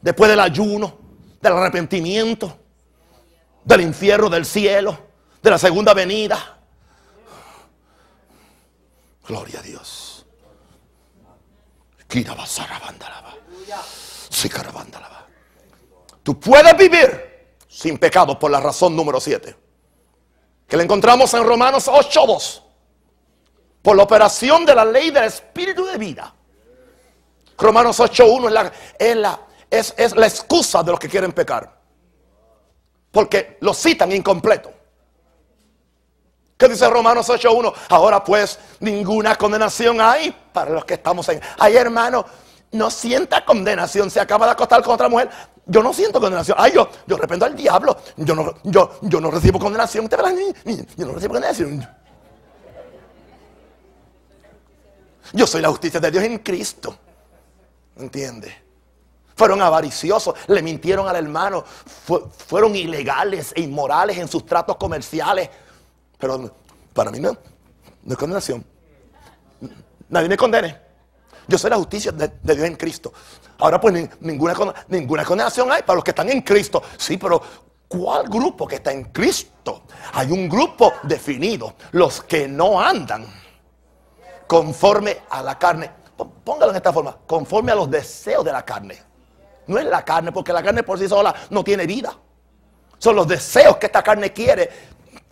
Después 0.00 0.30
del 0.30 0.40
ayuno, 0.40 0.96
del 1.42 1.52
arrepentimiento 1.52 2.63
del 3.64 3.80
infierno, 3.80 4.28
del 4.28 4.44
cielo, 4.44 4.98
de 5.42 5.50
la 5.50 5.58
segunda 5.58 5.94
venida. 5.94 6.58
Gloria 9.26 9.60
a 9.60 9.62
Dios. 9.62 10.26
Tú 16.22 16.38
puedes 16.38 16.76
vivir 16.76 17.56
sin 17.68 17.98
pecado 17.98 18.38
por 18.38 18.50
la 18.50 18.60
razón 18.60 18.94
número 18.94 19.20
7. 19.20 19.56
Que 20.68 20.76
la 20.76 20.82
encontramos 20.82 21.32
en 21.34 21.44
Romanos 21.44 21.88
8.2. 21.88 22.62
Por 23.82 23.96
la 23.96 24.02
operación 24.02 24.64
de 24.64 24.74
la 24.74 24.84
ley 24.84 25.10
del 25.10 25.24
espíritu 25.24 25.84
de 25.84 25.98
vida. 25.98 26.34
Romanos 27.58 27.98
8.1 28.00 28.46
es 28.46 28.52
la, 28.52 28.72
es, 28.98 29.16
la, 29.16 29.40
es, 29.70 29.94
es 29.96 30.16
la 30.16 30.26
excusa 30.26 30.82
de 30.82 30.90
los 30.90 31.00
que 31.00 31.08
quieren 31.08 31.32
pecar 31.32 31.83
porque 33.14 33.56
lo 33.60 33.72
citan 33.72 34.12
incompleto. 34.12 34.70
¿Qué 36.58 36.68
dice 36.68 36.88
Romanos 36.90 37.28
8.1? 37.28 37.72
Ahora 37.88 38.22
pues 38.22 38.58
ninguna 38.80 39.36
condenación 39.36 40.00
hay 40.00 40.36
para 40.52 40.70
los 40.70 40.84
que 40.84 40.94
estamos 40.94 41.28
en... 41.30 41.40
Ay 41.58 41.76
hermano, 41.76 42.26
no 42.72 42.90
sienta 42.90 43.44
condenación. 43.44 44.10
Se 44.10 44.20
acaba 44.20 44.46
de 44.46 44.52
acostar 44.52 44.82
con 44.82 44.94
otra 44.94 45.08
mujer. 45.08 45.30
Yo 45.66 45.82
no 45.82 45.94
siento 45.94 46.20
condenación. 46.20 46.56
Ay, 46.60 46.72
yo, 46.72 46.88
yo 47.06 47.16
arrepiento 47.16 47.46
al 47.46 47.56
diablo. 47.56 47.96
Yo 48.16 48.34
no, 48.34 48.54
yo, 48.64 48.98
yo 49.02 49.20
no 49.20 49.30
recibo 49.30 49.58
condenación. 49.58 50.04
¿Usted 50.04 50.18
Yo 50.96 51.06
no 51.06 51.14
recibo 51.14 51.34
condenación. 51.34 51.88
Yo 55.32 55.46
soy 55.46 55.62
la 55.62 55.70
justicia 55.70 56.00
de 56.00 56.10
Dios 56.10 56.24
en 56.24 56.38
Cristo. 56.38 56.96
¿Entiende? 57.96 58.63
Fueron 59.36 59.60
avariciosos, 59.62 60.34
le 60.46 60.62
mintieron 60.62 61.08
al 61.08 61.16
hermano, 61.16 61.64
fu- 61.64 62.28
fueron 62.46 62.76
ilegales 62.76 63.52
e 63.56 63.62
inmorales 63.62 64.16
en 64.18 64.28
sus 64.28 64.46
tratos 64.46 64.76
comerciales. 64.76 65.50
Pero 66.18 66.52
para 66.92 67.10
mí 67.10 67.18
no, 67.20 67.36
no 68.04 68.12
es 68.12 68.18
condenación. 68.18 68.64
Nadie 70.08 70.28
me 70.28 70.36
condene. 70.36 70.78
Yo 71.48 71.58
soy 71.58 71.70
la 71.70 71.76
justicia 71.76 72.12
de, 72.12 72.28
Dios 72.42 72.58
en 72.66 72.76
Cristo. 72.76 73.12
Ahora 73.58 73.80
pues 73.80 73.92
ni- 73.94 74.08
ninguna, 74.20 74.54
ninguna 74.88 75.24
condenación 75.24 75.70
hay 75.72 75.82
para 75.82 75.96
los 75.96 76.04
que 76.04 76.10
están 76.12 76.30
en 76.30 76.40
Cristo. 76.42 76.82
Sí, 76.96 77.16
pero 77.18 77.42
¿cuál 77.88 78.28
grupo 78.28 78.66
que 78.68 78.76
está 78.76 78.92
en 78.92 79.04
Cristo? 79.04 79.82
Hay 80.12 80.30
un 80.30 80.48
grupo 80.48 80.92
definido, 81.02 81.74
los 81.92 82.22
que 82.22 82.46
no 82.46 82.80
andan 82.80 83.26
conforme 84.46 85.22
a 85.30 85.42
la 85.42 85.58
carne. 85.58 85.90
Póngalo 86.44 86.70
en 86.70 86.76
esta 86.76 86.92
forma, 86.92 87.16
conforme 87.26 87.72
a 87.72 87.74
los 87.74 87.90
deseos 87.90 88.44
de 88.44 88.52
la 88.52 88.64
carne. 88.64 89.02
No 89.66 89.78
es 89.78 89.86
la 89.86 90.04
carne, 90.04 90.32
porque 90.32 90.52
la 90.52 90.62
carne 90.62 90.82
por 90.82 90.98
sí 90.98 91.08
sola 91.08 91.34
no 91.50 91.64
tiene 91.64 91.86
vida. 91.86 92.16
Son 92.98 93.16
los 93.16 93.26
deseos 93.26 93.76
que 93.76 93.86
esta 93.86 94.02
carne 94.02 94.32
quiere 94.32 94.70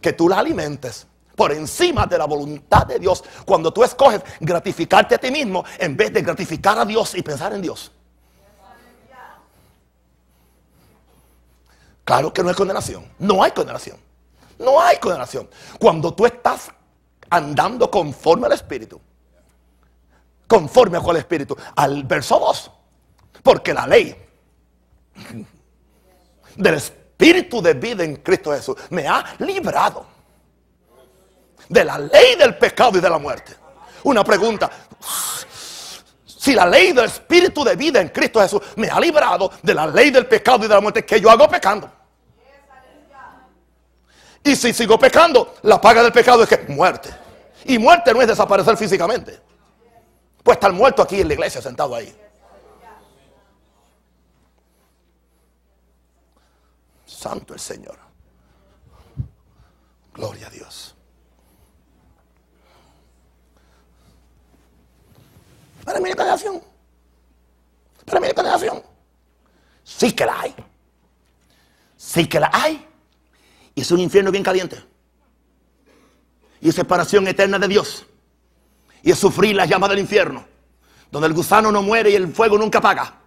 que 0.01 0.13
tú 0.13 0.29
la 0.29 0.39
alimentes 0.39 1.07
por 1.37 1.53
encima 1.53 2.07
de 2.07 2.19
la 2.19 2.27
voluntad 2.27 2.87
de 2.87 2.99
Dios. 2.99 3.25
Cuando 3.45 3.73
tú 3.73 3.83
escoges 3.85 4.23
gratificarte 4.41 5.15
a 5.15 5.19
ti 5.19 5.31
mismo 5.31 5.65
en 5.79 5.97
vez 5.97 6.13
de 6.13 6.23
gratificar 6.23 6.79
a 6.79 6.85
Dios 6.85 7.15
y 7.15 7.23
pensar 7.23 7.53
en 7.53 7.63
Dios. 7.63 7.91
Claro 12.05 12.33
que 12.33 12.43
no 12.43 12.49
hay 12.49 12.55
condenación. 12.55 13.07
No 13.19 13.43
hay 13.43 13.53
condenación. 13.53 13.97
No 14.59 14.81
hay 14.81 14.99
condenación. 14.99 15.49
Cuando 15.79 16.13
tú 16.13 16.27
estás 16.27 16.71
andando 17.31 17.91
conforme 17.91 18.47
al 18.47 18.53
Espíritu. 18.53 19.01
Conforme 20.47 20.99
a 20.99 21.01
cuál 21.01 21.17
Espíritu. 21.17 21.57
Al 21.77 22.05
verso 22.05 22.39
2. 22.39 22.71
Porque 23.43 23.75
la 23.75 23.87
ley 23.87 24.17
del 26.57 26.75
Espíritu 26.75 27.61
de 27.61 27.75
vida 27.75 28.05
en 28.05 28.17
Cristo 28.17 28.53
Jesús 28.53 28.77
me 28.91 29.07
ha 29.07 29.35
librado 29.39 30.07
de 31.69 31.85
la 31.85 31.99
ley 31.99 32.37
del 32.37 32.57
pecado 32.57 32.99
y 32.99 33.01
de 33.01 33.11
la 33.11 33.19
muerte. 33.19 33.55
Una 34.05 34.25
pregunta. 34.25 34.71
Si 36.27 36.55
la 36.55 36.67
ley 36.67 36.93
del 36.93 37.07
Espíritu 37.07 37.65
de 37.65 37.77
vida 37.77 38.01
en 38.01 38.09
Cristo 38.09 38.41
Jesús 38.41 38.61
me 38.77 38.89
ha 38.89 38.99
librado 39.01 39.51
de 39.63 39.75
la 39.75 39.87
ley 39.87 40.11
del 40.11 40.27
pecado 40.27 40.65
y 40.65 40.69
de 40.69 40.75
la 40.75 40.81
muerte, 40.81 41.05
que 41.05 41.21
yo 41.21 41.31
hago 41.31 41.49
pecando? 41.49 41.91
Y 44.45 44.57
si 44.57 44.73
sigo 44.73 44.99
pecando, 44.99 45.55
la 45.63 45.81
paga 45.81 46.03
del 46.03 46.13
pecado 46.13 46.43
es 46.43 46.49
que 46.49 46.59
muerte. 46.73 47.11
Y 47.65 47.79
muerte 47.79 48.13
no 48.13 48.21
es 48.21 48.27
desaparecer 48.27 48.77
físicamente. 48.77 49.39
Pues 50.43 50.57
estar 50.57 50.73
muerto 50.73 51.01
aquí 51.03 51.21
en 51.21 51.29
la 51.29 51.35
iglesia, 51.35 51.63
sentado 51.63 51.95
ahí. 51.95 52.13
Santo 57.13 57.55
el 57.55 57.61
Señor. 57.61 57.99
Gloria 60.15 60.47
a 60.47 60.51
Dios. 60.51 60.95
Para 65.85 66.01
mí 66.01 66.09
hay 66.09 66.15
condenación. 66.15 66.63
Para 68.05 68.21
mí 68.21 68.27
hay 68.27 68.35
condenación. 68.35 68.83
Sí 69.85 70.13
que 70.13 70.27
la 70.27 70.41
hay. 70.41 70.55
Sí 71.97 72.29
que 72.29 72.41
la 72.41 72.51
hay. 72.53 72.87
Y 73.75 73.81
es 73.81 73.91
un 73.91 74.01
infierno 74.01 74.31
bien 74.31 74.45
caliente. 74.45 74.83
Y 76.61 76.69
es 76.69 76.75
separación 76.75 77.27
eterna 77.27 77.59
de 77.59 77.69
Dios. 77.69 78.07
Y 79.03 79.11
es 79.11 79.19
sufrir 79.19 79.57
la 79.57 79.67
llama 79.67 79.89
del 79.89 79.99
infierno. 79.99 80.47
donde 81.11 81.29
el 81.29 81.35
gusano 81.35 81.71
no 81.71 81.83
muere 81.83 82.11
y 82.11 82.15
el 82.15 82.33
fuego 82.33 82.57
nunca 82.57 82.79
apaga. 82.79 83.22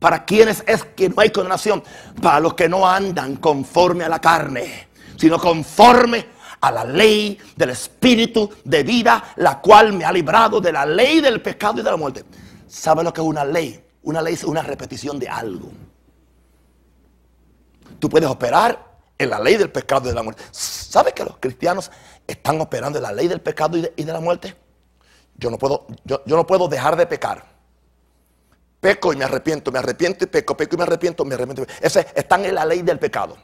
¿Para 0.00 0.24
quienes 0.24 0.64
es 0.66 0.82
que 0.82 1.10
no 1.10 1.16
hay 1.18 1.30
condenación? 1.30 1.84
Para 2.20 2.40
los 2.40 2.54
que 2.54 2.68
no 2.68 2.88
andan 2.88 3.36
conforme 3.36 4.02
a 4.02 4.08
la 4.08 4.18
carne, 4.18 4.88
sino 5.16 5.38
conforme 5.38 6.26
a 6.60 6.72
la 6.72 6.84
ley 6.84 7.38
del 7.54 7.70
Espíritu 7.70 8.50
de 8.64 8.82
vida, 8.82 9.22
la 9.36 9.60
cual 9.60 9.92
me 9.92 10.04
ha 10.06 10.10
librado 10.10 10.58
de 10.60 10.72
la 10.72 10.86
ley 10.86 11.20
del 11.20 11.42
pecado 11.42 11.80
y 11.80 11.84
de 11.84 11.90
la 11.90 11.96
muerte. 11.98 12.24
¿Sabe 12.66 13.04
lo 13.04 13.12
que 13.12 13.20
es 13.20 13.26
una 13.26 13.44
ley? 13.44 13.78
Una 14.02 14.22
ley 14.22 14.34
es 14.34 14.44
una 14.44 14.62
repetición 14.62 15.18
de 15.18 15.28
algo. 15.28 15.70
Tú 17.98 18.08
puedes 18.08 18.28
operar 18.28 18.90
en 19.18 19.28
la 19.28 19.38
ley 19.38 19.56
del 19.56 19.70
pecado 19.70 20.06
y 20.06 20.08
de 20.08 20.14
la 20.14 20.22
muerte. 20.22 20.42
¿Sabe 20.50 21.12
que 21.12 21.24
los 21.24 21.36
cristianos 21.36 21.90
están 22.26 22.58
operando 22.58 22.98
en 22.98 23.02
la 23.02 23.12
ley 23.12 23.28
del 23.28 23.42
pecado 23.42 23.76
y 23.76 23.82
de, 23.82 24.12
la 24.12 24.20
muerte? 24.20 24.56
Yo 25.36 25.50
no, 25.50 25.58
puedo, 25.58 25.86
yo, 26.04 26.22
no 26.24 26.46
puedo 26.46 26.68
dejar 26.68 26.96
de 26.96 27.06
pecar. 27.06 27.49
Peco 28.80 29.12
y 29.12 29.16
me 29.16 29.24
arrepiento, 29.24 29.70
me 29.70 29.78
arrepiento 29.78 30.24
y 30.24 30.26
peco, 30.26 30.56
peco 30.56 30.74
y 30.74 30.78
me 30.78 30.84
arrepiento, 30.84 31.24
me 31.24 31.34
arrepiento. 31.34 31.66
Ese, 31.80 32.06
están 32.14 32.44
en 32.46 32.54
la 32.54 32.64
ley 32.64 32.80
del 32.80 32.98
pecado. 32.98 33.36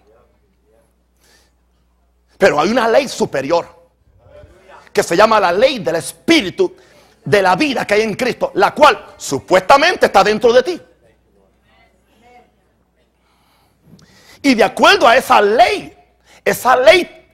Pero 2.39 2.61
hay 2.61 2.71
una 2.71 2.89
ley 2.89 3.07
superior 3.07 3.67
que 4.93 5.03
se 5.03 5.15
llama 5.15 5.39
la 5.39 5.53
ley 5.53 5.79
del 5.81 5.97
espíritu 5.97 6.75
de 7.23 7.43
la 7.43 7.55
vida 7.55 7.87
que 7.87 7.95
hay 7.95 8.03
en 8.03 8.15
Cristo, 8.15 8.53
la 8.55 8.75
cual 8.75 9.15
supuestamente 9.19 10.07
está 10.07 10.25
dentro 10.25 10.53
de 10.53 10.63
ti. 10.63 10.81
Y 14.43 14.55
de 14.55 14.65
acuerdo 14.65 15.07
a 15.07 15.17
esa 15.17 15.43
ley, 15.43 15.95
esa 16.45 16.77
ley 16.77 17.29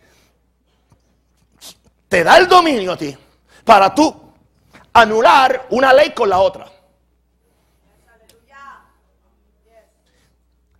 te 2.08 2.24
da 2.24 2.38
el 2.38 2.48
dominio 2.48 2.92
a 2.92 2.96
ti 2.96 3.16
para 3.64 3.94
tú 3.94 4.32
anular 4.92 5.66
una 5.70 5.92
ley 5.92 6.10
con 6.10 6.28
la 6.28 6.38
otra. 6.38 6.70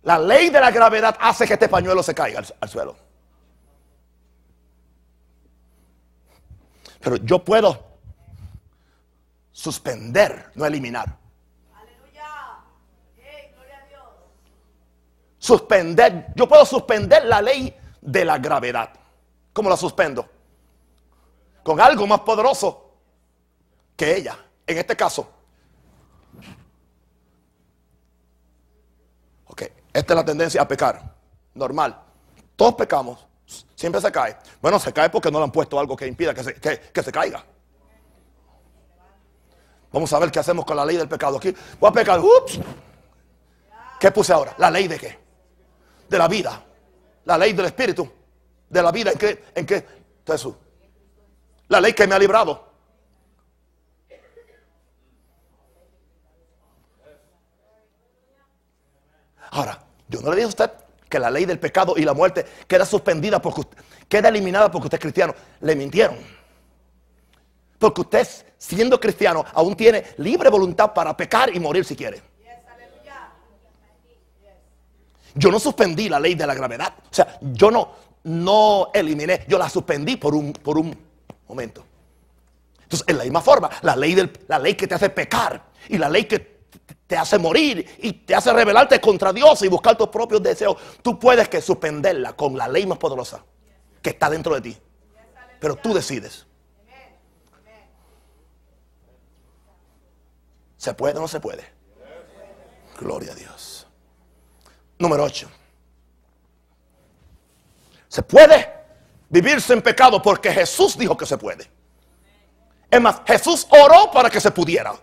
La 0.03 0.19
ley 0.19 0.49
de 0.49 0.59
la 0.59 0.69
gravedad 0.69 1.17
hace 1.19 1.47
que 1.47 1.53
este 1.53 1.69
pañuelo 1.69 2.03
se 2.03 2.13
caiga 2.13 2.41
al, 2.59 2.69
suelo. 2.69 2.95
Pero 6.99 7.15
yo 7.17 7.43
puedo 7.43 7.83
suspender, 9.51 10.51
no 10.55 10.65
eliminar. 10.65 11.23
suspender, 15.37 16.27
yo 16.35 16.47
puedo 16.47 16.65
suspender 16.65 17.25
la 17.25 17.41
ley 17.41 17.75
de 17.99 18.23
la 18.23 18.37
gravedad. 18.37 18.89
¿Cómo 19.51 19.69
la 19.69 19.75
suspendo? 19.75 20.25
Con 21.61 21.81
algo 21.81 22.07
más 22.07 22.21
poderoso 22.21 22.93
que 23.97 24.15
ella. 24.15 24.37
En 24.65 24.77
este 24.77 24.95
caso. 24.95 25.29
Ok, 29.47 29.63
esta 29.93 30.13
es 30.13 30.17
la 30.17 30.25
tendencia 30.25 30.61
a 30.61 30.67
pecar. 30.67 31.15
Normal. 31.53 31.97
Todos 32.55 32.75
pecamos. 32.75 33.25
Siempre 33.75 34.01
se 34.01 34.11
cae. 34.11 34.37
Bueno, 34.61 34.79
se 34.79 34.91
cae 34.91 35.09
porque 35.09 35.29
no 35.29 35.37
le 35.39 35.45
han 35.45 35.51
puesto 35.51 35.79
algo 35.79 35.95
que 35.95 36.07
impida 36.07 36.33
que 36.33 36.43
se, 36.43 36.55
que 36.55 37.03
se 37.03 37.11
caiga. 37.11 37.43
Vamos 39.91 40.11
a 40.11 40.19
ver 40.19 40.31
qué 40.31 40.39
hacemos 40.39 40.65
con 40.65 40.75
la 40.75 40.85
ley 40.85 40.97
del 40.97 41.07
pecado. 41.07 41.37
Aquí 41.37 41.55
voy 41.79 41.89
a 41.89 41.93
pecar. 41.93 42.19
Ups. 42.19 42.59
¿Qué 43.99 44.11
puse 44.11 44.33
ahora? 44.33 44.55
¿La 44.57 44.71
ley 44.71 44.87
de 44.87 44.99
qué? 44.99 45.23
de 46.13 46.17
la 46.17 46.27
vida. 46.27 46.63
La 47.25 47.37
ley 47.37 47.53
del 47.53 47.65
Espíritu. 47.65 48.09
De 48.69 48.81
la 48.81 48.91
vida 48.91 49.11
en 49.11 49.17
que, 49.17 49.43
en 49.53 49.65
que 49.65 49.85
Jesús. 50.25 50.55
La 51.67 51.81
ley 51.81 51.93
que 51.93 52.07
me 52.07 52.15
ha 52.15 52.19
librado. 52.19 52.72
Ahora, 59.53 59.79
yo 60.07 60.19
no 60.21 60.31
le 60.31 60.37
dije 60.37 60.45
a 60.45 60.49
usted 60.49 60.71
que 61.07 61.19
la 61.19 61.29
ley 61.29 61.45
del 61.45 61.59
pecado 61.59 61.93
y 61.95 62.03
la 62.03 62.13
muerte 62.13 62.43
queda 62.67 62.85
suspendida 62.85 63.39
porque 63.39 63.61
queda 64.09 64.29
eliminada 64.29 64.71
porque 64.71 64.87
usted 64.87 64.97
es 64.97 65.01
cristiano. 65.01 65.35
Le 65.61 65.75
mintieron. 65.75 66.17
Porque 67.77 68.01
usted, 68.01 68.27
siendo 68.57 68.99
cristiano, 68.99 69.45
aún 69.53 69.75
tiene 69.75 70.03
libre 70.17 70.49
voluntad 70.49 70.91
para 70.91 71.15
pecar 71.15 71.55
y 71.55 71.59
morir 71.59 71.85
si 71.85 71.95
quiere. 71.95 72.21
Yo 75.35 75.51
no 75.51 75.59
suspendí 75.59 76.09
la 76.09 76.19
ley 76.19 76.33
de 76.33 76.47
la 76.47 76.55
gravedad. 76.55 76.93
O 76.99 77.13
sea, 77.13 77.37
yo 77.41 77.69
no, 77.69 77.91
no 78.23 78.89
eliminé, 78.93 79.45
yo 79.47 79.59
la 79.59 79.69
suspendí 79.69 80.17
por 80.17 80.33
un, 80.33 80.51
por 80.53 80.79
un 80.79 80.97
momento. 81.47 81.85
Entonces, 82.81 83.07
en 83.07 83.17
la 83.17 83.23
misma 83.23 83.41
forma, 83.41 83.69
la 83.83 83.95
ley, 83.95 84.15
del, 84.15 84.31
la 84.47 84.57
ley 84.57 84.73
que 84.75 84.87
te 84.87 84.95
hace 84.95 85.09
pecar 85.09 85.63
y 85.89 85.97
la 85.97 86.09
ley 86.09 86.25
que 86.25 86.52
te 87.07 87.17
hace 87.17 87.37
morir 87.37 87.97
y 87.99 88.13
te 88.13 88.35
hace 88.35 88.51
rebelarte 88.53 88.99
contra 88.99 89.33
Dios 89.33 89.61
y 89.61 89.67
buscar 89.67 89.97
tus 89.97 90.07
propios 90.09 90.41
deseos, 90.41 90.77
tú 91.01 91.19
puedes 91.19 91.49
que 91.49 91.61
suspenderla 91.61 92.33
con 92.33 92.57
la 92.57 92.67
ley 92.67 92.85
más 92.85 92.97
poderosa 92.97 93.43
que 94.01 94.11
está 94.11 94.29
dentro 94.29 94.55
de 94.55 94.61
ti. 94.61 94.77
Pero 95.59 95.75
tú 95.75 95.93
decides. 95.93 96.45
¿Se 100.77 100.93
puede 100.93 101.17
o 101.17 101.21
no 101.21 101.27
se 101.27 101.39
puede? 101.39 101.63
Gloria 102.99 103.31
a 103.31 103.35
Dios. 103.35 103.87
Número 104.99 105.23
8. 105.23 105.49
Se 108.09 108.21
puede 108.21 108.69
vivirse 109.29 109.73
en 109.73 109.81
pecado 109.81 110.21
porque 110.21 110.51
Jesús 110.51 110.97
dijo 110.97 111.15
que 111.15 111.25
se 111.25 111.37
puede. 111.37 111.69
Es 112.91 113.01
más, 113.01 113.21
Jesús 113.25 113.65
oró 113.71 114.11
para 114.11 114.29
que 114.29 114.39
se 114.39 114.51
pudiera. 114.51 114.93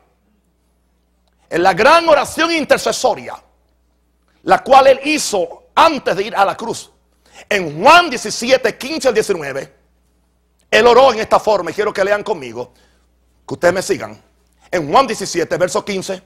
En 1.50 1.62
la 1.62 1.74
gran 1.74 2.08
oración 2.08 2.52
intercesoria, 2.52 3.34
la 4.44 4.62
cual 4.62 4.86
él 4.86 5.00
hizo 5.04 5.64
antes 5.74 6.16
de 6.16 6.22
ir 6.22 6.36
a 6.36 6.44
la 6.44 6.56
cruz. 6.56 6.90
En 7.48 7.82
Juan 7.82 8.08
17, 8.08 8.78
15 8.78 9.08
al 9.08 9.14
19, 9.14 9.74
él 10.70 10.86
oró 10.86 11.12
en 11.12 11.18
esta 11.18 11.40
forma 11.40 11.72
y 11.72 11.74
quiero 11.74 11.92
que 11.92 12.04
lean 12.04 12.22
conmigo, 12.22 12.72
que 13.46 13.54
ustedes 13.54 13.74
me 13.74 13.82
sigan. 13.82 14.22
En 14.70 14.90
Juan 14.90 15.06
17, 15.06 15.56
verso 15.56 15.84
15 15.84 16.22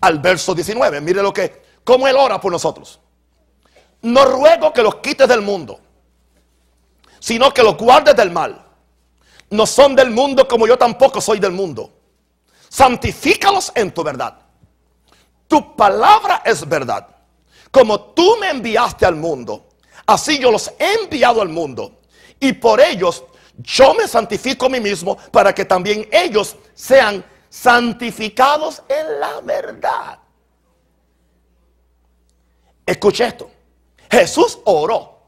al 0.00 0.18
verso 0.18 0.54
19. 0.54 1.00
Mire 1.00 1.22
lo 1.22 1.32
que, 1.32 1.62
cómo 1.84 2.08
Él 2.08 2.16
ora 2.16 2.40
por 2.40 2.52
nosotros. 2.52 3.00
No 4.02 4.24
ruego 4.24 4.72
que 4.72 4.82
los 4.82 4.96
quites 4.96 5.28
del 5.28 5.42
mundo, 5.42 5.80
sino 7.18 7.52
que 7.52 7.62
los 7.62 7.76
guardes 7.76 8.16
del 8.16 8.30
mal. 8.30 8.64
No 9.50 9.66
son 9.66 9.94
del 9.94 10.10
mundo 10.10 10.48
como 10.48 10.66
yo 10.66 10.76
tampoco 10.78 11.20
soy 11.20 11.38
del 11.38 11.52
mundo. 11.52 11.95
Santifícalos 12.68 13.72
en 13.74 13.92
tu 13.92 14.02
verdad. 14.02 14.38
Tu 15.48 15.76
palabra 15.76 16.42
es 16.44 16.66
verdad. 16.68 17.08
Como 17.70 18.00
tú 18.00 18.36
me 18.40 18.50
enviaste 18.50 19.06
al 19.06 19.16
mundo, 19.16 19.68
así 20.06 20.38
yo 20.38 20.50
los 20.50 20.72
he 20.78 20.94
enviado 21.02 21.42
al 21.42 21.48
mundo. 21.48 22.00
Y 22.40 22.52
por 22.52 22.80
ellos 22.80 23.24
yo 23.58 23.94
me 23.94 24.06
santifico 24.06 24.66
a 24.66 24.68
mí 24.68 24.80
mismo 24.80 25.16
para 25.30 25.54
que 25.54 25.64
también 25.64 26.08
ellos 26.12 26.56
sean 26.74 27.24
santificados 27.48 28.82
en 28.88 29.20
la 29.20 29.40
verdad. 29.40 30.18
Escuche 32.84 33.26
esto. 33.26 33.50
Jesús 34.10 34.58
oró 34.64 35.18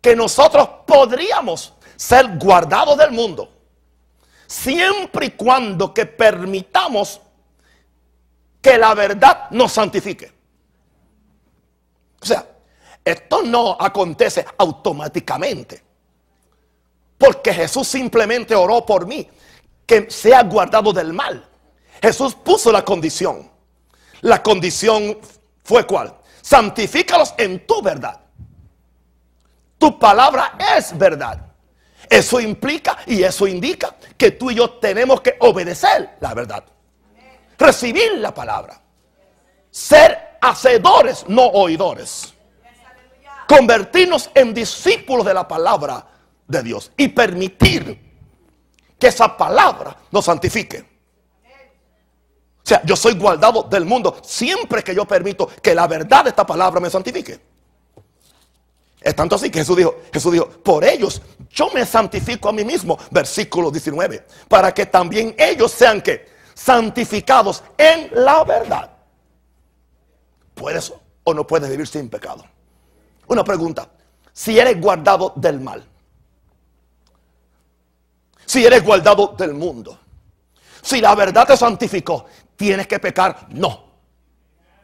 que 0.00 0.14
nosotros 0.16 0.68
podríamos 0.86 1.74
ser 1.96 2.38
guardados 2.38 2.96
del 2.96 3.10
mundo 3.10 3.57
siempre 4.48 5.26
y 5.26 5.30
cuando 5.32 5.92
que 5.92 6.06
permitamos 6.06 7.20
que 8.60 8.78
la 8.78 8.94
verdad 8.94 9.50
nos 9.50 9.72
santifique. 9.72 10.32
O 12.20 12.26
sea, 12.26 12.44
esto 13.04 13.42
no 13.42 13.76
acontece 13.78 14.44
automáticamente. 14.56 15.84
Porque 17.16 17.52
Jesús 17.52 17.86
simplemente 17.86 18.54
oró 18.54 18.84
por 18.84 19.06
mí 19.06 19.28
que 19.86 20.10
sea 20.10 20.42
guardado 20.42 20.92
del 20.92 21.12
mal. 21.12 21.46
Jesús 22.00 22.34
puso 22.34 22.72
la 22.72 22.84
condición. 22.84 23.50
La 24.22 24.42
condición 24.42 25.18
fue 25.62 25.86
cuál? 25.86 26.16
Santifícalos 26.40 27.34
en 27.36 27.66
tu 27.66 27.82
verdad. 27.82 28.20
Tu 29.78 29.98
palabra 29.98 30.56
es 30.76 30.96
verdad. 30.96 31.47
Eso 32.08 32.40
implica 32.40 32.98
y 33.06 33.22
eso 33.22 33.46
indica 33.46 33.94
que 34.16 34.30
tú 34.32 34.50
y 34.50 34.54
yo 34.54 34.70
tenemos 34.78 35.20
que 35.20 35.36
obedecer 35.40 36.16
la 36.20 36.34
verdad. 36.34 36.64
Recibir 37.58 38.18
la 38.18 38.32
palabra. 38.32 38.80
Ser 39.70 40.38
hacedores, 40.40 41.24
no 41.28 41.46
oidores. 41.46 42.34
Convertirnos 43.46 44.30
en 44.34 44.54
discípulos 44.54 45.26
de 45.26 45.34
la 45.34 45.46
palabra 45.46 46.06
de 46.46 46.62
Dios 46.62 46.92
y 46.96 47.08
permitir 47.08 48.08
que 48.98 49.06
esa 49.06 49.36
palabra 49.36 49.96
nos 50.10 50.24
santifique. 50.24 50.80
O 50.80 52.68
sea, 52.68 52.82
yo 52.84 52.96
soy 52.96 53.14
guardado 53.14 53.62
del 53.62 53.86
mundo 53.86 54.18
siempre 54.22 54.82
que 54.82 54.94
yo 54.94 55.06
permito 55.06 55.48
que 55.62 55.74
la 55.74 55.86
verdad 55.86 56.24
de 56.24 56.30
esta 56.30 56.46
palabra 56.46 56.80
me 56.80 56.90
santifique. 56.90 57.40
Es 59.00 59.14
tanto 59.14 59.36
así 59.36 59.50
que 59.50 59.60
Jesús 59.60 59.76
dijo, 59.76 59.96
Jesús 60.12 60.32
dijo, 60.32 60.48
por 60.48 60.84
ellos 60.84 61.22
yo 61.50 61.70
me 61.70 61.86
santifico 61.86 62.48
a 62.48 62.52
mí 62.52 62.64
mismo, 62.64 62.98
versículo 63.10 63.70
19, 63.70 64.26
para 64.48 64.72
que 64.72 64.86
también 64.86 65.34
ellos 65.38 65.72
sean 65.72 66.02
que 66.02 66.28
santificados 66.54 67.62
en 67.76 68.10
la 68.12 68.42
verdad. 68.44 68.90
¿Puedes 70.54 70.92
o 71.22 71.34
no 71.34 71.46
puedes 71.46 71.70
vivir 71.70 71.86
sin 71.86 72.08
pecado? 72.08 72.44
Una 73.28 73.44
pregunta, 73.44 73.88
si 74.32 74.58
eres 74.58 74.80
guardado 74.80 75.32
del 75.36 75.60
mal, 75.60 75.84
si 78.44 78.66
eres 78.66 78.82
guardado 78.84 79.34
del 79.38 79.54
mundo, 79.54 79.98
si 80.82 81.00
la 81.00 81.14
verdad 81.14 81.46
te 81.46 81.56
santificó, 81.56 82.26
¿tienes 82.56 82.88
que 82.88 82.98
pecar? 82.98 83.46
No, 83.50 83.84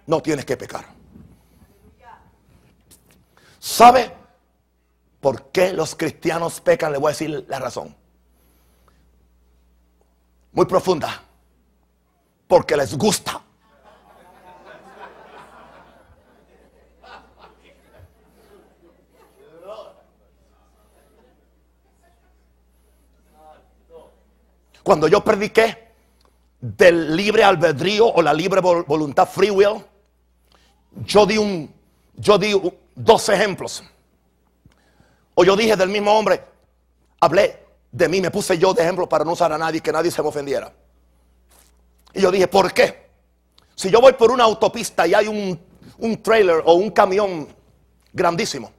no 0.06 0.20
tienes 0.20 0.44
que 0.44 0.56
pecar. 0.56 0.93
¿Sabe 3.64 4.12
por 5.22 5.50
qué 5.50 5.72
los 5.72 5.94
cristianos 5.94 6.60
pecan? 6.60 6.92
Le 6.92 6.98
voy 6.98 7.08
a 7.08 7.12
decir 7.12 7.46
la 7.48 7.58
razón. 7.58 7.96
Muy 10.52 10.66
profunda. 10.66 11.22
Porque 12.46 12.76
les 12.76 12.94
gusta. 12.94 13.40
Cuando 24.82 25.08
yo 25.08 25.24
prediqué 25.24 25.94
del 26.60 27.16
libre 27.16 27.44
albedrío 27.44 28.08
o 28.08 28.20
la 28.20 28.34
libre 28.34 28.60
voluntad, 28.60 29.26
free 29.26 29.50
will, 29.50 29.82
yo 31.06 31.24
di 31.24 31.38
un, 31.38 31.74
yo 32.16 32.36
di 32.36 32.52
dos 32.94 33.28
ejemplos. 33.28 33.82
O 35.34 35.44
yo 35.44 35.56
dije 35.56 35.76
del 35.76 35.88
mismo 35.88 36.12
hombre, 36.12 36.42
hablé 37.20 37.64
de 37.90 38.08
mí, 38.08 38.20
me 38.20 38.30
puse 38.30 38.58
yo 38.58 38.72
de 38.74 38.82
ejemplo 38.82 39.08
para 39.08 39.24
no 39.24 39.32
usar 39.32 39.52
a 39.52 39.58
nadie, 39.58 39.80
que 39.80 39.92
nadie 39.92 40.10
se 40.10 40.22
me 40.22 40.28
ofendiera. 40.28 40.72
Y 42.12 42.20
yo 42.20 42.30
dije, 42.30 42.48
¿por 42.48 42.72
qué? 42.72 43.10
Si 43.74 43.90
yo 43.90 44.00
voy 44.00 44.12
por 44.12 44.30
una 44.30 44.44
autopista 44.44 45.06
y 45.06 45.14
hay 45.14 45.26
un, 45.26 45.60
un 45.98 46.22
trailer 46.22 46.62
o 46.64 46.74
un 46.74 46.90
camión 46.90 47.48
grandísimo, 48.12 48.72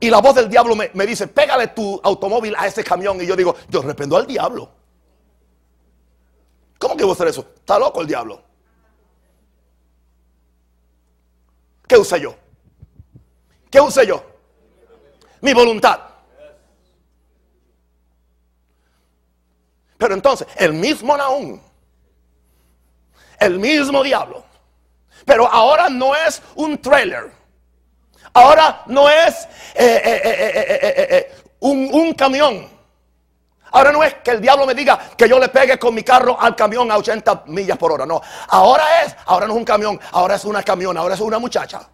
y 0.00 0.10
la 0.10 0.20
voz 0.20 0.34
del 0.34 0.48
diablo 0.48 0.74
me, 0.74 0.90
me, 0.94 1.06
dice, 1.06 1.28
pégale 1.28 1.68
tu 1.68 2.00
automóvil 2.02 2.54
a 2.56 2.66
ese 2.66 2.82
camión, 2.82 3.20
y 3.22 3.26
yo 3.26 3.36
digo, 3.36 3.54
yo 3.68 3.82
rependo 3.82 4.16
al 4.16 4.26
diablo. 4.26 4.70
¿Cómo 6.78 6.96
que 6.96 7.04
voy 7.04 7.12
a 7.12 7.14
hacer 7.14 7.28
eso? 7.28 7.46
Está 7.56 7.78
loco 7.78 8.00
el 8.00 8.06
diablo. 8.06 8.42
¿Qué 11.86 11.96
usé 11.96 12.20
yo? 12.20 12.34
¿Qué 13.74 13.80
usé 13.80 14.06
yo? 14.06 14.22
Mi 15.40 15.52
voluntad. 15.52 15.98
Pero 19.98 20.14
entonces, 20.14 20.46
el 20.54 20.74
mismo 20.74 21.16
Naúm, 21.16 21.58
el 23.40 23.58
mismo 23.58 24.04
diablo, 24.04 24.44
pero 25.24 25.48
ahora 25.48 25.88
no 25.88 26.14
es 26.14 26.40
un 26.54 26.80
trailer, 26.80 27.32
ahora 28.32 28.84
no 28.86 29.10
es 29.10 29.42
eh, 29.74 30.02
eh, 30.04 31.06
eh, 31.10 31.34
un, 31.58 31.90
un 31.92 32.14
camión, 32.14 32.68
Ahora 33.72 33.90
no 33.90 34.04
es 34.04 34.14
que 34.22 34.30
el 34.30 34.40
diablo 34.40 34.66
me 34.66 34.74
diga 34.74 34.96
que 35.16 35.28
yo 35.28 35.36
le 35.36 35.48
pegue 35.48 35.80
con 35.80 35.92
mi 35.92 36.04
carro 36.04 36.40
al 36.40 36.54
camión 36.54 36.92
a 36.92 36.96
80 36.96 37.42
millas 37.46 37.76
por 37.76 37.90
hora. 37.90 38.06
No. 38.06 38.22
Ahora 38.46 39.02
es, 39.02 39.16
ahora 39.26 39.48
no 39.48 39.54
es 39.54 39.58
un 39.58 39.64
camión, 39.64 39.98
ahora 40.12 40.36
es 40.36 40.44
una 40.44 40.62
camión, 40.62 40.96
ahora 40.96 41.16
es 41.16 41.20
una 41.20 41.40
muchacha. 41.40 41.88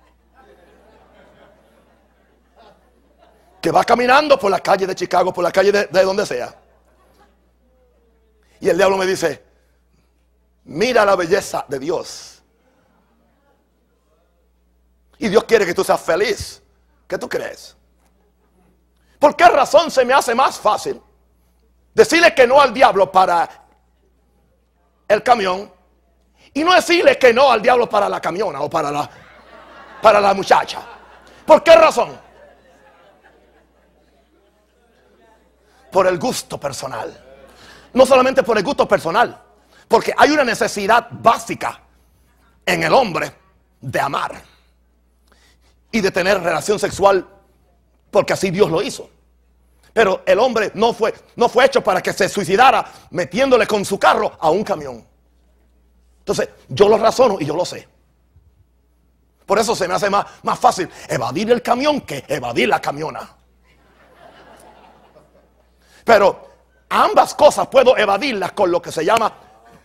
Que 3.61 3.71
va 3.71 3.85
caminando 3.85 4.39
por 4.39 4.51
la 4.51 4.61
calle 4.61 4.87
de 4.87 4.95
Chicago, 4.95 5.33
por 5.33 5.45
la 5.45 5.53
calle 5.53 5.73
de, 5.73 5.87
de 5.87 6.03
donde 6.03 6.25
sea. 6.25 6.55
Y 8.61 8.69
el 8.69 8.77
diablo 8.77 8.97
me 8.97 9.07
dice, 9.07 9.43
mira 10.65 11.05
la 11.05 11.17
belleza 11.17 11.65
de 11.69 11.79
Dios. 11.79 12.43
Y 15.19 15.29
Dios 15.29 15.45
quiere 15.45 15.67
que 15.67 15.75
tú 15.75 15.85
seas 15.85 16.01
feliz. 16.01 16.63
¿Qué 17.07 17.19
tú 17.19 17.29
crees? 17.29 17.77
¿Por 19.19 19.37
qué 19.37 19.47
razón 19.47 19.91
se 19.91 20.05
me 20.05 20.15
hace 20.15 20.35
más 20.35 20.59
fácil 20.59 21.03
Decirle 21.95 22.35
que 22.35 22.47
no 22.47 22.61
al 22.61 22.73
diablo 22.73 23.11
para 23.11 23.49
el 25.09 25.23
camión 25.23 25.71
y 26.55 26.63
no 26.63 26.73
decirle 26.73 27.19
que 27.19 27.33
no 27.35 27.51
al 27.51 27.61
diablo 27.61 27.89
para 27.89 28.09
la 28.09 28.21
camiona 28.21 28.61
o 28.61 28.71
para 28.71 28.91
la, 28.91 29.11
para 30.01 30.21
la 30.21 30.33
muchacha. 30.33 30.81
¿Por 31.45 31.63
qué 31.63 31.75
razón? 31.75 32.19
Por 35.91 36.07
el 36.07 36.19
gusto 36.19 36.59
personal. 36.59 37.27
No 37.93 38.07
solamente 38.07 38.43
por 38.43 38.57
el 38.57 38.65
gusto 38.65 38.87
personal, 38.87 39.41
porque 39.89 40.15
hay 40.17 40.31
una 40.31 40.45
necesidad 40.45 41.09
básica 41.11 41.81
en 42.65 42.85
el 42.85 42.93
hombre 42.93 43.35
de 43.81 44.01
amar 44.01 44.41
y 45.91 46.01
de 46.01 46.11
tener 46.11 46.41
relación 46.41 46.79
sexual, 46.79 47.27
porque 48.11 48.33
así 48.33 48.51
Dios 48.51 48.71
lo 48.71 48.81
hizo. 48.83 49.11
Pero 49.93 50.23
el 50.25 50.39
hombre 50.39 50.71
no 50.75 50.93
fue, 50.93 51.13
no 51.35 51.49
fue 51.49 51.65
hecho 51.65 51.83
para 51.83 52.01
que 52.01 52.13
se 52.13 52.29
suicidara 52.29 52.85
metiéndole 53.11 53.67
con 53.67 53.85
su 53.85 53.99
carro 53.99 54.37
a 54.39 54.51
un 54.51 54.63
camión. 54.63 55.05
Entonces, 56.21 56.49
yo 56.69 56.89
lo 56.89 56.97
razono 56.97 57.39
y 57.41 57.47
yo 57.47 57.57
lo 57.57 57.65
sé. 57.65 57.89
Por 59.45 59.59
eso 59.59 59.75
se 59.75 59.89
me 59.89 59.95
hace 59.95 60.09
más, 60.09 60.25
más 60.45 60.61
fácil 60.61 60.89
evadir 61.09 61.51
el 61.51 61.61
camión 61.61 62.03
que 62.03 62.25
evadir 62.29 62.69
la 62.69 62.81
camiona. 62.81 63.37
Pero 66.05 66.49
ambas 66.89 67.35
cosas 67.35 67.67
puedo 67.69 67.97
evadirlas 67.97 68.53
con 68.53 68.71
lo 68.71 68.81
que 68.81 68.93
se 68.93 69.05
llama 69.05 69.33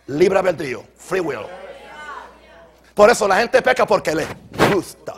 libre 0.08 0.38
albedrío, 0.38 0.84
free 0.96 1.20
will. 1.20 1.46
Por 2.94 3.10
eso 3.10 3.28
la 3.28 3.36
gente 3.36 3.60
peca 3.62 3.86
porque 3.86 4.14
le 4.14 4.26
gusta 4.72 5.14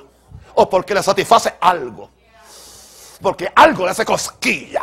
o 0.54 0.68
porque 0.68 0.94
le 0.94 1.02
satisface 1.02 1.54
algo 1.60 2.10
porque 3.20 3.50
algo 3.54 3.84
le 3.84 3.90
hace 3.90 4.04
cosquilla. 4.04 4.82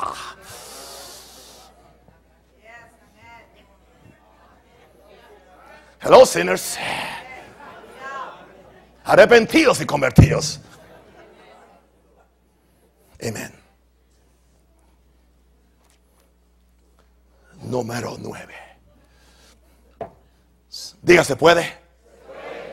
Hello, 6.02 6.26
sinners. 6.26 6.78
Arrepentidos 9.06 9.82
y 9.82 9.86
convertidos. 9.86 10.60
Amén. 13.22 13.65
Número 17.66 18.16
nueve. 18.20 18.54
Diga, 21.02 21.24
¿se 21.24 21.36
puede? 21.36 21.78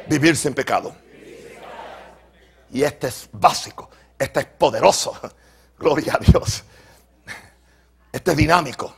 Vivir 0.08 0.36
sin 0.36 0.54
pecado. 0.54 0.94
Y 2.70 2.82
este 2.82 3.08
es 3.08 3.28
básico, 3.32 3.90
este 4.18 4.40
es 4.40 4.46
poderoso. 4.46 5.18
Gloria 5.78 6.14
a 6.14 6.18
Dios. 6.18 6.64
Este 8.12 8.30
es 8.32 8.36
dinámico. 8.36 8.94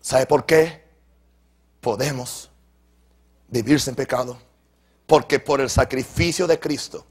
¿Sabe 0.00 0.26
por 0.26 0.46
qué 0.46 0.84
podemos 1.80 2.50
vivir 3.48 3.80
sin 3.80 3.94
pecado? 3.94 4.38
Porque 5.06 5.38
por 5.38 5.60
el 5.60 5.68
sacrificio 5.68 6.46
de 6.46 6.58
Cristo 6.58 7.06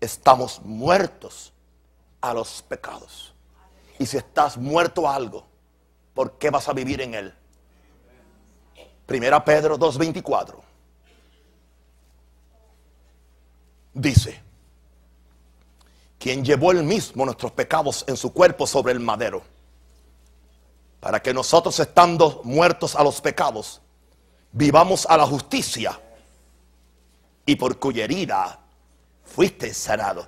estamos 0.00 0.60
muertos 0.62 1.52
a 2.20 2.34
los 2.34 2.62
pecados. 2.62 3.34
Y 4.00 4.06
si 4.06 4.16
estás 4.16 4.56
muerto 4.56 5.06
a 5.06 5.14
algo, 5.14 5.46
¿por 6.14 6.38
qué 6.38 6.48
vas 6.48 6.66
a 6.70 6.72
vivir 6.72 7.02
en 7.02 7.12
él? 7.12 7.34
Primera 9.04 9.44
Pedro 9.44 9.78
2.24 9.78 10.54
dice, 13.92 14.40
quien 16.18 16.42
llevó 16.42 16.72
él 16.72 16.82
mismo 16.82 17.26
nuestros 17.26 17.52
pecados 17.52 18.06
en 18.08 18.16
su 18.16 18.32
cuerpo 18.32 18.66
sobre 18.66 18.94
el 18.94 19.00
madero, 19.00 19.42
para 20.98 21.20
que 21.20 21.34
nosotros 21.34 21.78
estando 21.78 22.40
muertos 22.42 22.96
a 22.96 23.04
los 23.04 23.20
pecados, 23.20 23.82
vivamos 24.50 25.04
a 25.10 25.18
la 25.18 25.26
justicia 25.26 26.00
y 27.44 27.54
por 27.54 27.78
cuya 27.78 28.04
herida 28.04 28.60
fuiste 29.24 29.74
sanado. 29.74 30.26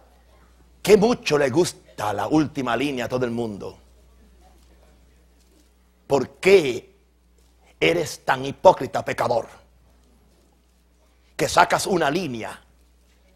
Que 0.82 0.98
mucho 0.98 1.38
le 1.38 1.48
gusta 1.48 1.82
la 2.10 2.26
última 2.26 2.74
línea 2.74 3.06
todo 3.06 3.26
el 3.26 3.30
mundo. 3.30 3.78
¿Por 6.06 6.40
qué 6.40 6.96
eres 7.78 8.24
tan 8.24 8.46
hipócrita, 8.46 9.04
pecador? 9.04 9.46
Que 11.36 11.48
sacas 11.48 11.86
una 11.86 12.10
línea 12.10 12.58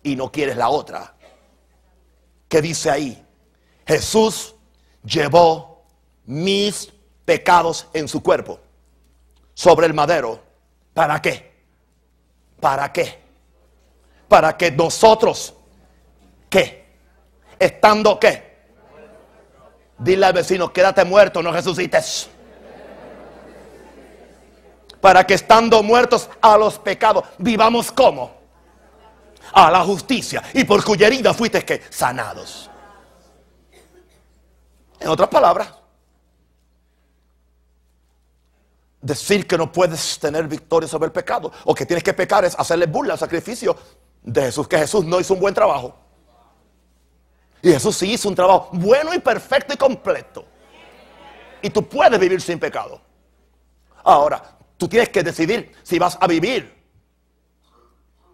y 0.02 0.16
no 0.16 0.32
quieres 0.32 0.56
la 0.56 0.70
otra 0.70 1.14
que 2.48 2.62
dice 2.62 2.90
ahí, 2.90 3.24
Jesús 3.86 4.54
llevó 5.04 5.84
mis 6.24 6.92
pecados 7.24 7.88
en 7.92 8.08
su 8.08 8.22
cuerpo 8.22 8.60
sobre 9.52 9.86
el 9.86 9.94
madero. 9.94 10.40
¿Para 10.94 11.20
qué? 11.20 11.52
¿Para 12.60 12.92
qué? 12.92 13.20
Para 14.28 14.56
que 14.56 14.70
nosotros 14.70 15.54
¿qué? 16.48 16.86
Estando 17.58 18.18
qué? 18.18 18.45
Dile 19.98 20.26
al 20.26 20.32
vecino, 20.32 20.72
quédate 20.72 21.04
muerto, 21.04 21.42
no 21.42 21.52
resucites. 21.52 22.28
Para 25.00 25.24
que 25.24 25.34
estando 25.34 25.82
muertos 25.82 26.28
a 26.40 26.56
los 26.56 26.78
pecados, 26.78 27.24
vivamos 27.38 27.92
como? 27.92 28.34
A 29.52 29.70
la 29.70 29.80
justicia. 29.84 30.42
Y 30.52 30.64
por 30.64 30.84
cuya 30.84 31.06
herida 31.06 31.32
fuiste 31.32 31.64
que 31.64 31.82
sanados. 31.90 32.70
En 34.98 35.08
otras 35.08 35.28
palabras, 35.28 35.68
decir 39.00 39.46
que 39.46 39.56
no 39.56 39.70
puedes 39.70 40.18
tener 40.18 40.48
victoria 40.48 40.88
sobre 40.88 41.06
el 41.06 41.12
pecado 41.12 41.52
o 41.64 41.74
que 41.74 41.86
tienes 41.86 42.02
que 42.02 42.12
pecar 42.12 42.44
es 42.44 42.58
hacerle 42.58 42.86
burla 42.86 43.12
al 43.12 43.18
sacrificio 43.18 43.76
de 44.22 44.42
Jesús, 44.42 44.66
que 44.66 44.78
Jesús 44.78 45.04
no 45.04 45.20
hizo 45.20 45.34
un 45.34 45.40
buen 45.40 45.54
trabajo. 45.54 46.05
Y 47.66 47.72
Jesús 47.72 47.96
sí 47.96 48.12
hizo 48.12 48.28
un 48.28 48.36
trabajo 48.36 48.68
bueno 48.74 49.12
y 49.12 49.18
perfecto 49.18 49.74
y 49.74 49.76
completo. 49.76 50.44
Y 51.60 51.68
tú 51.68 51.82
puedes 51.82 52.16
vivir 52.20 52.40
sin 52.40 52.60
pecado. 52.60 53.00
Ahora, 54.04 54.40
tú 54.76 54.86
tienes 54.86 55.08
que 55.08 55.20
decidir 55.24 55.72
si 55.82 55.98
vas 55.98 56.16
a 56.20 56.28
vivir 56.28 56.72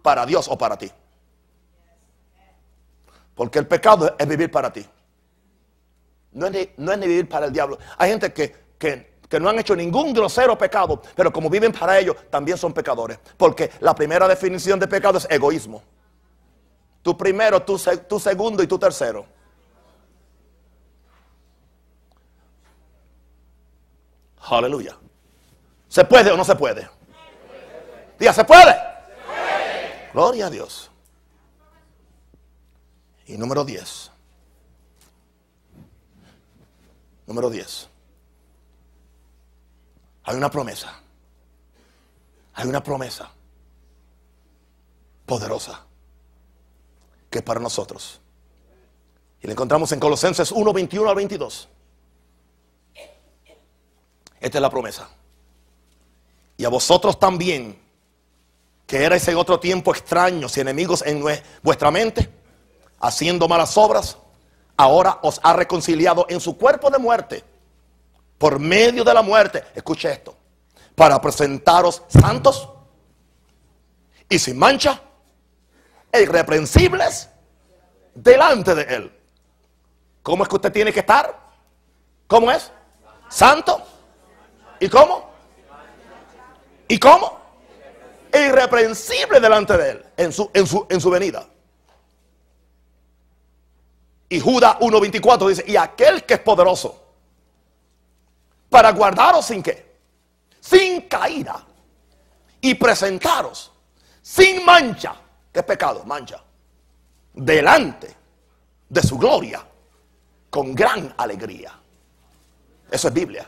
para 0.03 0.23
Dios 0.27 0.47
o 0.47 0.55
para 0.55 0.77
ti. 0.77 0.91
Porque 3.33 3.57
el 3.57 3.65
pecado 3.65 4.15
es 4.19 4.27
vivir 4.27 4.51
para 4.51 4.71
ti. 4.71 4.85
No 6.33 6.45
es 6.45 6.69
ni, 6.77 7.07
vivir 7.07 7.27
para 7.27 7.47
el 7.47 7.53
diablo. 7.53 7.79
Hay 7.97 8.11
gente 8.11 8.31
que, 8.31 8.55
que, 8.77 9.15
que 9.27 9.39
no 9.39 9.49
han 9.49 9.57
hecho 9.57 9.75
ningún 9.75 10.13
grosero 10.13 10.55
pecado, 10.55 11.01
pero 11.15 11.33
como 11.33 11.49
viven 11.49 11.71
para 11.71 11.97
ellos, 11.97 12.15
también 12.29 12.55
son 12.55 12.71
pecadores. 12.71 13.17
Porque 13.35 13.71
la 13.79 13.95
primera 13.95 14.27
definición 14.27 14.79
de 14.79 14.87
pecado 14.87 15.17
es 15.17 15.25
egoísmo. 15.27 15.81
Tu 17.03 17.17
primero, 17.17 17.61
tu, 17.63 17.77
tu 18.07 18.19
segundo 18.19 18.63
y 18.63 18.67
tu 18.67 18.79
tercero. 18.79 19.25
Aleluya. 24.39 24.97
¿Se 25.89 26.05
puede 26.05 26.31
o 26.31 26.37
no 26.37 26.45
se 26.45 26.55
puede? 26.55 26.89
Diga, 28.17 28.31
¿se 28.31 28.45
puede? 28.45 28.75
Gloria 30.13 30.47
a 30.47 30.49
Dios. 30.49 30.89
Y 33.25 33.37
número 33.37 33.65
10. 33.65 34.11
Número 37.27 37.49
10. 37.49 37.89
Hay 40.23 40.37
una 40.37 40.49
promesa. 40.49 40.99
Hay 42.53 42.67
una 42.67 42.81
promesa 42.81 43.29
poderosa 45.25 45.85
que 47.33 47.41
para 47.41 47.59
nosotros. 47.59 48.21
Y 49.41 49.47
la 49.47 49.53
encontramos 49.53 49.91
en 49.91 49.99
Colosenses 49.99 50.51
1, 50.51 50.71
21 50.71 51.09
al 51.09 51.15
22. 51.15 51.67
Esta 54.39 54.57
es 54.57 54.61
la 54.61 54.69
promesa. 54.69 55.09
Y 56.55 56.63
a 56.63 56.69
vosotros 56.69 57.19
también, 57.19 57.81
que 58.85 59.03
erais 59.03 59.27
en 59.27 59.37
otro 59.37 59.59
tiempo 59.59 59.91
extraños 59.91 60.55
y 60.55 60.61
enemigos 60.61 61.03
en 61.05 61.23
vuestra 61.63 61.89
mente, 61.89 62.29
haciendo 62.99 63.47
malas 63.47 63.75
obras, 63.77 64.17
ahora 64.77 65.19
os 65.23 65.39
ha 65.43 65.53
reconciliado 65.53 66.27
en 66.29 66.39
su 66.39 66.55
cuerpo 66.55 66.91
de 66.91 66.99
muerte, 66.99 67.43
por 68.37 68.59
medio 68.59 69.03
de 69.03 69.13
la 69.13 69.23
muerte, 69.23 69.63
escuche 69.73 70.11
esto, 70.11 70.35
para 70.93 71.19
presentaros 71.19 72.03
santos 72.07 72.69
y 74.29 74.37
sin 74.37 74.59
mancha 74.59 75.01
e 76.13 76.21
irreprensibles 76.21 77.27
delante 78.13 78.73
de 78.75 78.83
Él. 78.83 79.19
¿Cómo 80.21 80.43
es 80.43 80.49
que 80.49 80.55
usted 80.55 80.71
tiene 80.71 80.93
que 80.93 81.01
estar? 81.01 81.37
¿Cómo 82.27 82.49
es? 82.51 82.71
Santo. 83.27 83.81
¿Y 84.79 84.87
cómo? 84.87 85.29
¿Y 86.87 86.97
cómo? 86.97 87.43
irreprensible 88.33 89.39
delante 89.39 89.77
de 89.77 89.91
Él 89.91 90.05
en 90.17 90.33
su, 90.33 90.49
en 90.53 90.65
su, 90.65 90.85
en 90.89 90.99
su 90.99 91.09
venida. 91.09 91.45
Y 94.29 94.39
Judas 94.39 94.77
1.24 94.79 95.49
dice, 95.49 95.63
y 95.67 95.75
aquel 95.75 96.23
que 96.23 96.35
es 96.35 96.39
poderoso 96.39 96.99
para 98.69 98.91
guardaros 98.91 99.45
sin 99.45 99.61
qué? 99.61 99.93
Sin 100.59 101.01
caída. 101.01 101.63
Y 102.59 102.73
presentaros 102.75 103.71
sin 104.21 104.65
mancha 104.65 105.13
¿Qué 105.53 105.61
pecado? 105.61 106.03
Mancha. 106.03 106.43
Delante 107.33 108.15
de 108.89 109.01
su 109.01 109.17
gloria. 109.17 109.63
Con 110.49 110.73
gran 110.73 111.13
alegría. 111.17 111.71
Eso 112.91 113.07
es 113.07 113.13
Biblia. 113.13 113.47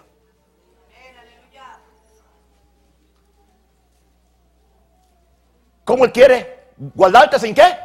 ¿Cómo 5.84 6.06
Él 6.06 6.12
quiere 6.12 6.72
guardarte 6.96 7.40
sin 7.40 7.54
qué? 7.54 7.78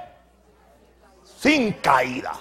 Sin 1.38 1.72
caída. 1.74 2.32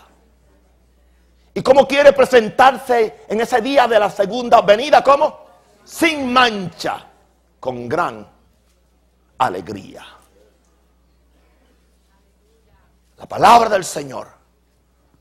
¿Y 1.53 1.61
cómo 1.61 1.85
quiere 1.85 2.13
presentarse 2.13 3.25
en 3.27 3.41
ese 3.41 3.59
día 3.59 3.85
de 3.85 3.99
la 3.99 4.09
segunda 4.09 4.61
venida? 4.61 5.03
¿Cómo? 5.03 5.47
Sin 5.83 6.31
mancha, 6.31 7.05
con 7.59 7.89
gran 7.89 8.25
alegría. 9.37 10.05
La 13.19 13.27
palabra 13.27 13.69
del 13.69 13.83
Señor 13.83 14.29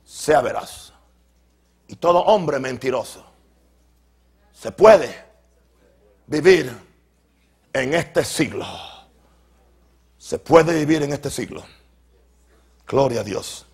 sea 0.05 0.41
veraz. 0.41 0.93
Y 1.89 1.97
todo 1.97 2.21
hombre 2.21 2.59
mentiroso 2.61 3.25
se 4.53 4.71
puede 4.71 5.25
vivir 6.27 6.71
en 7.73 7.95
este 7.95 8.25
siglo. 8.25 8.67
Se 10.17 10.39
puede 10.39 10.75
vivir 10.75 11.03
en 11.03 11.13
este 11.13 11.31
siglo. 11.31 11.65
Gloria 12.87 13.21
a 13.21 13.25
Dios. 13.25 13.67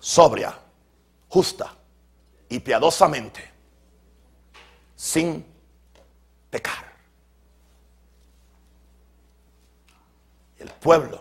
Sobria, 0.00 0.58
justa 1.28 1.72
y 2.48 2.58
piadosamente, 2.58 3.50
sin 4.96 5.46
pecar. 6.50 6.91
El 10.62 10.70
pueblo 10.70 11.20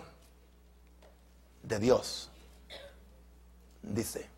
de 1.64 1.80
Dios 1.80 2.30
dice, 3.82 4.30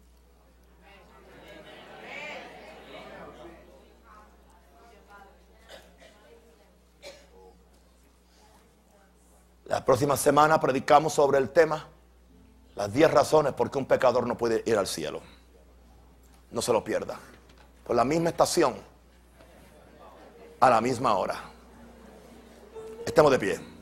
La 9.65 9.83
próxima 9.83 10.15
semana 10.15 10.59
predicamos 10.59 11.13
sobre 11.13 11.39
el 11.39 11.49
tema, 11.49 11.87
las 12.75 12.93
10 12.93 13.09
razones 13.09 13.53
por 13.53 13.71
qué 13.71 13.79
un 13.79 13.87
pecador 13.87 14.27
no 14.27 14.37
puede 14.37 14.61
ir 14.67 14.77
al 14.77 14.85
cielo. 14.85 15.19
No 16.51 16.61
se 16.61 16.71
lo 16.71 16.83
pierda. 16.83 17.17
Por 17.83 17.95
la 17.95 18.03
misma 18.03 18.29
estación, 18.29 18.75
a 20.59 20.69
la 20.69 20.79
misma 20.79 21.17
hora. 21.17 21.39
Estemos 23.03 23.31
de 23.31 23.39
pie. 23.39 23.72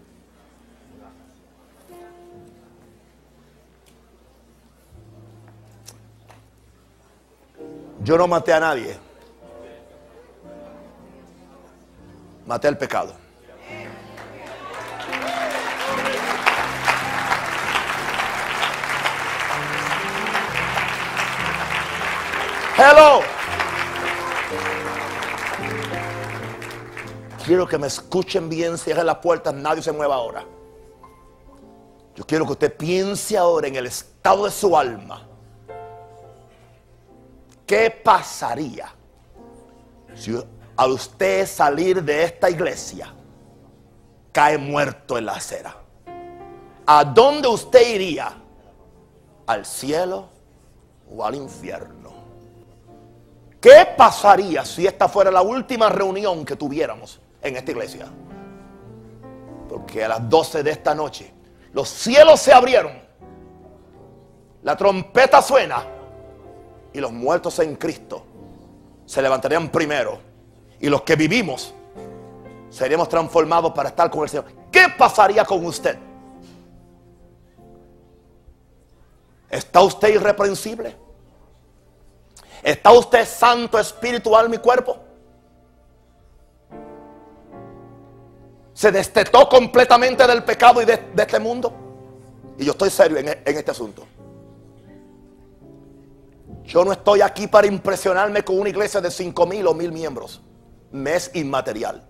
Yo 8.03 8.17
no 8.17 8.27
maté 8.27 8.51
a 8.51 8.59
nadie. 8.59 8.97
Maté 12.47 12.67
el 12.67 12.77
pecado. 12.77 13.13
Hello. 22.75 23.21
Quiero 27.45 27.67
que 27.67 27.77
me 27.77 27.85
escuchen 27.85 28.49
bien, 28.49 28.77
cierren 28.79 29.05
las 29.05 29.17
puertas, 29.17 29.53
nadie 29.53 29.83
se 29.83 29.91
mueva 29.91 30.15
ahora. 30.15 30.43
Yo 32.15 32.25
quiero 32.25 32.45
que 32.47 32.53
usted 32.53 32.75
piense 32.75 33.37
ahora 33.37 33.67
en 33.67 33.75
el 33.75 33.85
estado 33.85 34.45
de 34.45 34.51
su 34.51 34.75
alma. 34.75 35.27
¿Qué 37.71 37.89
pasaría 37.89 38.93
si 40.13 40.37
al 40.75 40.91
usted 40.91 41.47
salir 41.47 42.03
de 42.03 42.25
esta 42.25 42.49
iglesia 42.49 43.13
cae 44.33 44.57
muerto 44.57 45.17
en 45.17 45.25
la 45.27 45.35
acera? 45.35 45.77
¿A 46.85 47.05
dónde 47.05 47.47
usted 47.47 47.95
iría? 47.95 48.33
¿Al 49.47 49.65
cielo 49.65 50.27
o 51.15 51.23
al 51.23 51.35
infierno? 51.35 52.11
¿Qué 53.61 53.87
pasaría 53.95 54.65
si 54.65 54.85
esta 54.85 55.07
fuera 55.07 55.31
la 55.31 55.41
última 55.41 55.87
reunión 55.87 56.43
que 56.43 56.57
tuviéramos 56.57 57.21
en 57.41 57.55
esta 57.55 57.71
iglesia? 57.71 58.07
Porque 59.69 60.03
a 60.03 60.09
las 60.09 60.29
12 60.29 60.61
de 60.61 60.71
esta 60.71 60.93
noche 60.93 61.33
los 61.71 61.87
cielos 61.87 62.41
se 62.41 62.51
abrieron, 62.51 63.01
la 64.61 64.75
trompeta 64.75 65.41
suena 65.41 66.00
y 66.93 66.99
los 66.99 67.11
muertos 67.11 67.59
en 67.59 67.75
Cristo 67.75 68.25
se 69.05 69.21
levantarían 69.21 69.69
primero 69.69 70.19
y 70.79 70.89
los 70.89 71.01
que 71.03 71.15
vivimos 71.15 71.73
seríamos 72.69 73.09
transformados 73.09 73.71
para 73.73 73.89
estar 73.89 74.09
con 74.09 74.23
el 74.23 74.29
Señor. 74.29 74.45
¿Qué 74.71 74.85
pasaría 74.97 75.45
con 75.45 75.65
usted? 75.65 75.97
¿Está 79.49 79.81
usted 79.81 80.15
irreprensible? 80.15 80.95
¿Está 82.63 82.91
usted 82.91 83.25
santo 83.25 83.77
espiritual 83.77 84.49
mi 84.49 84.57
cuerpo? 84.57 84.97
¿Se 88.73 88.91
destetó 88.91 89.47
completamente 89.49 90.25
del 90.25 90.43
pecado 90.43 90.81
y 90.81 90.85
de, 90.85 91.03
este 91.17 91.39
mundo? 91.39 91.73
Y 92.57 92.65
yo 92.65 92.71
estoy 92.71 92.89
serio 92.89 93.17
en, 93.17 93.27
en 93.27 93.57
este 93.57 93.71
asunto. 93.71 94.07
Yo 96.65 96.85
no 96.85 96.91
estoy 96.91 97.21
aquí 97.21 97.47
para 97.47 97.67
impresionarme 97.67 98.43
con 98.43 98.59
una 98.59 98.69
iglesia 98.69 99.01
de 99.01 99.11
5 99.11 99.45
mil 99.45 99.67
o 99.67 99.73
mil 99.73 99.91
miembros. 99.91 100.41
Me 100.91 101.15
es 101.15 101.31
inmaterial. 101.33 102.07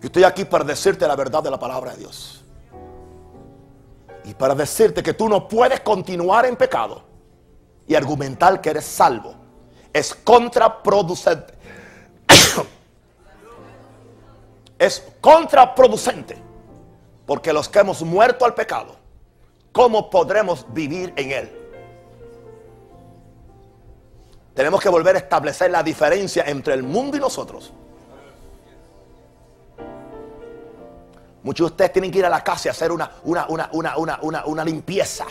Yo 0.00 0.06
estoy 0.06 0.24
aquí 0.24 0.44
para 0.44 0.64
decirte 0.64 1.06
la 1.06 1.16
verdad 1.16 1.42
de 1.42 1.50
la 1.50 1.58
palabra 1.58 1.92
de 1.92 1.98
Dios. 1.98 2.44
Y 4.24 4.34
para 4.34 4.54
decirte 4.54 5.02
que 5.02 5.14
tú 5.14 5.28
no 5.28 5.48
puedes 5.48 5.80
continuar 5.80 6.46
en 6.46 6.56
pecado 6.56 7.02
y 7.86 7.94
argumentar 7.94 8.60
que 8.60 8.70
eres 8.70 8.84
salvo. 8.84 9.34
Es 9.92 10.14
contraproducente. 10.14 11.54
es 14.78 15.02
contraproducente. 15.20 16.36
Porque 17.26 17.52
los 17.52 17.68
que 17.68 17.80
hemos 17.80 18.02
muerto 18.02 18.44
al 18.44 18.54
pecado, 18.54 18.96
¿cómo 19.72 20.10
podremos 20.10 20.64
vivir 20.72 21.12
en 21.16 21.32
él? 21.32 21.57
Tenemos 24.58 24.80
que 24.80 24.88
volver 24.88 25.14
a 25.14 25.20
establecer 25.20 25.70
la 25.70 25.84
diferencia 25.84 26.42
entre 26.44 26.74
el 26.74 26.82
mundo 26.82 27.16
y 27.16 27.20
nosotros. 27.20 27.72
Muchos 31.44 31.68
de 31.68 31.72
ustedes 31.74 31.92
tienen 31.92 32.10
que 32.10 32.18
ir 32.18 32.26
a 32.26 32.28
la 32.28 32.42
casa 32.42 32.66
y 32.66 32.70
hacer 32.70 32.90
una, 32.90 33.08
una, 33.22 33.46
una, 33.72 34.42
una 34.44 34.64
limpieza 34.64 35.26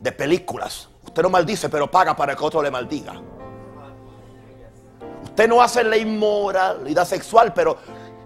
de 0.00 0.10
películas. 0.10 0.88
Usted 1.04 1.22
no 1.22 1.30
maldice, 1.30 1.68
pero 1.68 1.88
paga 1.88 2.16
para 2.16 2.34
que 2.34 2.44
otro 2.44 2.60
le 2.62 2.70
maldiga. 2.72 3.22
Usted 5.22 5.48
no 5.48 5.62
hace 5.62 5.84
la 5.84 5.98
inmoralidad 5.98 7.04
sexual, 7.04 7.54
pero 7.54 7.78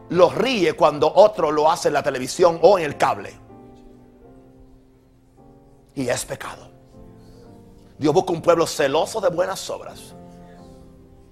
lo 0.08 0.30
ríe 0.30 0.72
cuando 0.72 1.12
otro 1.14 1.52
lo 1.52 1.70
hace 1.70 1.88
en 1.88 1.94
la 1.94 2.02
televisión 2.02 2.58
o 2.62 2.78
en 2.78 2.86
el 2.86 2.96
cable. 2.96 3.38
Y 5.94 6.08
es 6.08 6.24
pecado. 6.24 6.73
Dios 7.98 8.12
busca 8.12 8.32
un 8.32 8.42
pueblo 8.42 8.66
celoso 8.66 9.20
de 9.20 9.28
buenas 9.28 9.68
obras. 9.70 10.14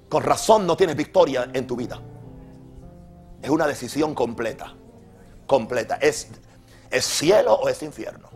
Con 0.08 0.22
razón 0.22 0.66
no 0.66 0.76
tienes 0.76 0.96
victoria 0.96 1.48
en 1.52 1.66
tu 1.66 1.76
vida. 1.76 2.00
Es 3.42 3.50
una 3.50 3.66
decisión 3.66 4.14
completa. 4.14 4.74
Completa. 5.46 5.96
¿Es, 5.96 6.28
es 6.90 7.04
cielo 7.04 7.54
o 7.54 7.68
es 7.68 7.82
infierno? 7.82 8.28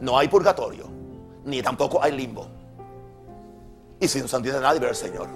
No 0.00 0.18
hay 0.18 0.28
purgatorio. 0.28 0.86
Ni 1.44 1.62
tampoco 1.62 2.02
hay 2.02 2.12
limbo. 2.12 2.48
Y 4.00 4.08
sin 4.08 4.26
santidad 4.26 4.60
nadie 4.60 4.80
ver 4.80 4.90
al 4.90 4.96
Señor. 4.96 5.28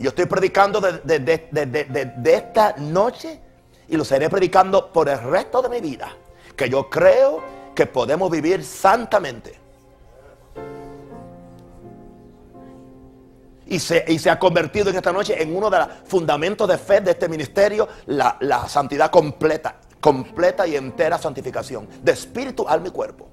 Yo 0.00 0.08
estoy 0.08 0.24
predicando 0.24 0.80
de, 0.80 2.20
esta 2.24 2.74
noche 2.78 3.38
y 3.86 3.96
lo 3.96 4.04
seré 4.04 4.30
predicando 4.30 4.90
por 4.90 5.10
el 5.10 5.20
resto 5.20 5.60
de 5.60 5.68
mi 5.68 5.80
vida. 5.80 6.16
Que 6.56 6.70
yo 6.70 6.88
creo 6.88 7.42
que 7.74 7.84
podemos 7.84 8.30
vivir 8.30 8.64
santamente. 8.64 9.59
Y 13.70 13.78
se, 13.78 14.04
y 14.06 14.18
se, 14.18 14.28
ha 14.28 14.38
convertido 14.38 14.90
en 14.90 14.96
esta 14.96 15.12
noche 15.12 15.40
en 15.40 15.56
uno 15.56 15.70
de 15.70 15.78
los 15.78 15.88
fundamentos 16.04 16.68
de 16.68 16.76
fe 16.76 17.00
de 17.00 17.12
este 17.12 17.28
ministerio, 17.28 17.88
la, 18.06 18.36
la, 18.40 18.68
santidad 18.68 19.10
completa, 19.10 19.76
completa 20.00 20.66
y 20.66 20.76
entera 20.76 21.16
santificación, 21.16 21.88
de 22.02 22.12
espíritu, 22.12 22.68
alma 22.68 22.88
y 22.88 22.90
cuerpo. 22.90 23.28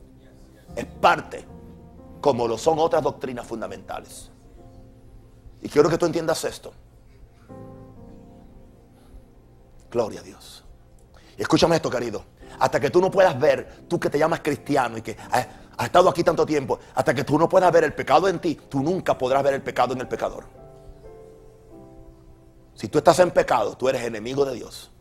Es 0.75 0.85
parte, 0.85 1.43
como 2.21 2.47
lo 2.47 2.55
son 2.57 2.77
otras 2.77 3.01
doctrinas 3.01 3.45
fundamentales. 3.45 4.31
Y 5.61 5.69
quiero 5.69 5.89
que 5.89 5.97
tú 5.97 6.05
entiendas 6.05 6.45
esto. 6.45 6.71
Gloria 9.89 10.19
a 10.19 10.23
Dios. 10.23 10.63
Y 11.35 11.41
escúchame 11.41 11.75
esto, 11.75 11.89
querido. 11.89 12.23
Hasta 12.59 12.79
que 12.79 12.89
tú 12.89 13.01
no 13.01 13.11
puedas 13.11 13.39
ver, 13.39 13.85
tú 13.87 13.99
que 13.99 14.09
te 14.09 14.17
llamas 14.17 14.41
cristiano 14.41 14.97
y 14.97 15.01
que 15.01 15.17
has 15.77 15.85
estado 15.85 16.09
aquí 16.09 16.23
tanto 16.23 16.45
tiempo, 16.45 16.79
hasta 16.95 17.13
que 17.13 17.23
tú 17.23 17.37
no 17.37 17.47
puedas 17.47 17.71
ver 17.71 17.83
el 17.83 17.93
pecado 17.93 18.27
en 18.27 18.39
ti, 18.39 18.59
tú 18.67 18.81
nunca 18.81 19.17
podrás 19.17 19.43
ver 19.43 19.53
el 19.53 19.61
pecado 19.61 19.93
en 19.93 20.01
el 20.01 20.07
pecador. 20.07 20.45
Si 22.73 22.87
tú 22.87 22.97
estás 22.97 23.19
en 23.19 23.31
pecado, 23.31 23.77
tú 23.77 23.87
eres 23.87 24.03
enemigo 24.03 24.43
de 24.43 24.55
Dios. 24.55 24.91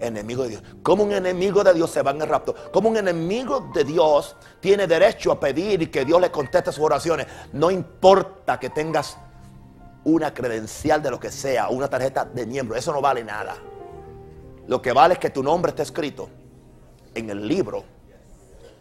Enemigo 0.00 0.42
de 0.42 0.48
Dios. 0.50 0.62
¿Cómo 0.82 1.02
un 1.04 1.12
enemigo 1.12 1.62
de 1.62 1.72
Dios 1.72 1.90
se 1.90 2.02
va 2.02 2.10
en 2.10 2.22
el 2.22 2.28
rapto? 2.28 2.54
¿Cómo 2.72 2.88
un 2.88 2.96
enemigo 2.96 3.70
de 3.74 3.84
Dios 3.84 4.36
tiene 4.60 4.86
derecho 4.86 5.32
a 5.32 5.40
pedir 5.40 5.82
y 5.82 5.86
que 5.86 6.04
Dios 6.04 6.20
le 6.20 6.30
conteste 6.30 6.72
sus 6.72 6.84
oraciones? 6.84 7.26
No 7.52 7.70
importa 7.70 8.58
que 8.58 8.70
tengas 8.70 9.18
una 10.04 10.32
credencial 10.32 11.02
de 11.02 11.10
lo 11.10 11.20
que 11.20 11.30
sea, 11.30 11.68
una 11.68 11.88
tarjeta 11.88 12.24
de 12.24 12.46
miembro, 12.46 12.76
eso 12.76 12.92
no 12.92 13.00
vale 13.00 13.22
nada. 13.24 13.56
Lo 14.66 14.80
que 14.80 14.92
vale 14.92 15.14
es 15.14 15.20
que 15.20 15.30
tu 15.30 15.42
nombre 15.42 15.70
esté 15.70 15.82
escrito 15.82 16.28
en 17.14 17.30
el 17.30 17.46
libro 17.46 17.93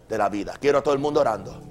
de 0.07 0.17
la 0.17 0.29
vida. 0.29 0.55
Quiero 0.59 0.79
a 0.79 0.81
todo 0.81 0.93
el 0.93 0.99
mundo 0.99 1.21
orando. 1.21 1.61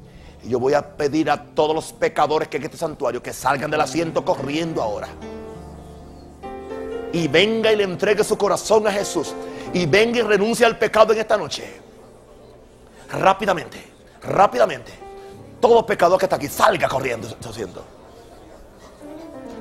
Y 0.43 0.49
yo 0.49 0.59
voy 0.59 0.75
a 0.75 0.97
pedir 0.97 1.31
a 1.31 1.43
todos 1.55 1.75
los 1.75 1.93
pecadores 1.93 2.49
que 2.49 2.57
en 2.57 2.65
este 2.65 2.77
santuario 2.77 3.23
que 3.23 3.33
salgan 3.33 3.71
del 3.71 3.81
asiento 3.81 4.25
corriendo 4.25 4.83
ahora. 4.83 5.09
Y 7.13 7.29
venga 7.29 7.71
y 7.73 7.77
le 7.77 7.85
entregue 7.85 8.25
su 8.25 8.37
corazón 8.37 8.87
a 8.87 8.93
Jesús. 8.93 9.35
Y 9.73 9.87
venga 9.87 10.19
y 10.19 10.23
renuncie 10.23 10.67
al 10.67 10.79
pecado 10.79 11.13
en 11.13 11.21
esta 11.21 11.37
noche. 11.37 11.81
Rápidamente, 13.11 13.85
rápidamente. 14.23 14.93
Todo 15.61 15.87
pecador 15.87 16.19
que 16.19 16.27
está 16.27 16.37
aquí 16.37 16.49
salga 16.49 16.89
corriendo. 16.89 17.29
Haciendo. 17.49 17.85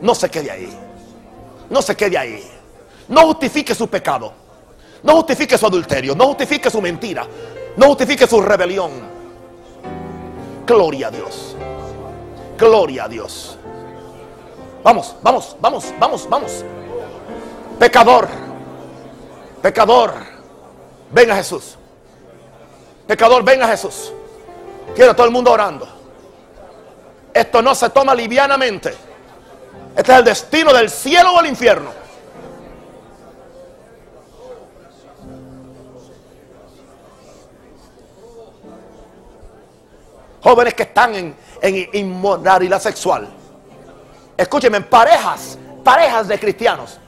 No 0.02 0.15
se 0.15 0.30
quede 0.30 0.49
ahí. 0.49 0.77
No 1.69 1.81
se 1.81 1.95
quede 1.95 2.18
ahí. 2.18 2.49
No 3.07 3.27
justifique 3.27 3.76
su 3.76 3.88
pecado. 3.88 4.34
No 5.03 5.18
justifique 5.18 5.57
su 5.57 5.65
adulterio. 5.68 6.15
No 6.15 6.27
justifique 6.27 6.69
su 6.72 6.81
mentira. 6.81 7.27
No 7.77 7.88
justifique 7.88 8.27
su 8.27 8.41
rebelión. 8.41 8.91
Gloria 10.65 11.07
a 11.07 11.11
Dios. 11.11 11.56
Gloria 12.57 13.06
a 13.06 13.07
Dios. 13.07 13.57
Vamos, 14.84 15.15
vamos, 15.22 15.56
vamos, 15.60 15.93
vamos, 15.99 16.30
vamos. 16.30 16.65
Pecador. 17.80 18.27
Pecador. 19.61 20.14
Venga 21.11 21.35
Jesús. 21.35 21.77
Pecador, 23.07 23.43
venga 23.43 23.68
Jesús. 23.68 24.14
Quiero 24.95 25.11
a 25.11 25.15
todo 25.15 25.26
el 25.26 25.31
mundo 25.31 25.52
orando. 25.52 25.88
Esto 27.34 27.61
no 27.61 27.76
se 27.76 27.89
toma 27.89 28.14
livianamente. 28.14 28.95
Este 29.95 30.11
es 30.11 30.18
el 30.18 30.23
destino 30.23 30.73
del 30.73 30.89
cielo 30.89 31.34
o 31.34 31.39
el 31.39 31.48
infierno. 31.48 31.91
Jóvenes 40.52 40.73
que 40.73 40.84
están 40.84 41.15
en, 41.15 41.34
en 41.61 41.90
inmoralidad 41.94 42.82
sexual. 42.82 43.26
Escúcheme, 44.36 44.82
parejas, 44.82 45.57
parejas 45.82 46.28
de 46.28 46.38
cristianos 46.38 46.99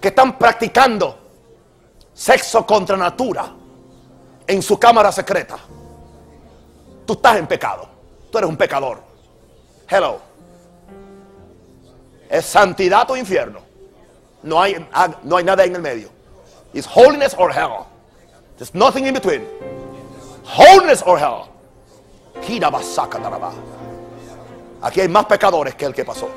que 0.00 0.08
están 0.08 0.36
practicando 0.36 1.16
sexo 2.12 2.66
contra 2.66 2.96
natura 2.96 3.48
en 4.44 4.60
su 4.60 4.76
cámara 4.76 5.12
secreta. 5.12 5.56
Tú 7.06 7.12
estás 7.12 7.36
en 7.36 7.46
pecado. 7.46 7.88
Tú 8.32 8.38
eres 8.38 8.50
un 8.50 8.56
pecador. 8.56 9.00
Hello. 9.88 10.18
Es 12.28 12.44
santidad 12.44 13.08
o 13.08 13.16
infierno. 13.16 13.60
No 14.42 14.60
hay, 14.60 14.84
no 15.22 15.36
hay 15.36 15.44
nada 15.44 15.62
en 15.62 15.76
el 15.76 15.80
medio. 15.80 16.08
It's 16.74 16.88
holiness 16.92 17.36
or 17.38 17.52
hell. 17.52 17.86
There's 18.56 18.74
nothing 18.74 19.06
in 19.06 19.14
between. 19.14 19.46
Holiness 20.42 21.04
or 21.06 21.20
hell. 21.20 21.55
Aquí 24.82 25.00
hay 25.00 25.08
más 25.08 25.26
pecadores 25.26 25.74
que 25.74 25.84
el 25.84 25.94
que 25.94 26.04
pasó. 26.04 26.28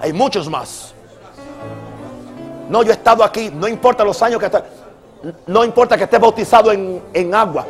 Hay 0.00 0.12
muchos 0.12 0.48
más. 0.48 0.94
No, 2.68 2.82
yo 2.82 2.90
he 2.90 2.94
estado 2.94 3.24
aquí, 3.24 3.50
no 3.50 3.66
importa 3.66 4.04
los 4.04 4.22
años 4.22 4.38
que 4.38 4.46
estés, 4.46 4.62
no 5.46 5.64
importa 5.64 5.96
que 5.96 6.04
estés 6.04 6.20
bautizado 6.20 6.70
en, 6.72 7.02
en 7.12 7.34
agua. 7.34 7.66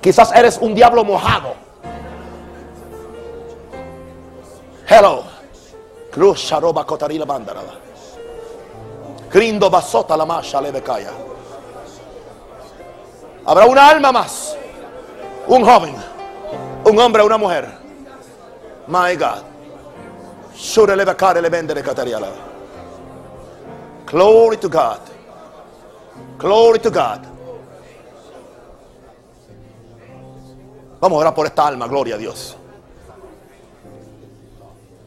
Quizás 0.00 0.32
eres 0.32 0.58
un 0.58 0.74
diablo 0.74 1.04
mojado. 1.04 1.54
Hello. 4.86 5.24
Cruz 6.10 6.38
Sharoba 6.38 6.86
Cotarila 6.86 7.24
Bandarada. 7.24 7.74
Crindo 9.28 9.68
basota 9.68 10.16
la 10.16 10.24
masha. 10.24 10.60
Habrá 13.46 13.66
una 13.66 13.88
alma 13.88 14.12
más. 14.12 14.56
Un 15.48 15.64
joven. 15.64 16.13
Un 16.84 16.98
hombre, 16.98 17.22
una 17.22 17.38
mujer. 17.38 17.68
My 18.86 19.16
God. 19.16 19.42
Glory 24.06 24.56
to 24.58 24.68
God. 24.68 25.00
Glory 26.38 26.78
to 26.78 26.90
God. 26.90 27.20
Vamos 31.00 31.16
a 31.16 31.20
orar 31.20 31.34
por 31.34 31.46
esta 31.46 31.66
alma, 31.66 31.86
gloria 31.86 32.14
a 32.14 32.18
Dios. 32.18 32.56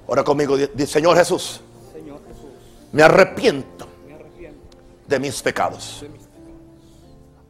Ora 0.07 0.23
conmigo, 0.23 0.55
Señor 0.85 1.17
Jesús, 1.17 1.61
me 2.91 3.03
arrepiento 3.03 3.87
de 5.07 5.19
mis 5.19 5.41
pecados. 5.41 6.05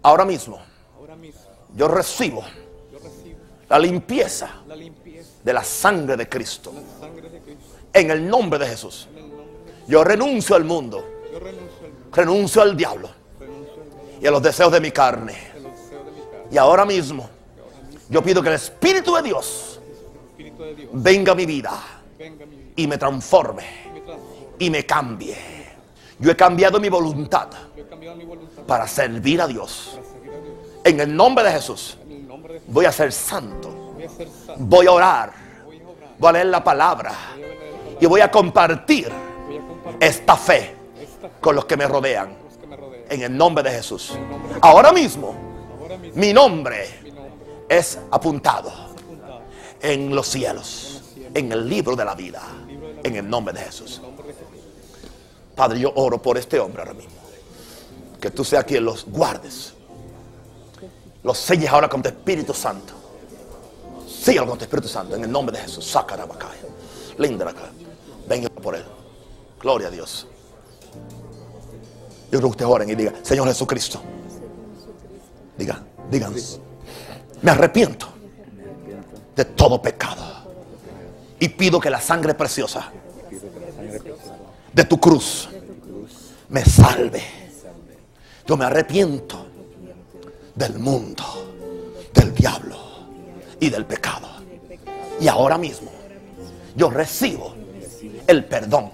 Ahora 0.02 0.26
mismo 0.26 0.60
yo 1.76 1.88
recibo 1.88 2.44
la 3.70 3.80
limpieza 3.80 4.50
de 5.44 5.54
la 5.54 5.64
sangre 5.64 6.16
de 6.16 6.30
Cristo. 6.30 6.74
En 7.94 8.12
el 8.12 8.28
nombre 8.28 8.60
de 8.60 8.68
Jesús. 8.68 9.08
Yo 9.88 10.04
renuncio 10.04 10.56
al 10.56 10.66
mundo, 10.66 11.04
renuncio 12.12 12.62
al 12.62 12.76
diablo 12.76 13.10
y 14.22 14.28
a 14.28 14.32
los 14.32 14.42
deseos 14.42 14.72
de 14.72 14.82
mi 14.82 14.92
carne. 14.92 15.36
Y 16.52 16.58
ahora 16.58 16.86
mismo 16.86 17.30
yo 18.10 18.22
pido 18.22 18.42
que 18.42 18.50
el 18.50 18.56
Espíritu 18.56 19.16
de 19.16 19.22
Dios 19.24 19.80
venga 20.94 21.32
a 21.32 21.36
mi 21.36 21.46
vida 21.46 21.72
y 22.76 22.88
me 22.88 22.98
transforme 22.98 23.64
y 24.60 24.70
me 24.70 24.86
cambie. 24.86 25.38
Yo 26.20 26.32
he 26.32 26.36
cambiado 26.36 26.80
mi 26.80 26.90
voluntad 26.90 27.50
para 28.66 28.88
servir 28.88 29.42
a 29.42 29.48
Dios. 29.48 29.98
En 30.84 31.00
el 31.00 31.16
nombre 31.16 31.46
de 31.46 31.52
Jesús 31.52 31.98
Voy 32.68 32.86
a 32.86 32.92
ser 32.92 33.12
santo. 33.12 33.96
voy 34.58 34.88
a 34.88 34.92
orar. 34.92 35.34
voy 36.18 36.30
a 36.30 36.32
leer 36.34 36.48
la 36.48 36.64
palabra. 36.64 37.14
Y 38.00 38.06
voy 38.06 38.22
a 38.22 38.30
compartir 38.30 39.12
esta 40.00 40.36
fe 40.36 40.76
con 41.40 41.56
los 41.56 41.66
que 41.66 41.78
me 41.78 41.88
rodean. 41.88 42.36
En 43.10 43.22
el 43.22 43.36
nombre 43.36 43.64
de 43.64 43.72
Jesús. 43.72 44.18
Ahora 44.62 44.92
mismo 44.92 45.36
mi 46.14 46.34
nombre 46.34 46.88
es 47.70 48.00
apuntado 48.12 48.72
en 49.82 50.14
los 50.14 50.28
cielos. 50.28 51.02
En 51.34 51.52
el 51.52 51.68
libro 51.68 51.96
de 51.96 52.06
la 52.06 52.16
vida. 52.16 52.42
En 53.04 53.16
el 53.16 53.30
nombre 53.30 53.54
de 53.54 53.62
Jesús. 53.62 53.98
en 53.98 53.98
el 53.98 54.02
nombre 54.02 54.28
de 54.28 54.40
Jesús. 54.40 54.48
Padre, 55.56 55.80
yo 55.80 55.92
oro 55.96 56.22
por 56.22 56.38
este 56.38 56.60
hombre 56.60 56.84
ahora 56.84 56.94
mismo. 56.94 57.12
Que 58.22 58.30
tú 58.30 58.44
seas 58.44 58.64
quien 58.64 58.86
los 58.86 59.06
guardes. 59.06 59.74
Los 61.28 61.40
selles 61.40 61.70
ahora 61.70 61.90
con 61.90 62.02
tu 62.02 62.08
Espíritu 62.08 62.54
Santo. 62.54 62.94
Síguelo 64.08 64.48
con 64.48 64.58
tu 64.58 64.64
Espíritu 64.64 64.88
Santo. 64.88 65.14
En 65.14 65.26
el 65.26 65.30
nombre 65.30 65.58
de 65.58 65.64
Jesús. 65.64 65.86
Sácara 65.86 66.26
bacaya. 66.26 66.54
Linda 67.18 67.50
acá. 67.50 67.64
Venga 68.30 68.48
por 68.48 68.76
él. 68.76 68.86
Gloria 69.60 69.90
a 69.90 69.92
Dios. 69.92 70.26
Yo 72.32 72.40
creo 72.40 72.42
que 72.44 72.48
ustedes 72.48 72.72
oren 72.72 72.90
y 72.90 72.96
digan, 72.96 73.16
Señor 73.24 73.46
Jesucristo. 73.46 74.02
Diga, 75.58 75.84
digan. 76.10 76.34
Me 77.42 77.52
arrepiento 77.52 78.08
de 79.36 79.44
todo 79.44 79.82
pecado. 79.82 80.24
Y 81.42 81.50
pido 81.50 81.78
que 81.78 81.90
la 81.90 82.00
sangre 82.00 82.36
preciosa 82.36 82.90
de 84.72 84.84
tu 84.86 84.98
cruz 84.98 85.50
me 86.48 86.64
salve. 86.64 87.22
Yo 88.48 88.56
me 88.56 88.64
arrepiento 88.64 89.48
del 90.58 90.80
mundo, 90.80 91.24
del 92.14 92.34
diablo 92.34 92.78
y 93.60 93.70
del 93.70 93.86
pecado. 93.86 94.28
Y 95.20 95.28
ahora 95.28 95.58
mismo 95.58 95.92
yo 96.76 96.90
recibo 96.90 97.54
el 98.26 98.46
perdón 98.46 98.92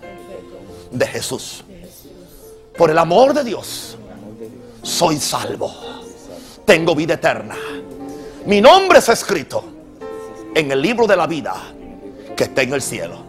de 0.92 1.08
Jesús. 1.08 1.64
Por 2.78 2.90
el 2.90 2.98
amor 2.98 3.34
de 3.34 3.44
Dios, 3.44 3.98
soy 4.82 5.18
salvo. 5.20 5.74
Tengo 6.66 6.96
vida 6.96 7.16
eterna. 7.16 7.56
Mi 8.46 8.60
nombre 8.60 9.00
es 9.00 9.10
escrito 9.10 9.64
en 10.54 10.72
el 10.72 10.82
libro 10.82 11.08
de 11.08 11.16
la 11.16 11.28
vida 11.28 11.56
que 12.36 12.46
está 12.46 12.62
en 12.62 12.74
el 12.74 12.82
cielo. 12.82 13.24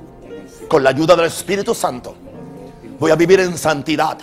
Con 0.69 0.83
la 0.83 0.91
ayuda 0.91 1.15
del 1.15 1.27
Espíritu 1.27 1.75
Santo, 1.75 2.17
voy 2.99 3.11
a 3.11 3.17
vivir 3.17 3.41
en 3.41 3.57
santidad 3.57 4.19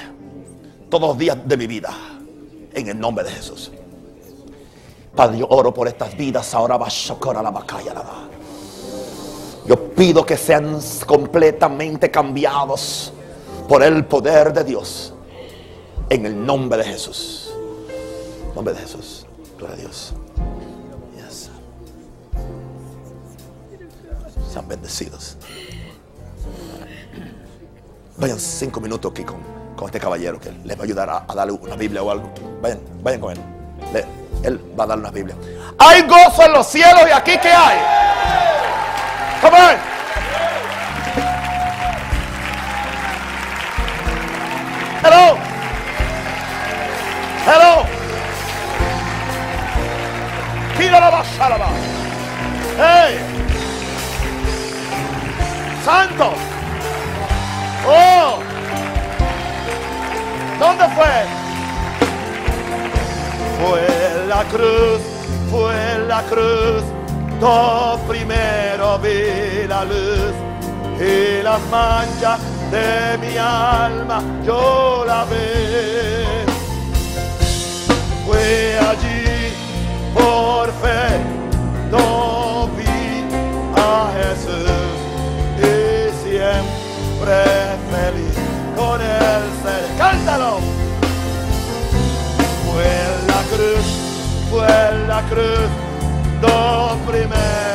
todos 0.89 1.09
los 1.09 1.17
días 1.17 1.37
de 1.45 1.55
mi 1.55 1.67
vida. 1.67 1.93
En 2.73 2.87
el 2.87 2.99
nombre 2.99 3.23
de 3.23 3.31
Jesús. 3.31 3.71
Padre, 5.15 5.39
yo 5.39 5.47
oro 5.49 5.73
por 5.73 5.87
estas 5.87 6.15
vidas. 6.15 6.53
Ahora 6.53 6.77
va 6.77 6.87
a 6.87 7.43
la 7.43 7.51
bacalla. 7.51 7.93
Yo 9.65 9.93
pido 9.93 10.25
que 10.25 10.37
sean 10.37 10.79
completamente 11.05 12.09
cambiados 12.09 13.13
por 13.67 13.83
el 13.83 14.05
poder 14.05 14.53
de 14.53 14.63
Dios. 14.63 15.13
En 16.09 16.25
el 16.25 16.45
nombre 16.45 16.79
de 16.79 16.85
Jesús. 16.85 17.53
Nombre 18.55 18.73
de 18.73 18.81
Jesús. 18.81 19.25
Gloria 19.57 19.75
a 19.75 19.79
Dios. 19.79 20.13
Sean 24.51 24.67
bendecidos. 24.67 25.37
Vayan 28.17 28.39
cinco 28.39 28.81
minutos 28.81 29.11
aquí 29.11 29.23
con, 29.23 29.39
este 29.85 29.99
caballero 29.99 30.39
que 30.39 30.51
les 30.51 30.77
va 30.77 30.81
a 30.81 30.83
ayudar 30.83 31.09
a, 31.09 31.33
darle 31.33 31.53
una 31.53 31.75
Biblia 31.75 32.03
o 32.03 32.11
algo. 32.11 32.29
Vayan, 32.61 32.79
vayan 33.01 33.21
con 33.21 33.31
él. 33.31 33.39
Él 34.43 34.59
va 34.77 34.83
a 34.83 34.87
darle 34.87 35.03
una 35.03 35.11
Biblia. 35.11 35.35
Hay 35.77 36.01
gozo 36.03 36.43
en 36.43 36.53
los 36.53 36.67
cielos 36.67 37.03
y 37.07 37.11
aquí 37.11 37.37
que 37.37 37.49
hay. 37.49 37.77
Come 39.41 39.57
on. 39.57 39.91
Hello. 45.03 45.37
Hello. 47.45 47.85
Hey. 52.77 53.19
Santo. 55.83 56.33
Oh. 57.87 58.39
¿Dónde 60.59 60.85
fue? 60.95 61.40
Fue 63.61 63.87
la 64.27 64.43
cruz, 64.45 65.01
fue 65.51 65.99
la 66.07 66.21
cruz. 66.23 66.83
Do 67.39 67.99
primero 68.07 68.99
vi 68.99 69.67
la 69.67 69.83
luz 69.83 70.33
y 70.99 71.41
la 71.41 71.57
mancha 71.71 72.37
de 72.71 73.17
mi 73.17 73.37
alma 73.37 74.21
yo 74.45 75.03
la 75.05 75.25
vi. 75.25 76.45
Fue 78.25 78.77
allí 78.79 79.53
por 80.13 80.67
fe, 80.81 81.19
no 81.89 82.69
vi 82.77 83.25
a 83.75 84.11
Jesús 84.17 84.97
y 85.57 86.11
siempre 86.23 87.60
fue 94.51 94.67
la 95.07 95.21
cruz, 95.29 95.69
do 96.41 96.97
primero 97.09 97.70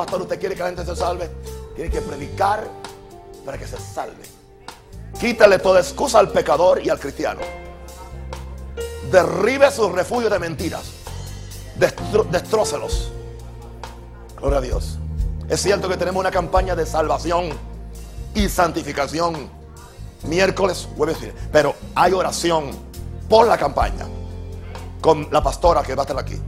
pastor, 0.00 0.22
usted 0.22 0.38
quiere 0.38 0.54
que 0.54 0.60
la 0.62 0.68
gente 0.68 0.84
se 0.84 0.96
salve. 0.96 1.30
Tiene 1.74 1.90
que 1.90 2.00
predicar 2.00 2.66
para 3.44 3.56
que 3.58 3.66
se 3.66 3.76
salve. 3.78 4.22
Quítale 5.18 5.58
toda 5.58 5.80
excusa 5.80 6.18
al 6.18 6.30
pecador 6.30 6.80
y 6.84 6.88
al 6.88 6.98
cristiano. 6.98 7.40
Derribe 9.10 9.70
sus 9.70 9.90
refugios 9.92 10.30
de 10.30 10.38
mentiras. 10.38 10.82
Destro- 11.78 12.24
destrócelos. 12.30 13.10
Gloria 14.38 14.58
a 14.58 14.62
Dios. 14.62 14.98
Es 15.48 15.60
cierto 15.62 15.88
que 15.88 15.96
tenemos 15.96 16.20
una 16.20 16.30
campaña 16.30 16.76
de 16.76 16.86
salvación 16.86 17.50
y 18.34 18.48
santificación. 18.48 19.50
Miércoles, 20.22 20.86
jueves. 20.96 21.18
Pero 21.50 21.74
hay 21.94 22.12
oración 22.12 22.70
por 23.28 23.46
la 23.46 23.56
campaña. 23.58 24.06
con 25.00 25.28
la 25.30 25.42
pastora 25.42 25.82
que 25.82 25.94
va 25.94 26.02
a 26.02 26.04
estar 26.04 26.18
aquí. 26.18 26.38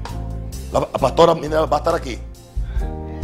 La 0.73 0.87
pastora 0.87 1.33
va 1.33 1.77
a 1.77 1.79
estar 1.79 1.95
aquí. 1.95 2.19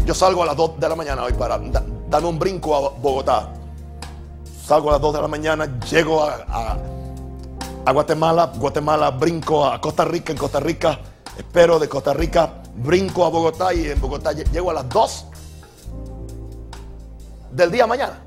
Yo 0.09 0.15
salgo 0.15 0.43
a 0.43 0.47
las 0.47 0.57
2 0.57 0.81
de 0.81 0.89
la 0.89 0.95
mañana 0.97 1.23
hoy 1.23 1.35
para 1.35 1.59
da- 1.59 1.85
darme 2.09 2.29
un 2.29 2.39
brinco 2.39 2.75
a 2.75 2.81
Bogotá. 2.99 3.51
Salgo 4.65 4.89
a 4.89 4.93
las 4.93 5.03
2 5.03 5.13
de 5.17 5.21
la 5.21 5.29
mañana, 5.29 5.79
llego 5.81 6.25
a, 6.25 6.79
Guatemala, 7.93 8.51
Guatemala 8.57 9.11
brinco 9.11 9.67
a 9.67 9.79
Costa 9.79 10.07
Rica, 10.07 10.33
en 10.33 10.39
Costa 10.39 10.61
Rica 10.61 10.99
espero 11.37 11.79
de 11.79 11.91
Costa 11.91 12.15
Rica, 12.15 12.55
brinco 12.77 13.27
a 13.27 13.29
Bogotá 13.29 13.75
y 13.75 13.87
en 13.87 14.01
Bogotá 14.01 14.33
lle- 14.33 14.51
llego 14.51 14.71
a 14.71 14.75
las 14.75 14.89
2 14.89 15.27
del 17.53 17.71
día 17.71 17.87
mañana, 17.87 18.19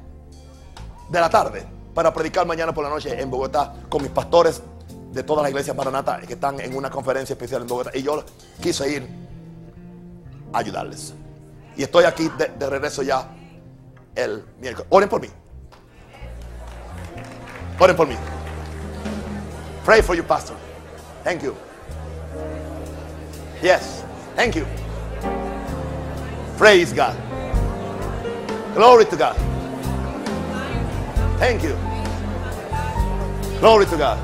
de 1.10 1.20
la 1.20 1.32
tarde, 1.32 1.66
para 1.96 2.14
predicar 2.14 2.46
mañana 2.46 2.76
por 2.76 2.84
la 2.84 2.92
noche 2.92 3.20
en 3.20 3.32
Bogotá 3.32 3.74
con 3.90 4.04
mis 4.04 4.12
pastores 4.12 4.62
de 5.12 5.24
todas 5.24 5.42
las 5.42 5.50
iglesias 5.50 5.76
Maranata 5.76 6.20
que 6.22 6.34
están 6.34 6.60
en 6.60 6.76
una 6.76 6.92
conferencia 6.92 7.34
especial 7.34 7.64
en 7.64 7.68
Bogotá. 7.68 7.90
Y 7.96 8.04
yo 8.04 8.24
quise 8.62 8.88
ir 8.88 9.10
a 10.54 10.60
ayudarles. 10.60 11.16
Y 11.76 11.84
estoy 11.84 12.04
aquí 12.06 12.30
de, 12.38 12.70
regreso 12.70 13.02
ya 13.04 13.28
el 14.16 14.46
miércoles. 14.60 14.88
Oren 14.90 15.10
por 15.10 15.22
mí. 15.22 15.28
Oren 17.80 17.96
por 17.96 18.08
mí. 18.08 18.16
Pray 19.86 20.02
for 20.02 20.16
you, 20.16 20.24
pastor. 20.24 20.56
Thank 21.24 21.42
you. 21.44 21.56
Yes. 23.62 24.04
Thank 24.36 24.56
you. 24.56 24.66
Praise 26.58 26.94
God. 26.94 27.16
Glory 28.76 29.06
to 29.06 29.16
God. 29.16 29.36
Thank 31.40 31.64
you. 31.64 31.76
Glory 33.60 33.86
to 33.86 33.98
God. 33.98 34.20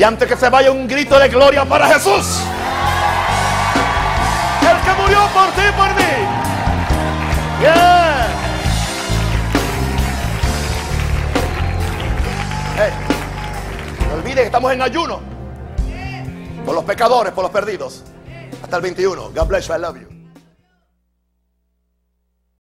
Y 0.00 0.02
antes 0.02 0.26
que 0.26 0.34
se 0.34 0.48
vaya 0.48 0.72
un 0.72 0.88
grito 0.88 1.18
de 1.18 1.28
gloria 1.28 1.62
para 1.66 1.86
Jesús. 1.88 2.40
El 4.62 4.80
que 4.80 5.02
murió 5.02 5.18
por 5.34 5.50
ti 5.50 5.60
y 5.68 5.72
por 5.72 5.88
mí. 5.94 6.02
Yeah. 7.60 8.26
Hey, 12.78 12.92
no 14.08 14.14
olvide 14.14 14.36
que 14.36 14.44
estamos 14.44 14.72
en 14.72 14.80
ayuno. 14.80 15.20
Por 16.64 16.74
los 16.74 16.84
pecadores, 16.84 17.34
por 17.34 17.42
los 17.42 17.52
perdidos. 17.52 18.02
Hasta 18.62 18.76
el 18.76 18.82
21. 18.82 19.32
God 19.34 19.48
bless 19.48 19.68
you. 19.68 19.74
I 19.74 19.78
love 19.80 20.00
you. 20.00 20.09